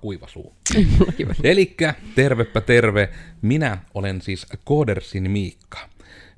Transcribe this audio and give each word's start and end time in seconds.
kuiva 0.00 0.28
suu. 0.34 0.56
Elikkä 1.42 1.94
tervepä 2.14 2.60
terve, 2.60 3.08
minä 3.42 3.78
olen 3.94 4.22
siis 4.22 4.46
Koodersin 4.64 5.30
Miikka. 5.30 5.78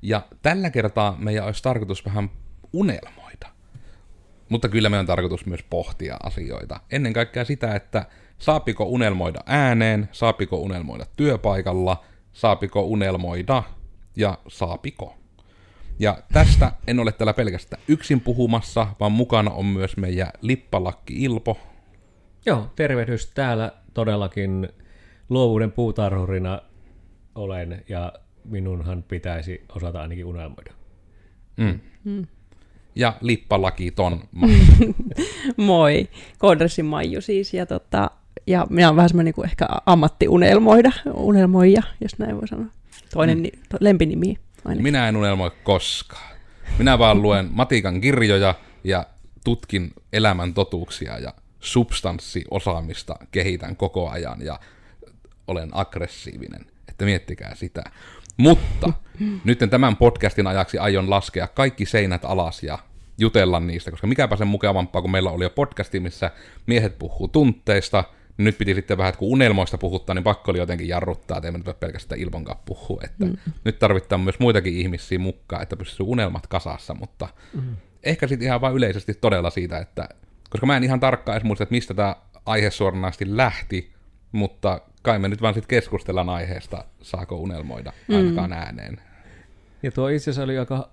Ja 0.01 0.21
tällä 0.41 0.69
kertaa 0.69 1.15
meidän 1.19 1.45
olisi 1.45 1.63
tarkoitus 1.63 2.05
vähän 2.05 2.29
unelmoida. 2.73 3.49
Mutta 4.49 4.69
kyllä 4.69 4.89
meidän 4.89 5.03
on 5.03 5.07
tarkoitus 5.07 5.45
myös 5.45 5.63
pohtia 5.69 6.17
asioita. 6.23 6.79
Ennen 6.91 7.13
kaikkea 7.13 7.45
sitä, 7.45 7.75
että 7.75 8.05
saapiko 8.37 8.83
unelmoida 8.83 9.39
ääneen, 9.45 10.09
saapiko 10.11 10.57
unelmoida 10.57 11.05
työpaikalla, 11.15 12.03
saapiko 12.33 12.81
unelmoida 12.81 13.63
ja 14.15 14.37
saapiko. 14.47 15.15
Ja 15.99 16.17
tästä 16.33 16.71
en 16.87 16.99
ole 16.99 17.11
täällä 17.11 17.33
pelkästään 17.33 17.81
yksin 17.87 18.21
puhumassa, 18.21 18.87
vaan 18.99 19.11
mukana 19.11 19.51
on 19.51 19.65
myös 19.65 19.97
meidän 19.97 20.31
lippalakki 20.41 21.23
Ilpo. 21.23 21.57
Joo, 22.45 22.71
tervehdys 22.75 23.27
täällä 23.27 23.71
todellakin 23.93 24.69
luovuuden 25.29 25.71
puutarhurina 25.71 26.61
olen 27.35 27.83
ja 27.89 28.13
minunhan 28.45 29.03
pitäisi 29.03 29.65
osata 29.75 30.01
ainakin 30.01 30.25
unelmoida. 30.25 30.73
Mm. 31.57 31.79
Mm. 32.03 32.27
Ja 32.95 33.13
lippalaki 33.21 33.91
ton. 33.91 34.23
Moi, 35.57 36.07
Kodressin 36.37 36.85
Maiju 36.85 37.21
siis. 37.21 37.53
Ja, 37.53 37.65
tota, 37.65 38.11
ja 38.47 38.67
minä 38.69 38.87
olen 38.87 38.95
vähän 38.95 39.09
semmoinen 39.09 39.33
niin 39.37 39.45
ehkä 39.45 39.67
ammattiunelmoida, 39.85 40.91
unelmoija, 41.13 41.81
jos 42.01 42.19
näin 42.19 42.35
voi 42.35 42.47
sanoa. 42.47 42.65
Toinen 43.13 43.37
mm. 43.37 43.41
ni, 43.41 43.51
to, 43.69 43.77
lempinimi. 43.79 44.37
Ainakin. 44.65 44.83
Minä 44.83 45.07
en 45.07 45.15
unelmoi 45.17 45.51
koskaan. 45.63 46.35
Minä 46.77 46.99
vaan 46.99 47.21
luen 47.21 47.49
matikan 47.51 48.01
kirjoja 48.01 48.55
ja 48.83 49.05
tutkin 49.43 49.93
elämän 50.13 50.53
totuuksia 50.53 51.19
ja 51.19 51.33
substanssiosaamista 51.59 53.15
kehitän 53.31 53.75
koko 53.75 54.09
ajan 54.09 54.41
ja 54.41 54.59
olen 55.47 55.69
aggressiivinen. 55.71 56.65
Että 56.87 57.05
miettikää 57.05 57.55
sitä. 57.55 57.83
Mutta 58.37 58.93
nyt 59.43 59.59
tämän 59.69 59.95
podcastin 59.95 60.47
ajaksi 60.47 60.77
aion 60.77 61.09
laskea 61.09 61.47
kaikki 61.47 61.85
seinät 61.85 62.25
alas 62.25 62.63
ja 62.63 62.79
jutella 63.17 63.59
niistä, 63.59 63.91
koska 63.91 64.07
mikäpä 64.07 64.35
sen 64.35 64.47
mukavampaa, 64.47 65.01
kun 65.01 65.11
meillä 65.11 65.31
oli 65.31 65.43
jo 65.43 65.49
podcasti, 65.49 65.99
missä 65.99 66.31
miehet 66.67 66.99
puhuu 66.99 67.27
tunteista, 67.27 68.03
niin 68.37 68.43
nyt 68.43 68.57
piti 68.57 68.75
sitten 68.75 68.97
vähän, 68.97 69.09
että 69.09 69.19
kun 69.19 69.31
unelmoista 69.31 69.77
puhuttaa, 69.77 70.13
niin 70.15 70.23
pakko 70.23 70.51
oli 70.51 70.59
jotenkin 70.59 70.87
jarruttaa, 70.87 71.37
että 71.37 71.47
ei 71.47 71.51
nyt 71.51 71.79
pelkästään 71.79 72.21
Ilvon 72.21 72.43
kanssa 72.43 72.63
puhua, 72.65 73.01
että 73.03 73.25
mm. 73.25 73.37
nyt 73.63 73.79
tarvitaan 73.79 74.21
myös 74.21 74.39
muitakin 74.39 74.77
ihmisiä 74.77 75.19
mukaan, 75.19 75.61
että 75.63 75.75
pystyy 75.75 76.05
unelmat 76.09 76.47
kasassa, 76.47 76.93
mutta 76.93 77.27
mm. 77.53 77.75
ehkä 78.03 78.27
sitten 78.27 78.45
ihan 78.45 78.61
vain 78.61 78.75
yleisesti 78.75 79.13
todella 79.13 79.49
siitä, 79.49 79.77
että 79.77 80.09
koska 80.49 80.65
mä 80.65 80.77
en 80.77 80.83
ihan 80.83 80.99
tarkkaan 80.99 81.35
edes 81.35 81.45
muista, 81.45 81.63
että 81.63 81.75
mistä 81.75 81.93
tämä 81.93 82.15
aihe 82.45 82.69
suoranaisesti 82.69 83.37
lähti, 83.37 83.93
mutta 84.31 84.81
kai 85.01 85.19
me 85.19 85.27
nyt 85.27 85.41
vaan 85.41 85.53
sitten 85.53 85.69
keskustellaan 85.69 86.29
aiheesta, 86.29 86.85
saako 87.01 87.35
unelmoida 87.35 87.93
ainakaan 88.09 88.49
mm. 88.49 88.57
ääneen. 88.57 89.01
Ja 89.83 89.91
tuo 89.91 90.07
itse 90.07 90.23
asiassa 90.23 90.43
oli 90.43 90.57
aika 90.57 90.89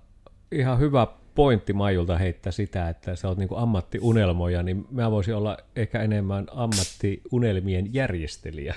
ihan 0.51 0.79
hyvä 0.79 1.07
pointti 1.35 1.73
Maijulta 1.73 2.17
heittää 2.17 2.51
sitä, 2.51 2.89
että 2.89 3.15
sä 3.15 3.27
oot 3.27 3.37
niinku 3.37 3.55
ammattiunelmoja, 3.55 4.63
niin 4.63 4.87
mä 4.91 5.11
voisin 5.11 5.35
olla 5.35 5.57
ehkä 5.75 6.01
enemmän 6.01 6.45
ammattiunelmien 6.51 7.93
järjestelijä 7.93 8.75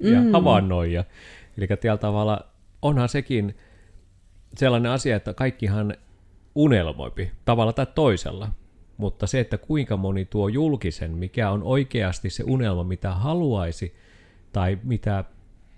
ja 0.00 0.20
mm. 0.20 0.32
havainnoija. 0.32 1.04
Eli 1.58 1.66
tällä 1.66 1.96
tavalla 1.96 2.40
onhan 2.82 3.08
sekin 3.08 3.56
sellainen 4.56 4.92
asia, 4.92 5.16
että 5.16 5.34
kaikkihan 5.34 5.94
unelmoipi 6.54 7.30
tavalla 7.44 7.72
tai 7.72 7.86
toisella. 7.94 8.48
Mutta 8.98 9.26
se, 9.26 9.40
että 9.40 9.58
kuinka 9.58 9.96
moni 9.96 10.24
tuo 10.24 10.48
julkisen, 10.48 11.10
mikä 11.10 11.50
on 11.50 11.62
oikeasti 11.62 12.30
se 12.30 12.44
unelma, 12.46 12.84
mitä 12.84 13.14
haluaisi 13.14 13.94
tai 14.52 14.78
mitä 14.82 15.24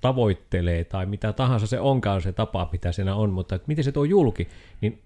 tavoittelee 0.00 0.84
tai 0.84 1.06
mitä 1.06 1.32
tahansa 1.32 1.66
se 1.66 1.80
onkaan 1.80 2.22
se 2.22 2.32
tapa, 2.32 2.69
mitä 2.72 2.92
siinä 2.92 3.14
on, 3.14 3.30
mutta 3.30 3.54
että 3.54 3.69
miten 3.69 3.84
se 3.84 3.92
tuo 3.92 4.04
julki, 4.04 4.48
niin 4.80 5.03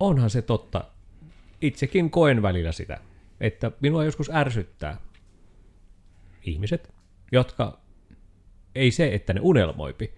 onhan 0.00 0.30
se 0.30 0.42
totta. 0.42 0.84
Itsekin 1.60 2.10
koen 2.10 2.42
välillä 2.42 2.72
sitä, 2.72 3.00
että 3.40 3.72
minua 3.80 4.04
joskus 4.04 4.30
ärsyttää 4.30 4.96
ihmiset, 6.42 6.94
jotka 7.32 7.78
ei 8.74 8.90
se, 8.90 9.14
että 9.14 9.32
ne 9.32 9.40
unelmoipi, 9.42 10.14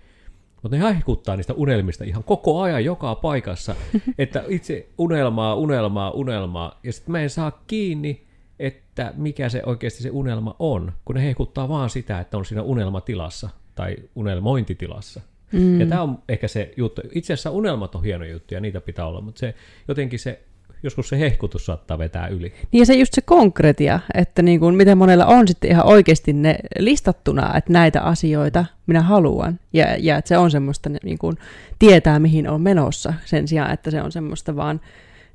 mutta 0.66 0.76
ne 0.76 0.82
haihkuttaa 0.82 1.36
niistä 1.36 1.54
unelmista 1.54 2.04
ihan 2.04 2.24
koko 2.24 2.60
ajan 2.60 2.84
joka 2.84 3.14
paikassa, 3.14 3.74
että 4.18 4.44
itse 4.48 4.88
unelmaa, 4.98 5.54
unelmaa, 5.54 6.10
unelmaa, 6.10 6.80
ja 6.82 6.92
sitten 6.92 7.12
mä 7.12 7.20
en 7.20 7.30
saa 7.30 7.62
kiinni, 7.66 8.26
että 8.58 9.12
mikä 9.16 9.48
se 9.48 9.62
oikeasti 9.66 10.02
se 10.02 10.10
unelma 10.10 10.56
on, 10.58 10.92
kun 11.04 11.14
ne 11.14 11.22
hehkuttaa 11.22 11.68
vaan 11.68 11.90
sitä, 11.90 12.20
että 12.20 12.36
on 12.36 12.44
siinä 12.44 12.62
unelmatilassa 12.62 13.50
tai 13.74 13.96
unelmointitilassa. 14.14 15.20
Mm. 15.52 15.80
Ja 15.80 15.86
tämä 15.86 16.02
on 16.02 16.18
ehkä 16.28 16.48
se 16.48 16.72
juttu. 16.76 17.02
Itse 17.14 17.32
asiassa 17.32 17.50
unelmat 17.50 17.94
on 17.94 18.04
hieno 18.04 18.24
juttu 18.24 18.54
ja 18.54 18.60
niitä 18.60 18.80
pitää 18.80 19.06
olla, 19.06 19.20
mutta 19.20 19.38
se 19.38 19.54
jotenkin 19.88 20.18
se 20.18 20.42
joskus 20.82 21.08
se 21.08 21.18
hehkutus 21.18 21.66
saattaa 21.66 21.98
vetää 21.98 22.26
yli. 22.26 22.52
Niin 22.72 22.78
ja 22.78 22.86
se 22.86 22.94
just 22.94 23.14
se 23.14 23.20
konkretia, 23.20 24.00
että 24.14 24.42
niin 24.42 24.60
kuin, 24.60 24.74
miten 24.74 24.98
monella 24.98 25.26
on 25.26 25.48
sitten 25.48 25.70
ihan 25.70 25.86
oikeasti 25.86 26.32
ne 26.32 26.58
listattuna, 26.78 27.56
että 27.56 27.72
näitä 27.72 28.00
asioita 28.02 28.64
minä 28.86 29.02
haluan. 29.02 29.60
Ja, 29.72 29.96
ja 29.98 30.16
että 30.16 30.28
se 30.28 30.38
on 30.38 30.50
semmoista 30.50 30.90
niin 31.02 31.18
kuin, 31.18 31.36
tietää, 31.78 32.18
mihin 32.18 32.48
on 32.48 32.60
menossa, 32.60 33.14
sen 33.24 33.48
sijaan, 33.48 33.72
että 33.72 33.90
se 33.90 34.02
on 34.02 34.12
semmoista 34.12 34.56
vaan 34.56 34.80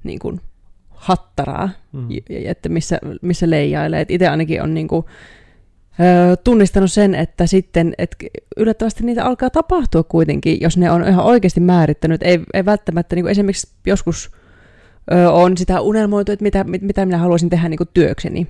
niin 0.03 0.19
kuin, 0.19 0.41
hattaraa, 0.90 1.69
mm. 1.91 2.07
että 2.30 2.69
missä, 2.69 3.00
missä 3.22 3.50
leijailee. 3.50 4.06
Itse 4.09 4.28
ainakin 4.28 4.62
on 4.62 4.74
niin 4.74 4.88
kuin, 4.88 5.06
tunnistanut 6.44 6.91
sen, 6.91 7.16
että 7.16 7.47
sitten 7.47 7.94
että 7.97 8.18
yllättävästi 8.57 9.03
niitä 9.03 9.25
alkaa 9.25 9.50
tapahtua 9.50 10.03
kuitenkin, 10.03 10.57
jos 10.62 10.78
ne 10.78 10.91
on 10.91 11.07
ihan 11.07 11.25
oikeasti 11.25 11.59
määrittänyt. 11.59 12.24
Ei, 12.24 12.40
ei 12.53 12.66
välttämättä 12.66 13.16
niin 13.16 13.24
kuin 13.24 13.31
esimerkiksi 13.31 13.68
joskus 13.85 14.31
on 15.31 15.57
sitä 15.57 15.81
unelmoitu, 15.81 16.31
että 16.31 16.44
mitä, 16.44 16.63
mitä 16.63 17.06
minä 17.06 17.17
haluaisin 17.17 17.50
tehdä 17.50 17.69
niin 17.69 17.78
kuin 17.78 17.89
työkseni. 17.94 18.47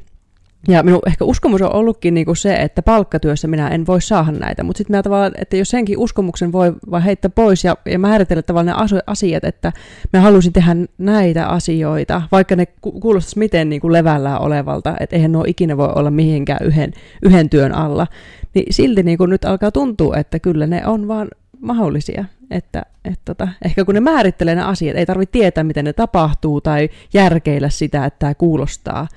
Ja 0.67 0.83
minun 0.83 1.01
ehkä 1.07 1.25
uskomus 1.25 1.61
on 1.61 1.75
ollutkin 1.75 2.13
niin 2.13 2.25
kuin 2.25 2.37
se, 2.37 2.55
että 2.55 2.81
palkkatyössä 2.81 3.47
minä 3.47 3.67
en 3.67 3.87
voi 3.87 4.01
saada 4.01 4.31
näitä, 4.31 4.63
mutta 4.63 4.77
sitten 4.77 4.93
minä 4.93 5.03
tavallaan, 5.03 5.31
että 5.37 5.57
jos 5.57 5.69
senkin 5.69 5.97
uskomuksen 5.97 6.51
voi 6.51 6.73
vaan 6.91 7.03
heittää 7.03 7.29
pois 7.29 7.63
ja, 7.63 7.77
ja 7.85 7.99
määritellä 7.99 8.41
tavallaan 8.41 8.77
ne 8.91 9.01
asiat, 9.07 9.43
että 9.43 9.71
minä 10.13 10.21
haluaisin 10.21 10.53
tehdä 10.53 10.75
näitä 10.97 11.47
asioita, 11.47 12.21
vaikka 12.31 12.55
ne 12.55 12.65
kuulostaisi 12.81 13.39
miten 13.39 13.69
niin 13.69 13.81
kuin 13.81 13.93
levällään 13.93 14.41
olevalta, 14.41 14.95
että 14.99 15.15
eihän 15.15 15.31
nuo 15.31 15.43
ikinä 15.47 15.77
voi 15.77 15.89
olla 15.95 16.11
mihinkään 16.11 16.65
yhden, 16.65 16.93
yhden 17.23 17.49
työn 17.49 17.75
alla, 17.75 18.07
niin 18.53 18.73
silti 18.73 19.03
niin 19.03 19.17
kuin 19.17 19.29
nyt 19.29 19.45
alkaa 19.45 19.71
tuntua, 19.71 20.17
että 20.17 20.39
kyllä 20.39 20.67
ne 20.67 20.87
on 20.87 21.07
vaan 21.07 21.27
mahdollisia. 21.61 22.25
Että, 22.51 22.85
että 23.05 23.21
tota, 23.25 23.47
ehkä 23.65 23.85
kun 23.85 23.95
ne 23.95 23.99
määrittelee 23.99 24.55
ne 24.55 24.61
asiat, 24.61 24.97
ei 24.97 25.05
tarvitse 25.05 25.31
tietää, 25.31 25.63
miten 25.63 25.85
ne 25.85 25.93
tapahtuu 25.93 26.61
tai 26.61 26.89
järkeillä 27.13 27.69
sitä, 27.69 28.05
että 28.05 28.19
tämä 28.19 28.35
kuulostaa 28.35 29.07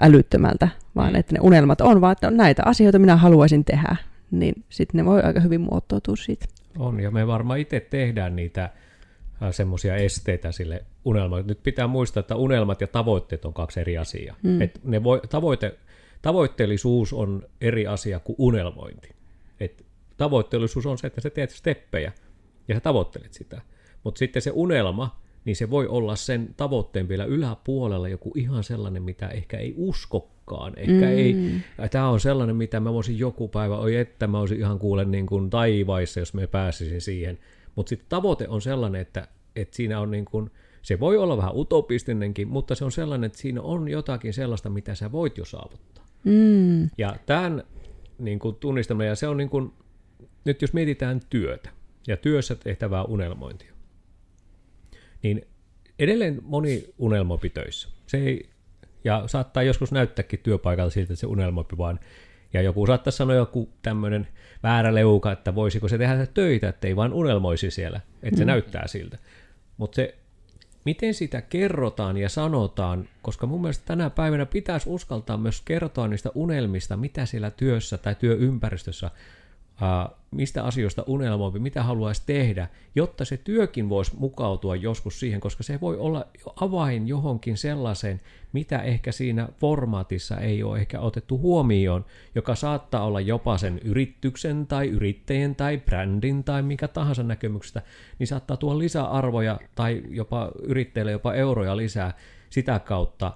älyttömältä, 0.00 0.68
vaan 0.96 1.16
että 1.16 1.34
ne 1.34 1.38
unelmat 1.42 1.80
on 1.80 2.00
vaan, 2.00 2.12
että 2.12 2.26
on 2.26 2.36
näitä 2.36 2.62
asioita 2.64 2.98
minä 2.98 3.16
haluaisin 3.16 3.64
tehdä, 3.64 3.96
niin 4.30 4.64
sitten 4.68 4.98
ne 4.98 5.04
voi 5.04 5.22
aika 5.22 5.40
hyvin 5.40 5.60
muottoutua 5.60 6.16
siitä. 6.16 6.46
On, 6.78 7.00
ja 7.00 7.10
me 7.10 7.26
varmaan 7.26 7.58
itse 7.58 7.80
tehdään 7.80 8.36
niitä 8.36 8.64
äh, 8.64 8.70
semmoisia 9.50 9.96
esteitä 9.96 10.52
sille 10.52 10.84
unelmalle. 11.04 11.44
Nyt 11.46 11.62
pitää 11.62 11.86
muistaa, 11.86 12.20
että 12.20 12.36
unelmat 12.36 12.80
ja 12.80 12.86
tavoitteet 12.86 13.44
on 13.44 13.54
kaksi 13.54 13.80
eri 13.80 13.98
asiaa. 13.98 14.36
Mm. 14.42 14.62
Et 14.62 14.80
ne 14.84 15.04
voi, 15.04 15.20
tavoite, 15.28 15.78
tavoitteellisuus 16.22 17.12
on 17.12 17.42
eri 17.60 17.86
asia 17.86 18.20
kuin 18.20 18.36
unelmointi. 18.38 19.08
Et 19.60 19.84
tavoitteellisuus 20.20 20.86
on 20.86 20.98
se, 20.98 21.06
että 21.06 21.20
sä 21.20 21.30
teet 21.30 21.50
steppejä 21.50 22.12
ja 22.68 22.74
sä 22.74 22.80
tavoittelet 22.80 23.32
sitä. 23.32 23.60
Mutta 24.04 24.18
sitten 24.18 24.42
se 24.42 24.50
unelma, 24.54 25.20
niin 25.44 25.56
se 25.56 25.70
voi 25.70 25.86
olla 25.86 26.16
sen 26.16 26.54
tavoitteen 26.56 27.08
vielä 27.08 27.24
yläpuolella 27.24 28.08
joku 28.08 28.32
ihan 28.34 28.64
sellainen, 28.64 29.02
mitä 29.02 29.28
ehkä 29.28 29.58
ei 29.58 29.74
uskokkaan. 29.76 30.72
Ehkä 30.76 30.92
mm. 30.92 31.02
ei, 31.02 31.36
tämä 31.90 32.08
on 32.08 32.20
sellainen, 32.20 32.56
mitä 32.56 32.80
mä 32.80 32.92
voisin 32.92 33.18
joku 33.18 33.48
päivä, 33.48 33.78
oi 33.78 33.96
että 33.96 34.26
mä 34.26 34.38
olisin 34.38 34.58
ihan 34.58 34.78
kuulen 34.78 35.10
niin 35.10 35.26
kuin 35.26 35.50
taivaissa, 35.50 36.20
jos 36.20 36.34
me 36.34 36.46
pääsisin 36.46 37.00
siihen. 37.00 37.38
Mutta 37.76 37.90
sitten 37.90 38.08
tavoite 38.08 38.48
on 38.48 38.60
sellainen, 38.60 39.00
että, 39.00 39.28
että 39.56 39.76
siinä 39.76 40.00
on 40.00 40.10
niin 40.10 40.24
kuin, 40.24 40.50
se 40.82 41.00
voi 41.00 41.16
olla 41.16 41.36
vähän 41.36 41.56
utopistinenkin, 41.56 42.48
mutta 42.48 42.74
se 42.74 42.84
on 42.84 42.92
sellainen, 42.92 43.26
että 43.26 43.38
siinä 43.38 43.62
on 43.62 43.88
jotakin 43.88 44.34
sellaista, 44.34 44.70
mitä 44.70 44.94
sä 44.94 45.12
voit 45.12 45.38
jo 45.38 45.44
saavuttaa. 45.44 46.04
Mm. 46.24 46.90
Ja 46.98 47.16
tämän 47.26 47.62
niin 48.18 48.38
kuin 48.38 48.56
tunnistaminen, 48.56 49.08
ja 49.08 49.16
se 49.16 49.28
on 49.28 49.36
niin 49.36 49.50
kuin, 49.50 49.72
nyt 50.44 50.62
jos 50.62 50.72
mietitään 50.72 51.20
työtä 51.30 51.70
ja 52.06 52.16
työssä 52.16 52.54
tehtävää 52.54 53.04
unelmointia, 53.04 53.72
niin 55.22 55.46
edelleen 55.98 56.38
moni 56.42 56.84
unelmoipi 56.98 57.50
töissä. 57.50 57.88
Se 58.06 58.18
ei, 58.18 58.50
ja 59.04 59.22
saattaa 59.26 59.62
joskus 59.62 59.92
näyttääkin 59.92 60.40
työpaikalla 60.42 60.90
siltä, 60.90 61.12
että 61.12 61.20
se 61.20 61.26
unelmoipi 61.26 61.78
vaan, 61.78 62.00
ja 62.52 62.62
joku 62.62 62.86
saattaa 62.86 63.10
sanoa 63.10 63.36
joku 63.36 63.68
tämmöinen 63.82 64.28
väärä 64.62 64.94
leuka, 64.94 65.32
että 65.32 65.54
voisiko 65.54 65.88
se 65.88 65.98
tehdä 65.98 66.26
töitä, 66.26 66.68
että 66.68 66.88
ei 66.88 66.96
vaan 66.96 67.12
unelmoisi 67.12 67.70
siellä, 67.70 68.00
että 68.22 68.38
se 68.38 68.44
mm. 68.44 68.46
näyttää 68.46 68.86
siltä. 68.86 69.18
Mutta 69.76 69.96
se 69.96 70.20
miten 70.84 71.14
sitä 71.14 71.42
kerrotaan 71.42 72.16
ja 72.16 72.28
sanotaan, 72.28 73.08
koska 73.22 73.46
mun 73.46 73.60
mielestä 73.60 73.84
tänä 73.86 74.10
päivänä 74.10 74.46
pitäisi 74.46 74.90
uskaltaa 74.90 75.36
myös 75.36 75.60
kertoa 75.64 76.08
niistä 76.08 76.30
unelmista, 76.34 76.96
mitä 76.96 77.26
siellä 77.26 77.50
työssä 77.50 77.98
tai 77.98 78.14
työympäristössä 78.14 79.10
mistä 80.30 80.64
asioista 80.64 81.04
unelmoi, 81.06 81.58
mitä 81.58 81.82
haluaisi 81.82 82.22
tehdä, 82.26 82.68
jotta 82.94 83.24
se 83.24 83.36
työkin 83.36 83.88
voisi 83.88 84.16
mukautua 84.16 84.76
joskus 84.76 85.20
siihen, 85.20 85.40
koska 85.40 85.62
se 85.62 85.80
voi 85.80 85.96
olla 85.96 86.26
avain 86.60 87.08
johonkin 87.08 87.56
sellaiseen, 87.56 88.20
mitä 88.52 88.82
ehkä 88.82 89.12
siinä 89.12 89.48
formaatissa 89.60 90.36
ei 90.36 90.62
ole 90.62 90.78
ehkä 90.78 91.00
otettu 91.00 91.38
huomioon, 91.38 92.04
joka 92.34 92.54
saattaa 92.54 93.04
olla 93.04 93.20
jopa 93.20 93.58
sen 93.58 93.78
yrityksen 93.78 94.66
tai 94.66 94.88
yrittäjän 94.88 95.54
tai 95.54 95.78
brändin 95.78 96.44
tai 96.44 96.62
mikä 96.62 96.88
tahansa 96.88 97.22
näkemyksestä, 97.22 97.82
niin 98.18 98.26
saattaa 98.26 98.56
tuoda 98.56 98.78
lisäarvoja 98.78 99.60
tai 99.74 100.02
jopa 100.08 100.52
yrittäjille 100.62 101.12
jopa 101.12 101.34
euroja 101.34 101.76
lisää 101.76 102.14
sitä 102.50 102.78
kautta, 102.78 103.32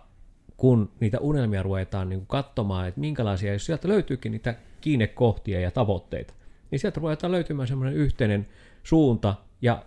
kun 0.57 0.93
niitä 1.01 1.19
unelmia 1.21 1.63
ruvetaan 1.63 2.09
niin 2.09 2.27
katsomaan, 2.27 2.89
että 2.89 3.01
minkälaisia, 3.01 3.53
jos 3.53 3.67
sieltä 3.67 3.89
löytyykin 3.89 4.33
niitä 4.33 4.55
kiinnekohtia 4.81 5.61
ja 5.61 5.71
tavoitteita, 5.71 6.35
niin 6.71 6.79
sieltä 6.79 7.01
ruvetaan 7.01 7.33
löytymään 7.33 7.69
semmoinen 7.69 7.95
yhteinen 7.95 8.47
suunta, 8.83 9.35
ja 9.63 9.85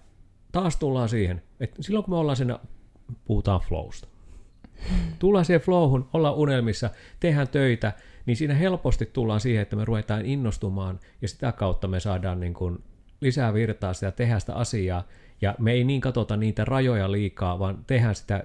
taas 0.52 0.76
tullaan 0.76 1.10
siihen, 1.10 1.42
että 1.60 1.84
silloin 1.84 2.06
kun 2.06 2.14
me 2.14 2.18
ollaan 2.18 2.36
siinä, 2.38 2.60
puhutaan 3.26 3.62
flowsta, 3.62 4.08
tullaan 5.20 5.46
siihen 5.46 5.62
flowhun, 5.62 6.10
ollaan 6.14 6.36
unelmissa, 6.36 6.90
tehdään 7.20 7.48
töitä, 7.48 7.94
niin 8.26 8.38
siinä 8.38 8.54
helposti 8.54 9.06
tullaan 9.06 9.40
siihen, 9.40 9.62
että 9.62 9.76
me 9.76 9.86
ruvetaan 9.86 10.26
innostumaan, 10.26 11.00
ja 11.22 11.28
sitä 11.28 11.52
kautta 11.52 11.88
me 11.88 12.00
saadaan 12.00 12.40
niin 12.40 12.54
kuin 12.54 12.84
lisää 13.22 13.54
virtaa 13.54 13.94
sitä, 13.94 14.12
tehdä 14.12 14.40
sitä 14.40 14.54
asiaa, 14.54 15.04
ja 15.42 15.56
me 15.60 15.72
ei 15.72 15.84
niin 15.84 16.02
katsota 16.02 16.38
niitä 16.38 16.66
rajoja 16.66 17.12
liikaa, 17.12 17.60
vaan 17.60 17.84
tehdään 17.88 18.16
sitä 18.16 18.44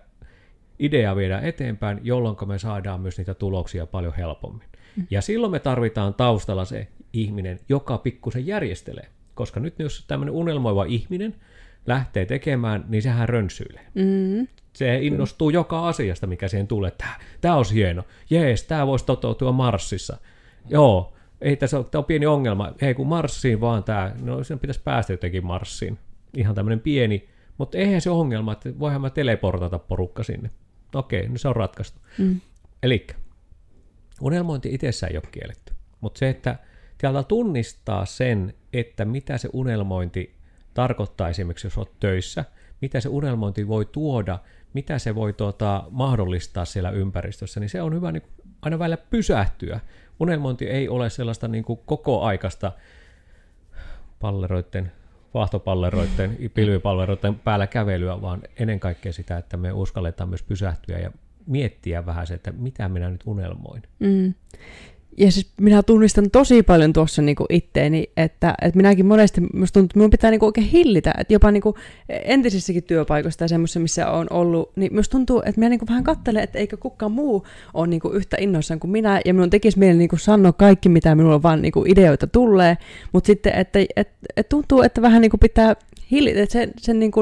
ideaa 0.78 1.16
viedä 1.16 1.40
eteenpäin, 1.40 2.00
jolloin 2.02 2.36
me 2.46 2.58
saadaan 2.58 3.00
myös 3.00 3.18
niitä 3.18 3.34
tuloksia 3.34 3.86
paljon 3.86 4.14
helpommin. 4.14 4.68
Mm. 4.96 5.06
Ja 5.10 5.22
silloin 5.22 5.52
me 5.52 5.58
tarvitaan 5.58 6.14
taustalla 6.14 6.64
se 6.64 6.88
ihminen, 7.12 7.60
joka 7.68 7.98
pikkusen 7.98 8.46
järjestelee. 8.46 9.06
Koska 9.34 9.60
nyt 9.60 9.78
jos 9.78 10.04
tämmöinen 10.08 10.34
unelmoiva 10.34 10.84
ihminen 10.84 11.34
lähtee 11.86 12.26
tekemään, 12.26 12.84
niin 12.88 13.02
sehän 13.02 13.28
rönsyilee. 13.28 13.86
Mm. 13.94 14.46
Se 14.72 14.98
innostuu 14.98 15.50
mm. 15.50 15.54
joka 15.54 15.88
asiasta, 15.88 16.26
mikä 16.26 16.48
siihen 16.48 16.66
tulee. 16.66 16.90
Tämä, 16.90 17.14
tämä 17.40 17.56
olisi 17.56 17.74
hieno. 17.74 18.02
Jees, 18.30 18.64
tämä 18.64 18.86
voisi 18.86 19.06
toteutua 19.06 19.52
Marsissa. 19.52 20.16
Joo, 20.68 21.12
ei 21.40 21.56
tässä 21.56 21.78
ole, 21.78 21.86
tämä 21.90 22.00
on 22.00 22.04
pieni 22.04 22.26
ongelma. 22.26 22.72
Hei, 22.82 22.94
kun 22.94 23.06
Marsiin 23.06 23.60
vaan 23.60 23.84
tämä, 23.84 24.14
no 24.22 24.44
sen 24.44 24.58
pitäisi 24.58 24.80
päästä 24.84 25.12
jotenkin 25.12 25.46
Marsiin. 25.46 25.98
Ihan 26.36 26.54
tämmöinen 26.54 26.80
pieni, 26.80 27.28
mutta 27.58 27.78
eihän 27.78 28.00
se 28.00 28.10
ongelma, 28.10 28.52
että 28.52 28.78
voihan 28.78 29.00
mä 29.00 29.10
teleportata 29.10 29.78
porukka 29.78 30.22
sinne. 30.22 30.50
Okei, 30.94 31.28
no 31.28 31.38
se 31.38 31.48
on 31.48 31.56
ratkaistu. 31.56 32.00
Mm. 32.18 32.40
Eli 32.82 33.06
unelmointi 34.20 34.74
itsessään 34.74 35.12
ei 35.12 35.16
ole 35.16 35.28
kielletty, 35.32 35.74
mutta 36.00 36.18
se, 36.18 36.28
että 36.28 36.58
täältä 36.98 37.22
tunnistaa 37.22 38.04
sen, 38.04 38.54
että 38.72 39.04
mitä 39.04 39.38
se 39.38 39.48
unelmointi 39.52 40.34
tarkoittaa 40.74 41.28
esimerkiksi, 41.28 41.66
jos 41.66 41.78
olet 41.78 42.00
töissä, 42.00 42.44
mitä 42.80 43.00
se 43.00 43.08
unelmointi 43.08 43.68
voi 43.68 43.84
tuoda, 43.84 44.38
mitä 44.74 44.98
se 44.98 45.14
voi 45.14 45.32
tuota, 45.32 45.84
mahdollistaa 45.90 46.64
siellä 46.64 46.90
ympäristössä, 46.90 47.60
niin 47.60 47.70
se 47.70 47.82
on 47.82 47.94
hyvä 47.94 48.12
niin 48.12 48.22
aina 48.62 48.78
välillä 48.78 48.96
pysähtyä. 48.96 49.80
Unelmointi 50.20 50.66
ei 50.66 50.88
ole 50.88 51.10
sellaista 51.10 51.48
niin 51.48 51.64
kuin 51.64 51.80
koko 51.86 52.22
aikaista 52.22 52.72
palleroiden, 54.20 54.92
vaahtopalleroiden, 55.34 56.36
pilvipalleroiden 56.54 57.34
päällä 57.34 57.66
kävelyä, 57.66 58.20
vaan 58.20 58.42
ennen 58.58 58.80
kaikkea 58.80 59.12
sitä, 59.12 59.36
että 59.36 59.56
me 59.56 59.72
uskalletaan 59.72 60.28
myös 60.28 60.42
pysähtyä 60.42 60.98
ja 60.98 61.10
miettiä 61.46 62.06
vähän 62.06 62.26
se, 62.26 62.34
että 62.34 62.52
mitä 62.52 62.88
minä 62.88 63.10
nyt 63.10 63.20
unelmoin. 63.26 63.82
Mm. 63.98 64.34
Ja 65.18 65.32
siis 65.32 65.52
minä 65.60 65.82
tunnistan 65.82 66.30
tosi 66.30 66.62
paljon 66.62 66.92
tuossa 66.92 67.22
niinku 67.22 67.46
itteeni, 67.50 68.10
että, 68.16 68.54
että 68.62 68.76
minäkin 68.76 69.06
monesti, 69.06 69.40
minusta 69.40 69.72
tuntuu, 69.72 69.86
että 69.86 69.98
minun 69.98 70.10
pitää 70.10 70.30
niinku 70.30 70.46
oikein 70.46 70.66
hillitä, 70.66 71.14
että 71.18 71.32
jopa 71.32 71.50
niinku 71.50 71.74
entisissäkin 72.08 72.82
työpaikoissa 72.82 73.38
tai 73.38 73.48
semmoisessa, 73.48 73.80
missä 73.80 74.10
on 74.10 74.26
ollut, 74.30 74.76
niin 74.76 74.92
minusta 74.92 75.12
tuntuu, 75.12 75.38
että 75.38 75.58
minä 75.60 75.68
niinku 75.68 75.86
vähän 75.88 76.04
katselen, 76.04 76.42
että 76.42 76.58
eikö 76.58 76.76
kukaan 76.76 77.12
muu 77.12 77.46
ole 77.74 77.86
niinku 77.86 78.08
yhtä 78.08 78.36
innoissaan 78.40 78.80
kuin 78.80 78.90
minä, 78.90 79.20
ja 79.24 79.34
minun 79.34 79.50
tekisi 79.50 79.78
mieli 79.78 79.98
niinku 79.98 80.16
sanoa 80.16 80.52
kaikki, 80.52 80.88
mitä 80.88 81.14
minulla 81.14 81.42
vaan 81.42 81.62
niinku 81.62 81.84
ideoita 81.88 82.26
tulee, 82.26 82.76
mutta 83.12 83.26
sitten, 83.26 83.54
että 83.54 83.78
et, 83.96 84.08
et 84.36 84.48
tuntuu, 84.48 84.82
että 84.82 85.02
vähän 85.02 85.20
niinku 85.20 85.38
pitää 85.38 85.76
hillitä, 86.10 86.42
että 86.42 86.52
sen, 86.52 86.70
sen 86.78 86.98
niinku, 86.98 87.20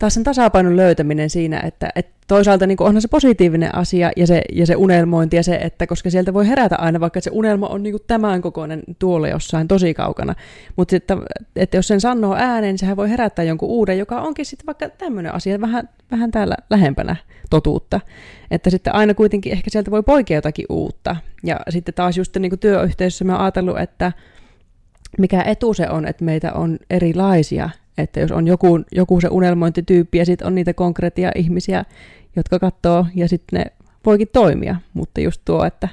taas 0.00 0.14
sen 0.14 0.24
tasapainon 0.24 0.76
löytäminen 0.76 1.30
siinä, 1.30 1.60
että, 1.60 1.90
että 1.94 2.12
toisaalta 2.28 2.66
niin 2.66 2.82
onhan 2.82 3.02
se 3.02 3.08
positiivinen 3.08 3.74
asia 3.74 4.10
ja 4.16 4.26
se, 4.26 4.42
ja 4.52 4.66
se 4.66 4.76
unelmointi 4.76 5.36
ja 5.36 5.42
se, 5.42 5.54
että 5.54 5.86
koska 5.86 6.10
sieltä 6.10 6.34
voi 6.34 6.48
herätä 6.48 6.76
aina, 6.76 7.00
vaikka 7.00 7.20
se 7.20 7.30
unelma 7.32 7.66
on 7.66 7.82
niin 7.82 7.96
tämän 8.06 8.42
kokoinen 8.42 8.82
tuolla 8.98 9.28
jossain 9.28 9.68
tosi 9.68 9.94
kaukana, 9.94 10.34
mutta 10.76 10.90
sitten, 10.90 11.18
että 11.56 11.76
jos 11.76 11.88
sen 11.88 12.00
sanoo 12.00 12.34
ääneen, 12.34 12.62
niin 12.62 12.78
sehän 12.78 12.96
voi 12.96 13.10
herättää 13.10 13.44
jonkun 13.44 13.68
uuden, 13.68 13.98
joka 13.98 14.20
onkin 14.20 14.46
sitten 14.46 14.66
vaikka 14.66 14.88
tämmöinen 14.88 15.34
asia 15.34 15.60
vähän, 15.60 15.88
vähän 16.10 16.30
täällä 16.30 16.56
lähempänä 16.70 17.16
totuutta, 17.50 18.00
että 18.50 18.70
sitten 18.70 18.94
aina 18.94 19.14
kuitenkin 19.14 19.52
ehkä 19.52 19.70
sieltä 19.70 19.90
voi 19.90 20.02
poikea 20.02 20.36
jotakin 20.36 20.66
uutta. 20.68 21.16
Ja 21.42 21.60
sitten 21.68 21.94
taas 21.94 22.18
just 22.18 22.36
niin 22.36 22.58
työyhteisössä 22.58 23.24
mä 23.24 23.32
oon 23.32 23.42
ajatellut, 23.42 23.78
että 23.78 24.12
mikä 25.18 25.42
etu 25.42 25.74
se 25.74 25.90
on, 25.90 26.06
että 26.06 26.24
meitä 26.24 26.52
on 26.52 26.78
erilaisia 26.90 27.70
että 27.98 28.20
jos 28.20 28.32
on 28.32 28.46
joku, 28.46 28.80
joku 28.92 29.20
se 29.20 29.28
unelmointityyppi 29.30 30.18
ja 30.18 30.26
sitten 30.26 30.46
on 30.46 30.54
niitä 30.54 30.74
konkreettia 30.74 31.32
ihmisiä, 31.34 31.84
jotka 32.36 32.58
katsoo 32.58 33.06
ja 33.14 33.28
sitten 33.28 33.58
ne 33.58 33.66
voikin 34.06 34.28
toimia, 34.32 34.76
mutta 34.94 35.20
just 35.20 35.42
tuo, 35.44 35.64
että 35.64 35.88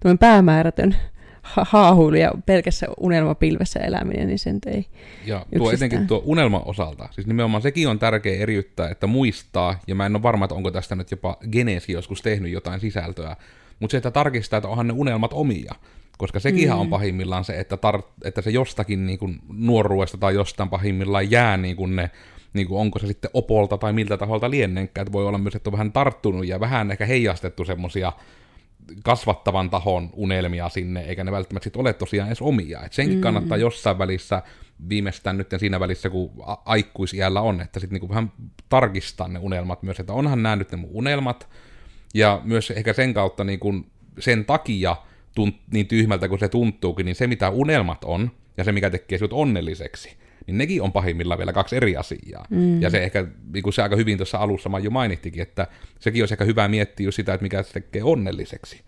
tuo 0.00 0.16
päämäärätön 0.16 0.96
ha- 1.42 1.66
haahuilu 1.70 2.16
ja 2.16 2.32
pelkässä 2.46 2.86
unelmapilvessä 3.00 3.80
eläminen, 3.80 4.26
niin 4.26 4.38
sen 4.38 4.58
ei 4.66 4.86
Ja 5.26 5.46
tuo 5.56 5.72
etenkin 5.72 6.06
tuo 6.06 6.22
unelma 6.24 6.60
osalta, 6.60 7.08
siis 7.10 7.26
nimenomaan 7.26 7.62
sekin 7.62 7.88
on 7.88 7.98
tärkeä 7.98 8.42
eriyttää, 8.42 8.90
että 8.90 9.06
muistaa, 9.06 9.80
ja 9.86 9.94
mä 9.94 10.06
en 10.06 10.16
ole 10.16 10.22
varma, 10.22 10.44
että 10.44 10.54
onko 10.54 10.70
tästä 10.70 10.96
nyt 10.96 11.10
jopa 11.10 11.36
Genesi 11.52 11.92
joskus 11.92 12.22
tehnyt 12.22 12.52
jotain 12.52 12.80
sisältöä, 12.80 13.36
mutta 13.80 13.92
se, 13.92 13.96
että 13.96 14.10
tarkistaa, 14.10 14.56
että 14.56 14.68
onhan 14.68 14.86
ne 14.86 14.92
unelmat 14.96 15.32
omia. 15.32 15.74
Koska 16.20 16.40
sekin 16.40 16.68
mm. 16.68 16.78
on 16.78 16.90
pahimmillaan 16.90 17.44
se, 17.44 17.60
että, 17.60 17.76
tar- 17.76 18.12
että 18.24 18.42
se 18.42 18.50
jostakin 18.50 19.06
niin 19.06 19.18
kuin 19.18 19.38
nuoruudesta 19.52 20.18
tai 20.18 20.34
jostain 20.34 20.68
pahimmillaan 20.68 21.30
jää 21.30 21.56
niin 21.56 21.76
kuin 21.76 21.96
ne, 21.96 22.10
niin 22.52 22.68
kuin 22.68 22.80
onko 22.80 22.98
se 22.98 23.06
sitten 23.06 23.30
opolta 23.34 23.78
tai 23.78 23.92
miltä 23.92 24.16
taholta 24.16 24.50
liennenkään, 24.50 25.02
että 25.02 25.12
voi 25.12 25.26
olla 25.26 25.38
myös, 25.38 25.54
että 25.54 25.70
on 25.70 25.72
vähän 25.72 25.92
tarttunut 25.92 26.46
ja 26.46 26.60
vähän 26.60 26.90
ehkä 26.90 27.06
heijastettu 27.06 27.64
semmosia 27.64 28.12
kasvattavan 29.02 29.70
tahon 29.70 30.10
unelmia 30.12 30.68
sinne, 30.68 31.00
eikä 31.00 31.24
ne 31.24 31.32
välttämättä 31.32 31.64
sitten 31.64 31.80
ole 31.80 31.92
tosiaan 31.92 32.28
edes 32.28 32.42
omia. 32.42 32.80
Et 32.84 32.92
senkin 32.92 33.18
mm. 33.18 33.22
kannattaa 33.22 33.56
jossain 33.56 33.98
välissä, 33.98 34.42
viimeistään 34.88 35.38
nyt 35.38 35.50
siinä 35.56 35.80
välissä, 35.80 36.10
kun 36.10 36.30
aikuisiällä 36.64 37.40
on, 37.40 37.60
että 37.60 37.80
sitten 37.80 37.94
niinku 37.94 38.08
vähän 38.08 38.32
tarkistaa 38.68 39.28
ne 39.28 39.38
unelmat 39.38 39.82
myös, 39.82 40.00
että 40.00 40.12
onhan 40.12 40.42
nämä 40.42 40.56
nyt 40.56 40.72
ne 40.72 40.76
mun 40.76 40.90
unelmat, 40.92 41.48
ja 42.14 42.40
myös 42.44 42.70
ehkä 42.70 42.92
sen 42.92 43.14
kautta 43.14 43.44
niin 43.44 43.60
kuin 43.60 43.90
sen 44.18 44.44
takia 44.44 44.96
tunt, 45.34 45.56
niin 45.72 45.86
tyhmältä 45.86 46.28
kuin 46.28 46.38
se 46.38 46.48
tuntuukin, 46.48 47.06
niin 47.06 47.14
se 47.14 47.26
mitä 47.26 47.50
unelmat 47.50 48.04
on, 48.04 48.30
ja 48.56 48.64
se 48.64 48.72
mikä 48.72 48.90
tekee 48.90 49.18
sinut 49.18 49.32
onnelliseksi, 49.32 50.16
niin 50.46 50.58
nekin 50.58 50.82
on 50.82 50.92
pahimmillaan 50.92 51.38
vielä 51.38 51.52
kaksi 51.52 51.76
eri 51.76 51.96
asiaa. 51.96 52.46
Mm. 52.50 52.82
Ja 52.82 52.90
se 52.90 53.04
ehkä, 53.04 53.26
niin 53.52 53.62
kuin 53.62 53.72
se 53.72 53.82
aika 53.82 53.96
hyvin 53.96 54.18
tuossa 54.18 54.38
alussa 54.38 54.68
Maiju 54.68 54.90
mainittikin, 54.90 55.42
että 55.42 55.66
sekin 56.00 56.22
olisi 56.22 56.34
ehkä 56.34 56.44
hyvä 56.44 56.68
miettiä 56.68 57.04
just 57.04 57.16
sitä, 57.16 57.34
että 57.34 57.42
mikä 57.42 57.62
se 57.62 57.72
tekee 57.72 58.02
onnelliseksi. 58.02 58.80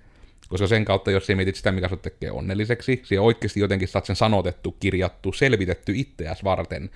Koska 0.49 0.67
sen 0.67 0.85
kautta, 0.85 1.11
jos 1.11 1.27
sä 1.27 1.35
mietit 1.35 1.57
sitä, 1.57 1.73
mikä 1.73 1.89
se 1.89 1.97
tekee 1.97 2.31
onnelliseksi, 2.31 3.03
se 3.05 3.21
oikeasti 3.21 3.61
jotenkin 3.61 3.89
saat 3.89 4.07
sen 4.07 4.17
sanotettu, 4.17 4.77
kirjattu, 4.81 5.33
selvitetty 5.33 5.93
itseäs 5.97 6.45
varten. 6.45 6.91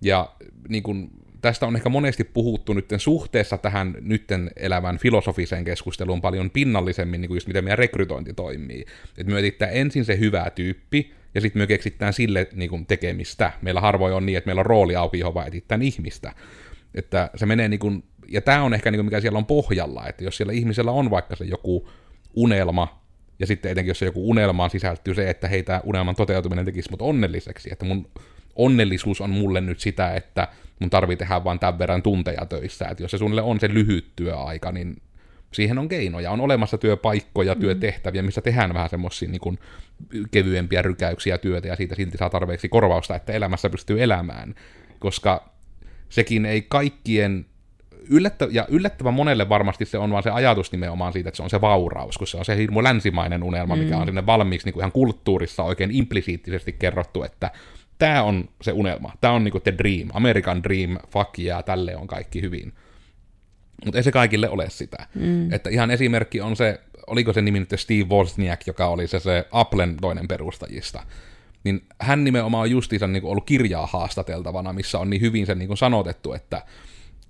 Ja 0.00 0.32
niin 0.68 0.82
kuin 0.82 1.10
tästä 1.42 1.66
on 1.66 1.76
ehkä 1.76 1.88
monesti 1.88 2.24
puhuttu 2.24 2.72
nyt 2.72 2.92
suhteessa 2.96 3.58
tähän 3.58 3.94
nytten 4.00 4.50
elävän 4.56 4.98
filosofiseen 4.98 5.64
keskusteluun 5.64 6.20
paljon 6.20 6.50
pinnallisemmin, 6.50 7.20
niin 7.20 7.28
kuin 7.28 7.36
just 7.36 7.46
miten 7.46 7.64
meidän 7.64 7.78
rekrytointi 7.78 8.34
toimii. 8.34 8.84
Että 9.18 9.32
me 9.32 9.38
etsitään 9.38 9.70
ensin 9.74 10.04
se 10.04 10.18
hyvä 10.18 10.50
tyyppi, 10.54 11.12
ja 11.34 11.40
sitten 11.40 11.62
me 11.62 11.66
keksitään 11.66 12.12
sille 12.12 12.48
niin 12.52 12.70
kuin 12.70 12.86
tekemistä. 12.86 13.52
Meillä 13.62 13.80
harvoin 13.80 14.14
on 14.14 14.26
niin, 14.26 14.38
että 14.38 14.48
meillä 14.48 14.60
on 14.60 14.66
rooli 14.66 14.96
auki, 14.96 15.18
johon 15.18 15.34
vaan 15.34 15.46
etsitään 15.46 15.82
ihmistä. 15.82 16.32
Että 16.94 17.30
se 17.36 17.46
menee 17.46 17.68
niin 17.68 17.80
kuin, 17.80 18.04
ja 18.28 18.40
tämä 18.40 18.62
on 18.62 18.74
ehkä 18.74 18.90
niin 18.90 18.98
kuin 18.98 19.06
mikä 19.06 19.20
siellä 19.20 19.38
on 19.38 19.46
pohjalla, 19.46 20.06
että 20.08 20.24
jos 20.24 20.36
siellä 20.36 20.52
ihmisellä 20.52 20.90
on 20.90 21.10
vaikka 21.10 21.36
se 21.36 21.44
joku 21.44 21.88
unelma, 22.34 23.02
ja 23.38 23.46
sitten 23.46 23.72
etenkin 23.72 23.90
jos 23.90 23.98
se 23.98 24.04
joku 24.04 24.30
unelmaan 24.30 24.70
sisältyy 24.70 25.14
se, 25.14 25.30
että 25.30 25.48
heitä 25.48 25.80
unelman 25.84 26.14
toteutuminen 26.14 26.64
tekisi 26.64 26.90
mut 26.90 27.02
onnelliseksi, 27.02 27.68
että 27.72 27.84
mun 27.84 28.10
onnellisuus 28.56 29.20
on 29.20 29.30
mulle 29.30 29.60
nyt 29.60 29.80
sitä, 29.80 30.14
että 30.14 30.48
mun 30.78 30.90
tarvii 30.90 31.16
tehdä 31.16 31.44
vain 31.44 31.58
tämän 31.58 31.78
verran 31.78 32.02
tunteja 32.02 32.46
töissä. 32.46 32.88
Että 32.88 33.02
jos 33.02 33.10
se 33.10 33.18
suunnilleen 33.18 33.46
on 33.46 33.60
se 33.60 33.68
lyhyt 33.68 34.06
työaika, 34.16 34.72
niin 34.72 34.96
siihen 35.52 35.78
on 35.78 35.88
keinoja. 35.88 36.30
On 36.30 36.40
olemassa 36.40 36.78
työpaikkoja, 36.78 37.54
mm. 37.54 37.60
työtehtäviä, 37.60 38.22
missä 38.22 38.40
tehdään 38.40 38.74
vähän 38.74 38.90
semmoisia 38.90 39.28
niin 39.28 39.58
kevyempiä 40.30 40.82
rykäyksiä 40.82 41.38
työtä 41.38 41.68
ja 41.68 41.76
siitä 41.76 41.94
silti 41.94 42.18
saa 42.18 42.30
tarpeeksi 42.30 42.68
korvausta, 42.68 43.16
että 43.16 43.32
elämässä 43.32 43.70
pystyy 43.70 44.02
elämään. 44.02 44.54
Koska 44.98 45.52
sekin 46.08 46.46
ei 46.46 46.62
kaikkien 46.62 47.46
yllättä, 48.10 48.48
ja 48.50 48.66
yllättävän 48.68 49.14
monelle 49.14 49.48
varmasti 49.48 49.84
se 49.84 49.98
on 49.98 50.10
vaan 50.10 50.22
se 50.22 50.30
ajatus 50.30 50.72
nimenomaan 50.72 51.12
siitä, 51.12 51.28
että 51.28 51.36
se 51.36 51.42
on 51.42 51.50
se 51.50 51.60
vauraus, 51.60 52.18
kun 52.18 52.26
se 52.26 52.36
on 52.36 52.44
se 52.44 52.56
hirmu 52.56 52.82
länsimainen 52.82 53.42
unelma, 53.42 53.76
mikä 53.76 53.98
on 53.98 54.06
sinne 54.06 54.26
valmiiksi 54.26 54.66
niin 54.66 54.72
kuin 54.72 54.80
ihan 54.80 54.92
kulttuurissa 54.92 55.62
oikein 55.62 55.90
implisiittisesti 55.90 56.72
kerrottu, 56.72 57.22
että 57.22 57.50
tämä 58.02 58.22
on 58.22 58.48
se 58.62 58.72
unelma, 58.72 59.12
tämä 59.20 59.34
on 59.34 59.44
niin 59.44 59.52
kuin 59.52 59.62
the 59.62 59.74
dream, 59.78 60.08
American 60.12 60.62
dream, 60.62 60.98
fuck 61.10 61.38
yeah, 61.38 61.64
tälle 61.64 61.96
on 61.96 62.06
kaikki 62.06 62.42
hyvin. 62.42 62.72
Mutta 63.84 63.98
ei 63.98 64.02
se 64.02 64.12
kaikille 64.12 64.48
ole 64.48 64.70
sitä. 64.70 65.06
Mm. 65.14 65.52
Että 65.52 65.70
ihan 65.70 65.90
esimerkki 65.90 66.40
on 66.40 66.56
se, 66.56 66.80
oliko 67.06 67.32
se 67.32 67.42
nimi 67.42 67.60
nyt 67.60 67.72
Steve 67.76 68.04
Wozniak, 68.04 68.66
joka 68.66 68.86
oli 68.86 69.06
se, 69.06 69.20
se 69.20 69.46
Applen 69.50 69.96
toinen 70.00 70.28
perustajista. 70.28 71.02
Niin 71.64 71.84
hän 72.00 72.24
nimenomaan 72.24 72.62
on 72.62 72.70
justiinsa 72.70 73.06
niin 73.06 73.24
ollut 73.24 73.46
kirjaa 73.46 73.86
haastateltavana, 73.86 74.72
missä 74.72 74.98
on 74.98 75.10
niin 75.10 75.20
hyvin 75.20 75.46
se 75.46 75.54
niin 75.54 75.76
sanotettu, 75.76 76.32
että 76.32 76.62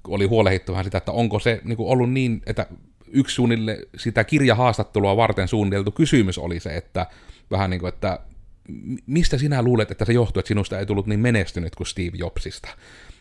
oli 0.09 0.27
huolehdittu 0.27 0.73
vähän 0.73 0.85
sitä, 0.85 0.99
että 0.99 1.13
onko 1.13 1.39
se 1.39 1.61
niin 1.65 1.77
ollut 1.79 2.13
niin, 2.13 2.43
että 2.47 2.67
yksi 3.07 3.35
suunnille 3.35 3.79
sitä 3.97 4.25
kirjahaastattelua 4.25 5.17
varten 5.17 5.49
suunniteltu 5.49 5.91
kysymys 5.91 6.39
oli 6.39 6.61
se, 6.61 6.77
että 6.77 7.07
vähän 7.51 7.71
niin 7.71 7.81
kuin, 7.81 7.89
että 7.89 8.19
mistä 9.07 9.39
sinä 9.39 9.63
luulet, 9.63 9.91
että 9.91 10.05
se 10.05 10.13
johtuu, 10.13 10.41
että 10.41 10.49
sinusta 10.49 10.79
ei 10.79 10.87
tullut 10.87 11.07
niin 11.07 11.21
menestynyt 11.21 11.75
kuin 11.75 11.87
Steve 11.87 12.17
Jobsista. 12.17 12.69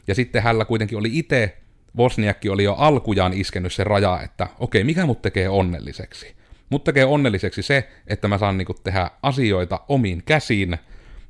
Ja 0.07 0.15
sitten 0.15 0.43
hänellä 0.43 0.65
kuitenkin 0.65 0.98
oli 0.98 1.10
itse 1.13 1.57
Bosniakki 1.95 2.50
oli 2.50 2.63
jo 2.63 2.74
alkujaan 2.74 3.33
iskenyt 3.33 3.74
se 3.74 3.83
raja, 3.83 4.21
että 4.21 4.48
okei, 4.60 4.83
mikä 4.83 5.05
mut 5.05 5.21
tekee 5.21 5.50
onnelliseksi? 5.50 6.36
Mut 6.69 6.83
tekee 6.83 7.05
onnelliseksi 7.05 7.62
se, 7.62 7.89
että 8.07 8.27
mä 8.27 8.38
saan 8.38 8.57
niinku 8.57 8.74
tehdä 8.74 9.12
asioita 9.24 9.79
omiin 9.88 10.24
käsiin, 10.25 10.77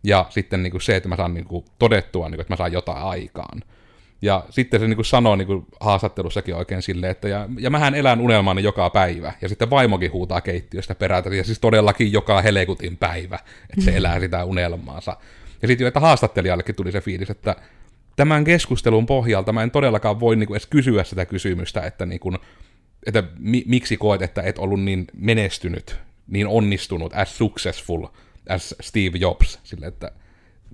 ja 0.04 0.26
sitten 0.30 0.64
niinku 0.64 0.80
se, 0.80 0.96
että 0.96 1.10
mä 1.10 1.16
saan 1.16 1.34
niinku 1.34 1.66
todettua, 1.80 2.30
niinku, 2.30 2.42
että 2.42 2.54
mä 2.54 2.58
saan 2.58 2.72
jotain 2.72 3.04
aikaan. 3.04 3.62
Ja 4.22 4.46
sitten 4.50 4.80
se 4.80 4.88
niinku 4.88 5.04
sanoo 5.04 5.36
niinku 5.36 5.66
haastattelussakin 5.80 6.56
oikein 6.56 6.82
silleen, 6.82 7.12
että 7.12 7.28
ja, 7.28 7.50
ja 7.60 7.70
mähän 7.70 7.96
elän 7.96 8.22
unelmaani 8.22 8.64
joka 8.64 8.90
päivä. 8.90 9.34
Ja 9.42 9.50
sitten 9.50 9.70
vaimokin 9.70 10.12
huutaa 10.12 10.42
keittiöstä 10.42 10.96
perätä, 10.96 11.36
ja 11.36 11.44
siis 11.44 11.60
todellakin 11.60 12.12
joka 12.12 12.42
helekutin 12.42 12.98
päivä, 12.98 13.40
että 13.70 13.86
se 13.86 13.98
elää 13.98 14.20
sitä 14.20 14.46
unelmaansa. 14.46 15.18
Ja 15.62 15.68
sitten 15.68 15.86
jo, 15.86 15.88
että 15.88 16.00
haastattelijallekin 16.00 16.76
tuli 16.76 16.92
se 16.92 17.02
fiilis, 17.02 17.30
että 17.30 17.56
tämän 18.16 18.44
keskustelun 18.44 19.06
pohjalta 19.06 19.54
mä 19.54 19.64
en 19.64 19.72
todellakaan 19.72 20.20
voi 20.20 20.36
niin 20.36 20.48
kuin 20.48 20.56
edes 20.56 20.68
kysyä 20.68 21.04
sitä 21.04 21.26
kysymystä, 21.26 21.82
että, 21.82 22.06
niin 22.06 22.20
kuin, 22.20 22.38
että 23.06 23.24
mi, 23.40 23.64
miksi 23.68 23.98
koet, 23.98 24.22
että 24.22 24.42
et 24.42 24.58
ollut 24.58 24.82
niin 24.82 25.08
menestynyt, 25.14 26.00
niin 26.28 26.48
onnistunut, 26.48 27.14
as 27.16 27.38
successful 27.38 28.08
as 28.50 28.76
Steve 28.82 29.18
Jobs. 29.18 29.60
Sille, 29.64 29.86
että 29.86 30.12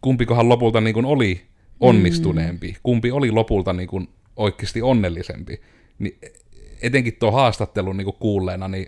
kumpikohan 0.02 0.50
lopulta 0.50 0.82
niin 0.82 0.94
kuin 0.94 1.06
oli 1.06 1.48
onnistuneempi, 1.80 2.68
mm. 2.68 2.76
kumpi 2.84 3.12
oli 3.12 3.32
lopulta 3.32 3.74
niin 3.74 3.88
kuin 3.88 4.10
oikeasti 4.36 4.82
onnellisempi. 4.82 5.62
Niin 6.00 6.18
etenkin 6.82 7.16
tuo 7.20 7.32
haastattelun 7.32 7.98
niin 7.98 8.06
kuin 8.06 8.18
kuulleena, 8.20 8.68
niin 8.68 8.88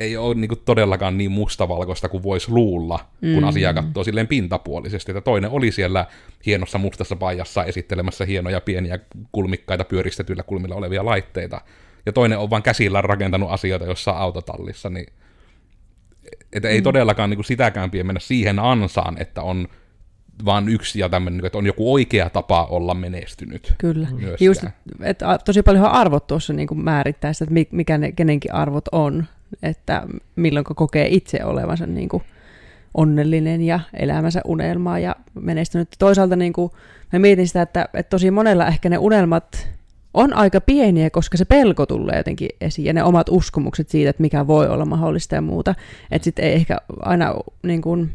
ei 0.00 0.16
ole 0.16 0.34
niin 0.34 0.48
kuin 0.48 0.60
todellakaan 0.64 1.18
niin 1.18 1.30
mustavalkoista 1.30 2.08
kuin 2.08 2.22
voisi 2.22 2.50
luulla, 2.50 2.98
kun 3.20 3.42
mm. 3.42 3.48
asiaa 3.48 3.74
katsoo 3.74 4.04
silleen 4.04 4.26
pintapuolisesti. 4.26 5.12
Että 5.12 5.20
toinen 5.20 5.50
oli 5.50 5.72
siellä 5.72 6.06
hienossa 6.46 6.78
mustassa 6.78 7.16
paijassa 7.16 7.64
esittelemässä 7.64 8.24
hienoja 8.24 8.60
pieniä 8.60 8.98
kulmikkaita 9.32 9.84
pyöristetyillä 9.84 10.42
kulmilla 10.42 10.74
olevia 10.74 11.04
laitteita. 11.04 11.60
Ja 12.06 12.12
toinen 12.12 12.38
on 12.38 12.50
vain 12.50 12.62
käsillä 12.62 13.00
rakentanut 13.00 13.50
asioita 13.50 13.84
jossain 13.84 14.18
autotallissa, 14.18 14.90
niin 14.90 15.06
että 16.52 16.68
ei 16.68 16.80
mm. 16.80 16.84
todellakaan 16.84 17.30
niin 17.30 17.38
kuin 17.38 17.44
sitäkään 17.44 17.90
pidä 17.90 18.04
mennä 18.04 18.20
siihen 18.20 18.58
ansaan, 18.58 19.22
että 19.22 19.42
on 19.42 19.68
vaan 20.44 20.68
yksi 20.68 20.98
ja 20.98 21.08
tämmöinen, 21.08 21.46
että 21.46 21.58
on 21.58 21.66
joku 21.66 21.92
oikea 21.92 22.30
tapa 22.30 22.64
olla 22.64 22.94
menestynyt. 22.94 23.74
Kyllä. 23.78 24.08
Myöskään. 24.10 24.36
Just, 24.40 24.64
että 25.02 25.38
tosi 25.44 25.62
paljon 25.62 25.84
arvot 25.84 26.26
tuossa 26.26 26.52
niin 26.52 26.68
kuin 26.68 26.84
määrittää 26.84 27.32
sitä, 27.32 27.44
että 27.44 27.76
mikä 27.76 27.98
ne 27.98 28.12
kenenkin 28.12 28.54
arvot 28.54 28.88
on 28.92 29.26
että 29.62 30.02
milloin 30.36 30.64
kokee 30.64 31.08
itse 31.08 31.44
olevansa 31.44 31.86
niin 31.86 32.08
kuin 32.08 32.22
onnellinen 32.94 33.62
ja 33.62 33.80
elämänsä 33.94 34.40
unelmaa 34.44 34.98
ja 34.98 35.16
menestynyt. 35.40 35.88
Toisaalta 35.98 36.36
niin 36.36 36.52
kuin, 36.52 36.70
mä 37.12 37.18
mietin 37.18 37.46
sitä, 37.46 37.62
että, 37.62 37.88
että 37.94 38.10
tosi 38.10 38.30
monella 38.30 38.66
ehkä 38.66 38.88
ne 38.88 38.98
unelmat 38.98 39.68
on 40.14 40.34
aika 40.34 40.60
pieniä, 40.60 41.10
koska 41.10 41.36
se 41.36 41.44
pelko 41.44 41.86
tulee 41.86 42.16
jotenkin 42.16 42.48
esiin 42.60 42.86
ja 42.86 42.92
ne 42.92 43.02
omat 43.02 43.26
uskomukset 43.30 43.88
siitä, 43.88 44.10
että 44.10 44.22
mikä 44.22 44.46
voi 44.46 44.68
olla 44.68 44.84
mahdollista 44.84 45.34
ja 45.34 45.40
muuta. 45.40 45.74
Että 46.10 46.24
sitten 46.24 46.44
ei 46.44 46.52
ehkä 46.52 46.78
aina 47.00 47.34
niin 47.62 47.82
kuin, 47.82 48.10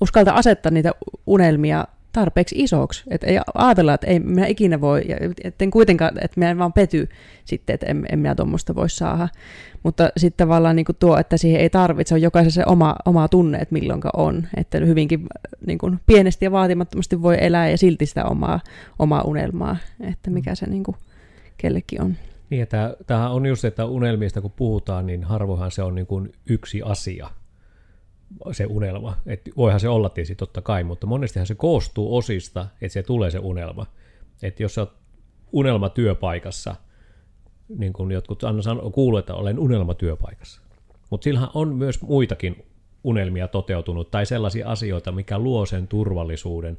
uskalta 0.00 0.32
asettaa 0.32 0.72
niitä 0.72 0.92
unelmia 1.26 1.84
tarpeeksi 2.12 2.54
isoksi. 2.58 3.04
Että 3.10 3.26
ei 3.26 3.38
ajatella, 3.54 3.94
että 3.94 4.06
ei 4.06 4.20
minä 4.20 4.46
ikinä 4.46 4.80
voi, 4.80 5.04
että 5.44 5.64
en 5.64 5.70
kuitenkaan, 5.70 6.12
että 6.20 6.40
minä 6.40 6.50
en 6.50 6.58
vaan 6.58 6.72
pety 6.72 7.08
sitten, 7.44 7.74
että 7.74 7.86
en, 7.86 8.06
en 8.12 8.18
minä 8.18 8.34
tuommoista 8.34 8.74
voi 8.74 8.90
saada. 8.90 9.28
Mutta 9.82 10.10
sitten 10.16 10.46
tavallaan 10.46 10.76
niin 10.76 10.86
tuo, 10.98 11.18
että 11.18 11.36
siihen 11.36 11.60
ei 11.60 11.70
tarvitse, 11.70 12.14
on 12.14 12.22
jokaisen 12.22 12.52
se 12.52 12.62
oma, 12.66 12.96
oma 13.04 13.28
tunne, 13.28 13.58
että 13.58 13.72
milloinka 13.72 14.10
on. 14.16 14.46
Että 14.56 14.78
hyvinkin 14.78 15.26
niin 15.66 15.78
kuin 15.78 16.00
pienesti 16.06 16.44
ja 16.44 16.52
vaatimattomasti 16.52 17.22
voi 17.22 17.36
elää 17.40 17.70
ja 17.70 17.78
silti 17.78 18.06
sitä 18.06 18.24
omaa, 18.24 18.60
omaa 18.98 19.22
unelmaa, 19.22 19.76
että 20.00 20.30
mikä 20.30 20.54
se 20.54 20.66
niin 20.66 20.84
kuin 20.84 20.96
kellekin 21.58 22.02
on. 22.02 22.16
Niin, 22.50 22.66
tämähän 23.06 23.32
on 23.32 23.46
just, 23.46 23.64
että 23.64 23.84
unelmista 23.84 24.40
kun 24.40 24.52
puhutaan, 24.56 25.06
niin 25.06 25.24
harvoinhan 25.24 25.70
se 25.70 25.82
on 25.82 25.94
niin 25.94 26.06
kuin 26.06 26.32
yksi 26.48 26.82
asia, 26.82 27.30
se 28.52 28.66
unelma. 28.66 29.16
Et 29.26 29.50
voihan 29.56 29.80
se 29.80 29.88
olla 29.88 30.08
tietysti 30.08 30.34
totta 30.34 30.62
kai, 30.62 30.84
mutta 30.84 31.06
monestihan 31.06 31.46
se 31.46 31.54
koostuu 31.54 32.16
osista, 32.16 32.66
että 32.80 32.92
se 32.92 33.02
tulee 33.02 33.30
se 33.30 33.38
unelma. 33.38 33.86
Että 34.42 34.62
jos 34.62 34.74
sä 34.74 34.80
oot 34.80 34.92
unelma 35.52 35.88
työpaikassa, 35.88 36.76
niin 37.68 37.92
kuin 37.92 38.12
jotkut 38.12 38.42
sanoo, 38.60 38.90
kuuluu, 38.90 39.18
että 39.18 39.34
olen 39.34 39.58
unelma 39.58 39.94
työpaikassa. 39.94 40.62
Mutta 41.10 41.24
sillähän 41.24 41.50
on 41.54 41.74
myös 41.74 42.02
muitakin 42.02 42.64
unelmia 43.04 43.48
toteutunut, 43.48 44.10
tai 44.10 44.26
sellaisia 44.26 44.68
asioita, 44.68 45.12
mikä 45.12 45.38
luo 45.38 45.66
sen 45.66 45.88
turvallisuuden, 45.88 46.78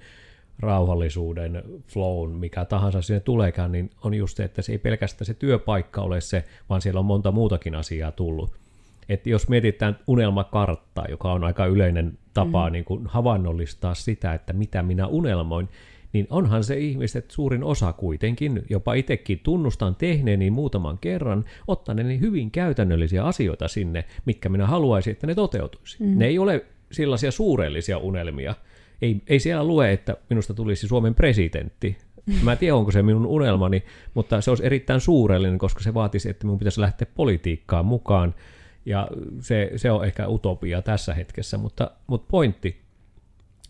rauhallisuuden, 0.60 1.63
flown, 1.88 2.32
mikä 2.32 2.65
tahansa 2.65 3.01
sinne 3.01 3.20
tuleekaan, 3.20 3.72
niin 3.72 3.89
on 4.03 4.13
just 4.13 4.38
se, 4.38 4.44
että 4.44 4.62
se 4.62 4.72
ei 4.72 4.77
pelkästään 4.77 5.25
se 5.25 5.34
työpaikka 5.34 6.01
ole 6.01 6.22
se, 6.22 6.44
vaan 6.70 6.82
siellä 6.82 7.00
on 7.00 7.06
monta 7.06 7.32
muutakin 7.32 7.75
asiaa 7.75 8.12
tullut 8.12 8.68
että 9.09 9.29
jos 9.29 9.49
mietitään 9.49 9.99
unelmakarttaa, 10.07 11.05
joka 11.09 11.31
on 11.31 11.43
aika 11.43 11.65
yleinen 11.65 12.17
tapa 12.33 12.69
mm. 12.69 12.73
niin 12.73 12.85
kuin 12.85 13.07
havainnollistaa 13.07 13.95
sitä, 13.95 14.33
että 14.33 14.53
mitä 14.53 14.83
minä 14.83 15.07
unelmoin, 15.07 15.69
niin 16.13 16.27
onhan 16.29 16.63
se 16.63 16.77
ihmiset 16.77 17.31
suurin 17.31 17.63
osa 17.63 17.93
kuitenkin, 17.93 18.63
jopa 18.69 18.93
itsekin 18.93 19.39
tunnustan 19.43 19.95
tehneeni 19.95 20.51
muutaman 20.51 20.97
kerran, 20.97 21.45
ottaneeni 21.67 22.19
hyvin 22.19 22.51
käytännöllisiä 22.51 23.23
asioita 23.23 23.67
sinne, 23.67 24.05
mitkä 24.25 24.49
minä 24.49 24.67
haluaisin, 24.67 25.11
että 25.11 25.27
ne 25.27 25.35
toteutuisi. 25.35 26.03
Mm. 26.03 26.17
Ne 26.17 26.25
ei 26.25 26.39
ole 26.39 26.65
sellaisia 26.91 27.31
suurellisia 27.31 27.97
unelmia. 27.97 28.55
Ei, 29.01 29.21
ei 29.27 29.39
siellä 29.39 29.63
lue, 29.63 29.91
että 29.91 30.17
minusta 30.29 30.53
tulisi 30.53 30.87
Suomen 30.87 31.15
presidentti. 31.15 31.97
Mä 32.43 32.51
en 32.51 32.57
tiedä, 32.57 32.75
onko 32.75 32.91
se 32.91 33.03
minun 33.03 33.25
unelmani, 33.25 33.83
mutta 34.13 34.41
se 34.41 34.51
olisi 34.51 34.65
erittäin 34.65 35.01
suurellinen, 35.01 35.57
koska 35.57 35.83
se 35.83 35.93
vaatisi, 35.93 36.29
että 36.29 36.45
minun 36.45 36.59
pitäisi 36.59 36.81
lähteä 36.81 37.07
politiikkaan 37.15 37.85
mukaan 37.85 38.35
ja 38.89 39.08
se, 39.39 39.72
se 39.75 39.91
on 39.91 40.05
ehkä 40.05 40.27
utopia 40.27 40.81
tässä 40.81 41.13
hetkessä, 41.13 41.58
mutta, 41.58 41.91
mutta 42.08 42.27
pointti, 42.31 42.81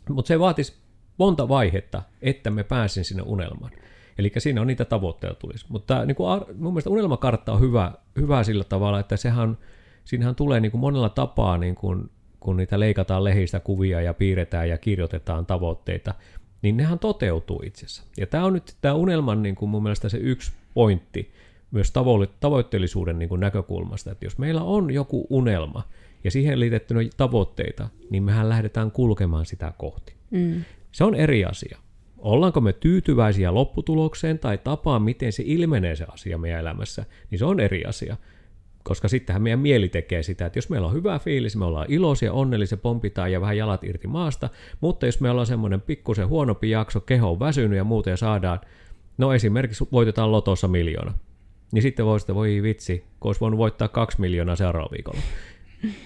mutta 0.09 0.27
se 0.27 0.39
vaatisi 0.39 0.73
monta 1.17 1.47
vaihetta, 1.47 2.01
että 2.21 2.49
me 2.49 2.63
pääsin 2.63 3.05
sinne 3.05 3.23
unelmaan. 3.25 3.71
Eli 4.17 4.31
siinä 4.37 4.61
on 4.61 4.67
niitä 4.67 4.85
tavoitteita 4.85 5.35
tulisi. 5.35 5.65
Mutta 5.69 6.05
niin 6.05 6.15
kuin, 6.15 6.41
mun 6.55 6.73
mielestä 6.73 6.89
unelmakartta 6.89 7.53
on 7.53 7.59
hyvä, 7.59 7.91
hyvä 8.15 8.43
sillä 8.43 8.63
tavalla, 8.63 8.99
että 8.99 9.17
sehän, 9.17 9.57
siinähän 10.05 10.35
tulee 10.35 10.59
niin 10.59 10.71
kuin 10.71 10.81
monella 10.81 11.09
tapaa, 11.09 11.57
niin 11.57 11.75
kuin, 11.75 12.09
kun 12.39 12.57
niitä 12.57 12.79
leikataan 12.79 13.23
lehistä 13.23 13.59
kuvia 13.59 14.01
ja 14.01 14.13
piirretään 14.13 14.69
ja 14.69 14.77
kirjoitetaan 14.77 15.45
tavoitteita, 15.45 16.13
niin 16.61 16.77
nehän 16.77 16.99
toteutuu 16.99 17.61
itse 17.65 17.85
asiassa. 17.85 18.03
Ja 18.17 18.27
tämä 18.27 18.45
on 18.45 18.53
nyt 18.53 18.77
tämä 18.81 18.93
unelman 18.93 19.41
niin 19.43 19.55
kuin 19.55 19.69
mun 19.69 19.83
mielestä 19.83 20.09
se 20.09 20.17
yksi 20.17 20.51
pointti, 20.73 21.31
myös 21.71 21.93
tavoitteellisuuden 22.39 23.19
niin 23.19 23.29
kuin 23.29 23.41
näkökulmasta, 23.41 24.11
että 24.11 24.25
jos 24.25 24.37
meillä 24.37 24.63
on 24.63 24.91
joku 24.91 25.27
unelma 25.29 25.83
ja 26.23 26.31
siihen 26.31 26.59
liitettynä 26.59 26.99
tavoitteita, 27.17 27.89
niin 28.09 28.23
mehän 28.23 28.49
lähdetään 28.49 28.91
kulkemaan 28.91 29.45
sitä 29.45 29.73
kohti. 29.77 30.13
Mm. 30.31 30.63
Se 30.91 31.03
on 31.03 31.15
eri 31.15 31.45
asia. 31.45 31.77
Ollaanko 32.17 32.61
me 32.61 32.73
tyytyväisiä 32.73 33.53
lopputulokseen 33.53 34.39
tai 34.39 34.57
tapaan, 34.57 35.01
miten 35.01 35.31
se 35.31 35.43
ilmenee 35.45 35.95
se 35.95 36.05
asia 36.13 36.37
meidän 36.37 36.59
elämässä, 36.59 37.05
niin 37.31 37.39
se 37.39 37.45
on 37.45 37.59
eri 37.59 37.85
asia. 37.85 38.17
Koska 38.83 39.07
sittenhän 39.07 39.41
meidän 39.41 39.59
mieli 39.59 39.89
tekee 39.89 40.23
sitä, 40.23 40.45
että 40.45 40.57
jos 40.57 40.69
meillä 40.69 40.87
on 40.87 40.93
hyvä 40.93 41.19
fiilis, 41.19 41.55
me 41.55 41.65
ollaan 41.65 41.85
iloisia, 41.89 42.33
onnellisia, 42.33 42.77
pompitaan 42.77 43.31
ja 43.31 43.41
vähän 43.41 43.57
jalat 43.57 43.83
irti 43.83 44.07
maasta, 44.07 44.49
mutta 44.81 45.05
jos 45.05 45.19
meillä 45.19 45.41
on 45.41 45.47
semmoinen 45.47 45.81
pikkusen 45.81 46.27
huonompi 46.27 46.69
jakso, 46.69 46.99
keho 46.99 47.31
on 47.31 47.39
väsynyt 47.39 47.77
ja 47.77 47.83
muuta 47.83 48.09
ja 48.09 48.17
saadaan, 48.17 48.59
no 49.17 49.33
esimerkiksi 49.33 49.87
voitetaan 49.91 50.31
lotossa 50.31 50.67
miljoona, 50.67 51.13
niin 51.71 51.81
sitten 51.81 52.05
voi 52.05 52.19
sitä, 52.19 52.35
voi 52.35 52.63
vitsi, 52.63 53.03
kun 53.19 53.29
olisi 53.29 53.41
voinut 53.41 53.57
voittaa 53.57 53.87
kaksi 53.87 54.21
miljoonaa 54.21 54.55
seuraavalla 54.55 54.91
viikolla. 54.91 55.19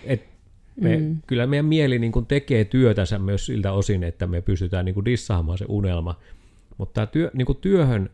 Et 0.04 0.34
me, 0.76 0.98
mm. 0.98 1.18
Kyllä 1.28 1.48
meidän 1.48 1.66
mieli 1.66 2.00
niin 2.00 2.12
kuin 2.12 2.26
tekee 2.26 2.66
työtänsä 2.66 3.20
myös 3.20 3.46
siltä 3.46 3.72
osin, 3.72 4.04
että 4.04 4.28
me 4.28 4.42
pystytään 4.42 4.86
niin 4.86 4.94
kuin 4.94 5.06
dissaamaan 5.06 5.58
se 5.58 5.66
unelma. 5.68 6.20
Mutta 6.78 6.94
tämä 6.94 7.08
työ, 7.08 7.32
niin 7.34 7.46
kuin 7.46 7.58
työhön 7.58 8.10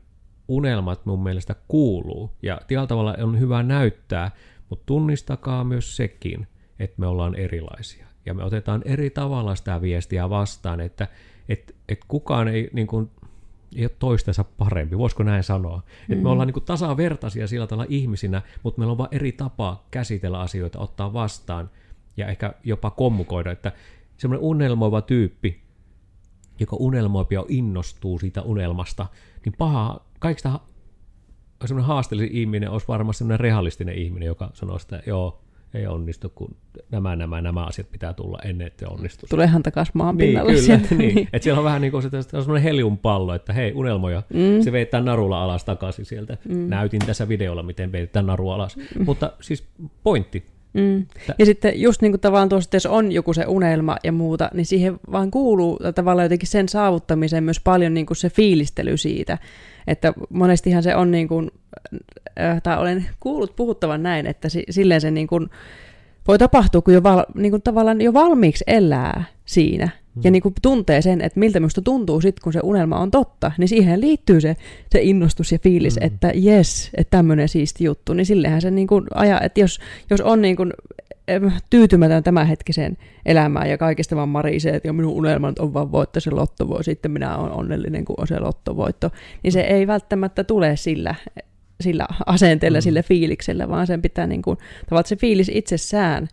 unelmat 0.48 1.06
mun 1.06 1.24
mielestä 1.24 1.56
kuuluu. 1.68 2.32
Ja 2.42 2.62
tietyllä 2.68 2.88
tavalla 2.88 3.16
on 3.24 3.40
hyvä 3.40 3.64
näyttää, 3.64 4.32
mutta 4.70 4.84
tunnistakaa 4.86 5.64
myös 5.64 5.96
sekin, 5.96 6.48
että 6.80 6.96
me 6.98 7.08
ollaan 7.08 7.36
erilaisia. 7.36 8.06
Ja 8.26 8.34
me 8.34 8.44
otetaan 8.44 8.82
eri 8.86 9.10
tavalla 9.10 9.56
sitä 9.56 9.82
viestiä 9.82 10.30
vastaan, 10.30 10.82
että 10.82 11.08
et, 11.50 11.76
et 11.90 12.00
kukaan 12.08 12.48
ei, 12.48 12.70
niin 12.74 12.88
kuin, 12.88 13.10
ei 13.76 13.84
ole 13.84 13.92
toistensa 14.00 14.44
parempi, 14.44 14.98
voisiko 14.98 15.24
näin 15.24 15.44
sanoa. 15.44 15.78
Mm. 15.78 16.14
Että 16.14 16.24
me 16.24 16.30
ollaan 16.30 16.48
niin 16.48 16.66
tasavertaisia 16.66 17.48
sillä 17.48 17.68
tavalla 17.68 17.90
ihmisinä, 17.90 18.42
mutta 18.64 18.80
meillä 18.80 18.92
on 18.92 18.98
vain 18.98 19.10
eri 19.12 19.32
tapa 19.32 19.84
käsitellä 19.92 20.40
asioita, 20.40 20.80
ottaa 20.80 21.14
vastaan 21.14 21.70
ja 22.18 22.28
ehkä 22.28 22.54
jopa 22.64 22.92
kommunikoida, 22.92 23.52
että 23.52 23.72
semmoinen 24.18 24.46
unelmoiva 24.46 25.02
tyyppi, 25.02 25.62
joka 26.60 26.76
unelmoi 26.80 27.26
ja 27.30 27.46
innostuu 27.48 28.20
siitä 28.20 28.42
unelmasta, 28.42 29.06
niin 29.46 29.56
paha, 29.58 30.00
kaikista 30.20 30.60
semmoinen 31.66 31.88
haasteellisin 31.88 32.38
ihminen 32.38 32.70
olisi 32.70 32.88
varmasti 32.88 33.18
semmoinen 33.18 33.40
realistinen 33.40 33.96
ihminen, 33.96 34.28
joka 34.28 34.52
sanoo 34.54 34.78
että 34.82 35.02
joo, 35.06 35.42
ei 35.74 35.88
onnistu, 35.88 36.30
kun 36.36 36.56
nämä, 36.92 37.16
nämä, 37.16 37.42
nämä 37.42 37.66
asiat 37.66 37.92
pitää 37.92 38.14
tulla 38.14 38.40
ennen, 38.46 38.68
että 38.68 38.86
se 38.86 38.94
onnistuu. 38.94 39.28
Tuleehan 39.30 39.64
takaisin 39.64 39.92
maan 39.96 40.18
Niin, 40.18 40.28
pinnalle 40.28 40.52
kyllä. 40.52 40.66
sieltä. 40.66 40.96
Niin. 40.96 41.28
Et 41.34 41.44
siellä 41.44 41.60
on 41.60 41.66
vähän 41.66 41.82
niin 41.82 41.92
kuin 41.92 42.04
se, 42.04 42.10
se 42.10 42.38
on 42.38 42.44
semmoinen 42.44 42.64
heliumpallo, 42.64 43.34
että 43.34 43.54
hei, 43.54 43.74
unelmoja, 43.76 44.24
mm. 44.34 44.62
se 44.62 44.72
veittää 44.72 45.02
narulla 45.02 45.44
alas 45.44 45.64
takaisin 45.64 46.06
sieltä. 46.06 46.38
Mm. 46.50 46.70
Näytin 46.70 47.02
tässä 47.06 47.28
videolla, 47.28 47.64
miten 47.64 47.92
veittää 47.92 48.22
naru 48.22 48.50
alas. 48.50 48.78
Mm. 48.78 49.06
Mutta 49.06 49.32
siis 49.42 49.64
pointti. 50.04 50.46
Mm. 50.74 51.06
Ja 51.40 51.46
sitten 51.46 51.82
just 51.82 52.02
niin 52.02 52.12
kuin 52.12 52.22
tavallaan 52.22 52.50
tuossa, 52.50 52.70
jos 52.74 52.86
on 52.86 53.12
joku 53.12 53.34
se 53.34 53.46
unelma 53.48 53.98
ja 54.04 54.12
muuta, 54.12 54.50
niin 54.54 54.66
siihen 54.66 55.00
vaan 55.12 55.32
kuuluu 55.32 55.80
tavallaan 55.96 56.26
jotenkin 56.26 56.48
sen 56.48 56.70
saavuttamiseen 56.70 57.44
myös 57.44 57.60
paljon 57.60 57.94
niin 57.94 58.06
kuin 58.06 58.18
se 58.18 58.30
fiilistely 58.30 58.98
siitä. 58.98 59.38
Että 59.88 60.14
monestihan 60.30 60.84
se 60.84 60.96
on 60.96 61.12
niin 61.12 61.28
kuin, 61.28 61.52
tai 62.64 62.78
olen 62.78 63.06
kuullut 63.20 63.56
puhuttavan 63.56 64.04
näin, 64.04 64.28
että 64.28 64.50
si- 64.50 64.66
silleen 64.70 65.02
se 65.02 65.12
niin 65.12 65.28
kuin 65.28 65.50
voi 66.28 66.38
tapahtua, 66.38 66.82
kun 66.82 66.94
jo 66.94 67.04
val, 67.04 67.26
niin 67.36 67.52
kuin 67.52 67.62
tavallaan 67.62 68.02
jo 68.02 68.14
valmiiksi 68.14 68.64
elää 68.68 69.24
siinä 69.46 69.90
mm. 70.16 70.22
ja 70.24 70.32
niin 70.32 70.42
kuin 70.42 70.54
tuntee 70.62 71.02
sen, 71.02 71.22
että 71.22 71.40
miltä 71.40 71.60
minusta 71.60 71.82
tuntuu 71.82 72.22
sitten, 72.22 72.44
kun 72.44 72.54
se 72.54 72.60
unelma 72.64 73.00
on 73.00 73.12
totta, 73.12 73.52
niin 73.58 73.68
siihen 73.68 74.02
liittyy 74.02 74.42
se, 74.42 74.56
se 74.92 75.02
innostus 75.02 75.52
ja 75.52 75.60
fiilis, 75.60 76.00
mm. 76.00 76.08
että 76.08 76.32
jes, 76.36 76.90
että 76.98 77.18
tämmöinen 77.18 77.50
siisti 77.50 77.84
juttu, 77.84 78.14
niin 78.14 78.26
sillehän 78.26 78.62
se 78.62 78.72
niin 78.72 78.88
kuin 78.88 79.06
ajaa, 79.16 79.42
että 79.42 79.60
jos, 79.60 79.80
jos 80.10 80.22
on 80.22 80.42
niin 80.42 80.56
kuin 80.56 80.74
tyytymätön 81.70 82.24
tämänhetkiseen 82.24 82.98
elämään 83.26 83.70
ja 83.70 83.78
kaikesta 83.78 84.16
vaan 84.16 84.30
marisee, 84.30 84.76
että 84.76 84.94
minun 84.94 85.14
unelmat 85.14 85.60
on 85.60 85.74
vaan 85.74 85.92
voittaa 85.92 86.20
se 86.20 86.32
lottovoitto, 86.32 86.84
sitten 86.84 87.12
minä 87.12 87.38
olen 87.38 87.52
onnellinen, 87.52 88.06
kun 88.06 88.16
on 88.18 88.28
se 88.28 88.40
lottovoitto, 88.40 89.10
niin 89.44 89.52
se 89.52 89.62
ei 89.62 89.88
välttämättä 89.88 90.44
tule 90.44 90.76
sillä, 90.76 91.16
sillä 91.82 92.08
asenteella, 92.26 92.78
mm. 92.78 92.82
sillä 92.82 93.04
fiiliksellä, 93.04 93.70
vaan 93.70 93.88
sen 93.88 94.02
pitää 94.02 94.28
niin 94.28 94.42
kuin, 94.42 94.58
tavallaan 94.86 95.08
se 95.08 95.16
fiilis 95.16 95.52
itsessään 95.54 96.28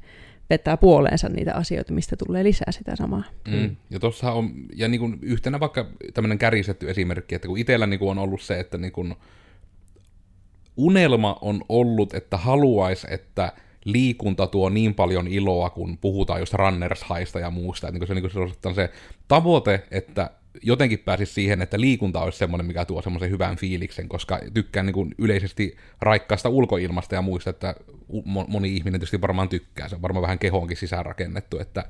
vetää 0.51 0.77
puoleensa 0.77 1.29
niitä 1.29 1.55
asioita, 1.55 1.93
mistä 1.93 2.17
tulee 2.17 2.45
lisää 2.45 2.73
sitä 2.73 2.97
samaa. 2.97 3.23
Mm. 3.49 3.77
Ja 3.91 4.01
tuossa 4.01 4.33
on, 4.33 4.51
ja 4.75 4.89
niin 4.89 5.01
kuin 5.01 5.19
yhtenä 5.23 5.61
vaikka 5.61 5.87
tämmöinen 6.15 6.39
kärisetty 6.39 6.91
esimerkki, 6.91 7.35
että 7.35 7.49
kun 7.49 7.59
itsellä 7.59 7.87
niin 7.87 7.99
kuin 7.99 8.11
on 8.11 8.19
ollut 8.19 8.43
se, 8.43 8.61
että 8.61 8.79
niin 8.79 8.93
kuin 8.93 9.15
unelma 10.77 11.39
on 11.41 11.63
ollut, 11.69 12.15
että 12.15 12.37
haluaisi, 12.37 13.07
että 13.11 13.53
liikunta 13.85 14.47
tuo 14.47 14.69
niin 14.69 14.95
paljon 14.95 15.29
iloa, 15.29 15.71
kun 15.71 15.99
puhutaan 15.99 16.41
just 16.41 16.55
runners 16.55 17.05
ja 17.41 17.51
muusta. 17.51 17.89
Että 17.89 17.99
niin 17.99 18.09
se, 18.09 18.15
niin 18.15 18.31
se, 18.31 18.69
on 18.69 18.75
se 18.75 18.91
tavoite, 19.29 19.83
että 19.91 20.31
jotenkin 20.63 20.99
pääsisi 20.99 21.33
siihen, 21.33 21.63
että 21.63 21.81
liikunta 21.81 22.21
olisi 22.21 22.39
semmoinen, 22.39 22.67
mikä 22.67 22.85
tuo 22.85 23.03
semmoisen 23.03 23.31
hyvän 23.31 23.57
fiiliksen, 23.57 24.09
koska 24.09 24.41
tykkään 24.55 24.87
niin 24.87 24.95
kuin 24.95 25.15
yleisesti 25.19 25.77
raikkaasta 26.01 26.49
ulkoilmasta 26.49 27.15
ja 27.15 27.23
muista, 27.23 27.51
että 27.51 27.75
moni 28.49 28.77
ihminen 28.77 29.01
tietysti 29.01 29.21
varmaan 29.21 29.49
tykkää. 29.49 29.89
Se 29.89 29.95
on 29.95 30.03
varmaan 30.03 30.23
vähän 30.23 30.39
kehoonkin 30.39 30.77
sisäänrakennettu, 30.77 31.59
että 31.59 31.85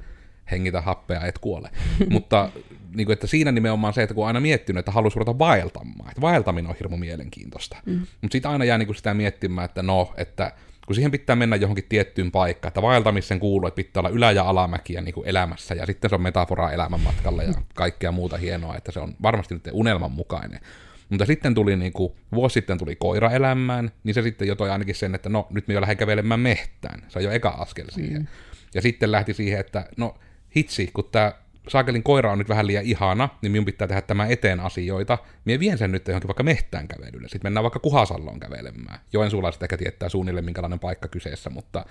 hengitä 0.50 0.80
happea, 0.80 1.26
et 1.26 1.38
kuole. 1.38 1.70
Mutta 2.10 2.50
niin 2.94 3.06
kuin, 3.06 3.12
että 3.12 3.26
siinä 3.26 3.52
nimenomaan 3.52 3.94
se, 3.94 4.02
että 4.02 4.14
kun 4.14 4.24
on 4.24 4.26
aina 4.26 4.40
miettinyt, 4.40 4.78
että 4.78 4.90
haluaisi 4.90 5.18
ruveta 5.18 5.38
vaeltamaan, 5.38 6.08
että 6.08 6.20
vaeltaminen 6.20 6.70
on 6.70 6.76
hirmu 6.80 6.96
mielenkiintoista. 6.96 7.76
Mm. 7.86 8.00
Mutta 8.22 8.32
sitten 8.32 8.50
aina 8.50 8.64
jää 8.64 8.78
niin 8.78 8.86
kuin 8.86 8.96
sitä 8.96 9.14
miettimään, 9.14 9.64
että 9.64 9.82
no, 9.82 10.14
että 10.16 10.52
kun 10.86 10.94
siihen 10.94 11.10
pitää 11.10 11.36
mennä 11.36 11.56
johonkin 11.56 11.84
tiettyyn 11.88 12.32
paikkaan, 12.32 12.68
että 12.68 12.82
vaeltamisen 12.82 13.40
kuuluu, 13.40 13.68
että 13.68 13.76
pitää 13.76 14.00
olla 14.00 14.10
ylä- 14.10 14.32
ja 14.32 14.44
alamäkiä 14.44 15.00
niin 15.00 15.14
kuin 15.14 15.28
elämässä, 15.28 15.74
ja 15.74 15.86
sitten 15.86 16.10
se 16.10 16.14
on 16.14 16.22
metafora 16.22 16.70
elämän 16.70 17.00
matkalla 17.00 17.42
ja 17.42 17.52
kaikkea 17.74 18.12
muuta 18.12 18.36
hienoa, 18.36 18.76
että 18.76 18.92
se 18.92 19.00
on 19.00 19.14
varmasti 19.22 19.54
nyt 19.54 19.68
unelman 19.72 20.12
mukainen. 20.12 20.60
Mutta 21.08 21.26
sitten 21.26 21.54
tuli, 21.54 21.76
niin 21.76 21.92
kuin, 21.92 22.12
vuosi 22.34 22.54
sitten 22.54 22.78
tuli 22.78 22.96
koira 22.96 23.30
elämään, 23.30 23.90
niin 24.04 24.14
se 24.14 24.22
sitten 24.22 24.48
jo 24.48 24.54
toi 24.54 24.70
ainakin 24.70 24.94
sen, 24.94 25.14
että 25.14 25.28
no, 25.28 25.46
nyt 25.50 25.68
me 25.68 25.74
jo 25.74 25.80
lähden 25.80 25.96
kävelemään 25.96 26.40
mehtään. 26.40 27.02
Se 27.08 27.18
on 27.18 27.24
jo 27.24 27.30
eka 27.30 27.48
askel 27.48 27.86
siihen. 27.90 28.22
Mm. 28.22 28.26
Ja 28.74 28.82
sitten 28.82 29.12
lähti 29.12 29.34
siihen, 29.34 29.60
että 29.60 29.88
no, 29.96 30.14
hitsi, 30.56 30.90
kun 30.94 31.08
tämä 31.12 31.32
saakelin 31.68 32.02
koira 32.02 32.32
on 32.32 32.38
nyt 32.38 32.48
vähän 32.48 32.66
liian 32.66 32.84
ihana, 32.84 33.28
niin 33.42 33.52
minun 33.52 33.64
pitää 33.64 33.88
tehdä 33.88 34.02
tämä 34.02 34.26
eteen 34.26 34.60
asioita. 34.60 35.18
Minä 35.44 35.60
vien 35.60 35.78
sen 35.78 35.92
nyt 35.92 36.08
johonkin 36.08 36.28
vaikka 36.28 36.42
mehtään 36.42 36.88
kävelylle. 36.88 37.28
Sitten 37.28 37.46
mennään 37.46 37.62
vaikka 37.62 37.78
Kuhasalloon 37.78 38.40
kävelemään. 38.40 38.98
Joensuulaiset 39.12 39.62
ehkä 39.62 39.76
tietää 39.76 40.08
suunnilleen, 40.08 40.44
minkälainen 40.44 40.78
paikka 40.78 41.08
kyseessä, 41.08 41.50
mutta 41.50 41.86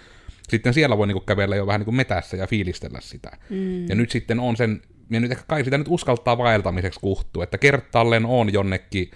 sitten 0.50 0.74
siellä 0.74 0.98
voi 0.98 1.08
niinku 1.08 1.24
kävellä 1.26 1.56
jo 1.56 1.68
vähän 1.68 1.80
niin 1.80 1.86
kuin 1.86 1.96
metässä 1.96 2.38
ja 2.38 2.48
fiilistellä 2.48 3.00
sitä. 3.02 3.32
Mm. 3.50 3.90
Ja 3.90 3.96
nyt 3.96 4.12
sitten 4.12 4.40
on 4.40 4.58
sen, 4.58 4.82
minä 5.10 5.20
nyt 5.20 5.32
ehkä 5.32 5.44
kai 5.48 5.64
sitä 5.64 5.78
nyt 5.78 5.88
uskaltaa 5.90 6.38
vaeltamiseksi 6.38 7.00
kuhtuu, 7.00 7.42
että 7.42 7.58
kertaalleen 7.58 8.26
on 8.26 8.54
jonnekin 8.54 9.12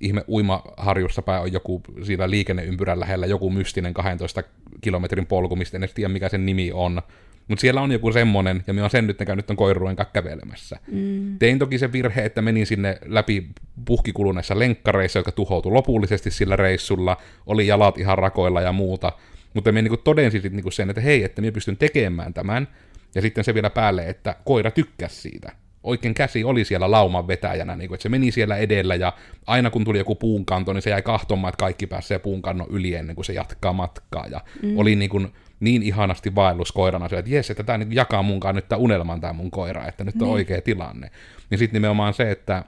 ihme 0.00 0.24
uimaharjussa 0.28 1.22
päin 1.22 1.42
on 1.42 1.52
joku 1.52 1.82
siinä 2.02 2.30
liikenneympyrän 2.30 3.00
lähellä 3.00 3.26
joku 3.26 3.50
mystinen 3.50 3.94
12 3.94 4.42
kilometrin 4.80 5.26
polku, 5.26 5.56
mistä 5.56 5.76
en 5.76 5.82
edes 5.82 5.94
tiedä 5.94 6.12
mikä 6.12 6.28
sen 6.28 6.46
nimi 6.46 6.72
on, 6.72 7.02
mutta 7.48 7.60
siellä 7.60 7.80
on 7.80 7.92
joku 7.92 8.12
semmonen, 8.12 8.64
ja 8.66 8.72
minä 8.74 8.82
olen 8.82 8.90
sen 8.90 9.06
nyt 9.06 9.18
käynyt 9.26 9.46
ton 9.46 9.56
koiruuden 9.56 9.96
kanssa 9.96 10.12
kävelemässä. 10.12 10.76
Mm. 10.92 11.38
Tein 11.38 11.58
toki 11.58 11.78
se 11.78 11.92
virhe, 11.92 12.24
että 12.24 12.42
menin 12.42 12.66
sinne 12.66 12.98
läpi 13.04 13.48
puhkikuluneissa 13.84 14.58
lenkkareissa, 14.58 15.18
jotka 15.18 15.32
tuhoutui 15.32 15.72
lopullisesti 15.72 16.30
sillä 16.30 16.56
reissulla, 16.56 17.16
oli 17.46 17.66
jalat 17.66 17.98
ihan 17.98 18.18
rakoilla 18.18 18.60
ja 18.60 18.72
muuta. 18.72 19.12
Mutta 19.54 19.72
minä 19.72 19.88
niin 19.88 19.98
todensin 20.04 20.42
sitten 20.42 20.62
niin 20.62 20.72
sen, 20.72 20.90
että 20.90 21.00
hei, 21.00 21.24
että 21.24 21.40
minä 21.40 21.52
pystyn 21.52 21.76
tekemään 21.76 22.34
tämän, 22.34 22.68
ja 23.14 23.22
sitten 23.22 23.44
se 23.44 23.54
vielä 23.54 23.70
päälle, 23.70 24.08
että 24.08 24.36
koira 24.44 24.70
tykkäsi 24.70 25.20
siitä 25.20 25.52
oikein 25.82 26.14
käsi 26.14 26.44
oli 26.44 26.64
siellä 26.64 26.90
lauman 26.90 27.28
vetäjänä, 27.28 27.76
niin 27.76 27.88
kuin, 27.88 27.96
että 27.96 28.02
se 28.02 28.08
meni 28.08 28.32
siellä 28.32 28.56
edellä 28.56 28.94
ja 28.94 29.12
aina 29.46 29.70
kun 29.70 29.84
tuli 29.84 29.98
joku 29.98 30.14
puunkanto, 30.14 30.72
niin 30.72 30.82
se 30.82 30.90
jäi 30.90 31.02
kahtomaan, 31.02 31.48
että 31.48 31.60
kaikki 31.60 31.86
pääsee 31.86 32.18
puunkannon 32.18 32.66
yli 32.70 32.94
ennen 32.94 33.16
kuin 33.16 33.24
se 33.24 33.32
jatkaa 33.32 33.72
matkaa 33.72 34.26
ja 34.26 34.40
mm. 34.62 34.78
oli 34.78 34.96
niin, 34.96 35.10
kuin, 35.10 35.32
niin 35.60 35.82
ihanasti 35.82 36.34
vaellus 36.34 36.72
koirana, 36.72 37.06
että 37.06 37.30
jes, 37.30 37.50
että 37.50 37.64
tämä 37.64 37.86
jakaa 37.90 38.22
munkaan 38.22 38.54
nyt 38.54 38.68
tämä 38.68 38.78
unelman 38.78 39.20
tämä 39.20 39.32
mun 39.32 39.50
koira, 39.50 39.86
että 39.86 40.04
nyt 40.04 40.14
on 40.14 40.20
niin. 40.20 40.32
oikea 40.32 40.60
tilanne. 40.60 41.10
Niin 41.50 41.58
sitten 41.58 41.74
nimenomaan 41.74 42.14
se, 42.14 42.30
että 42.30 42.64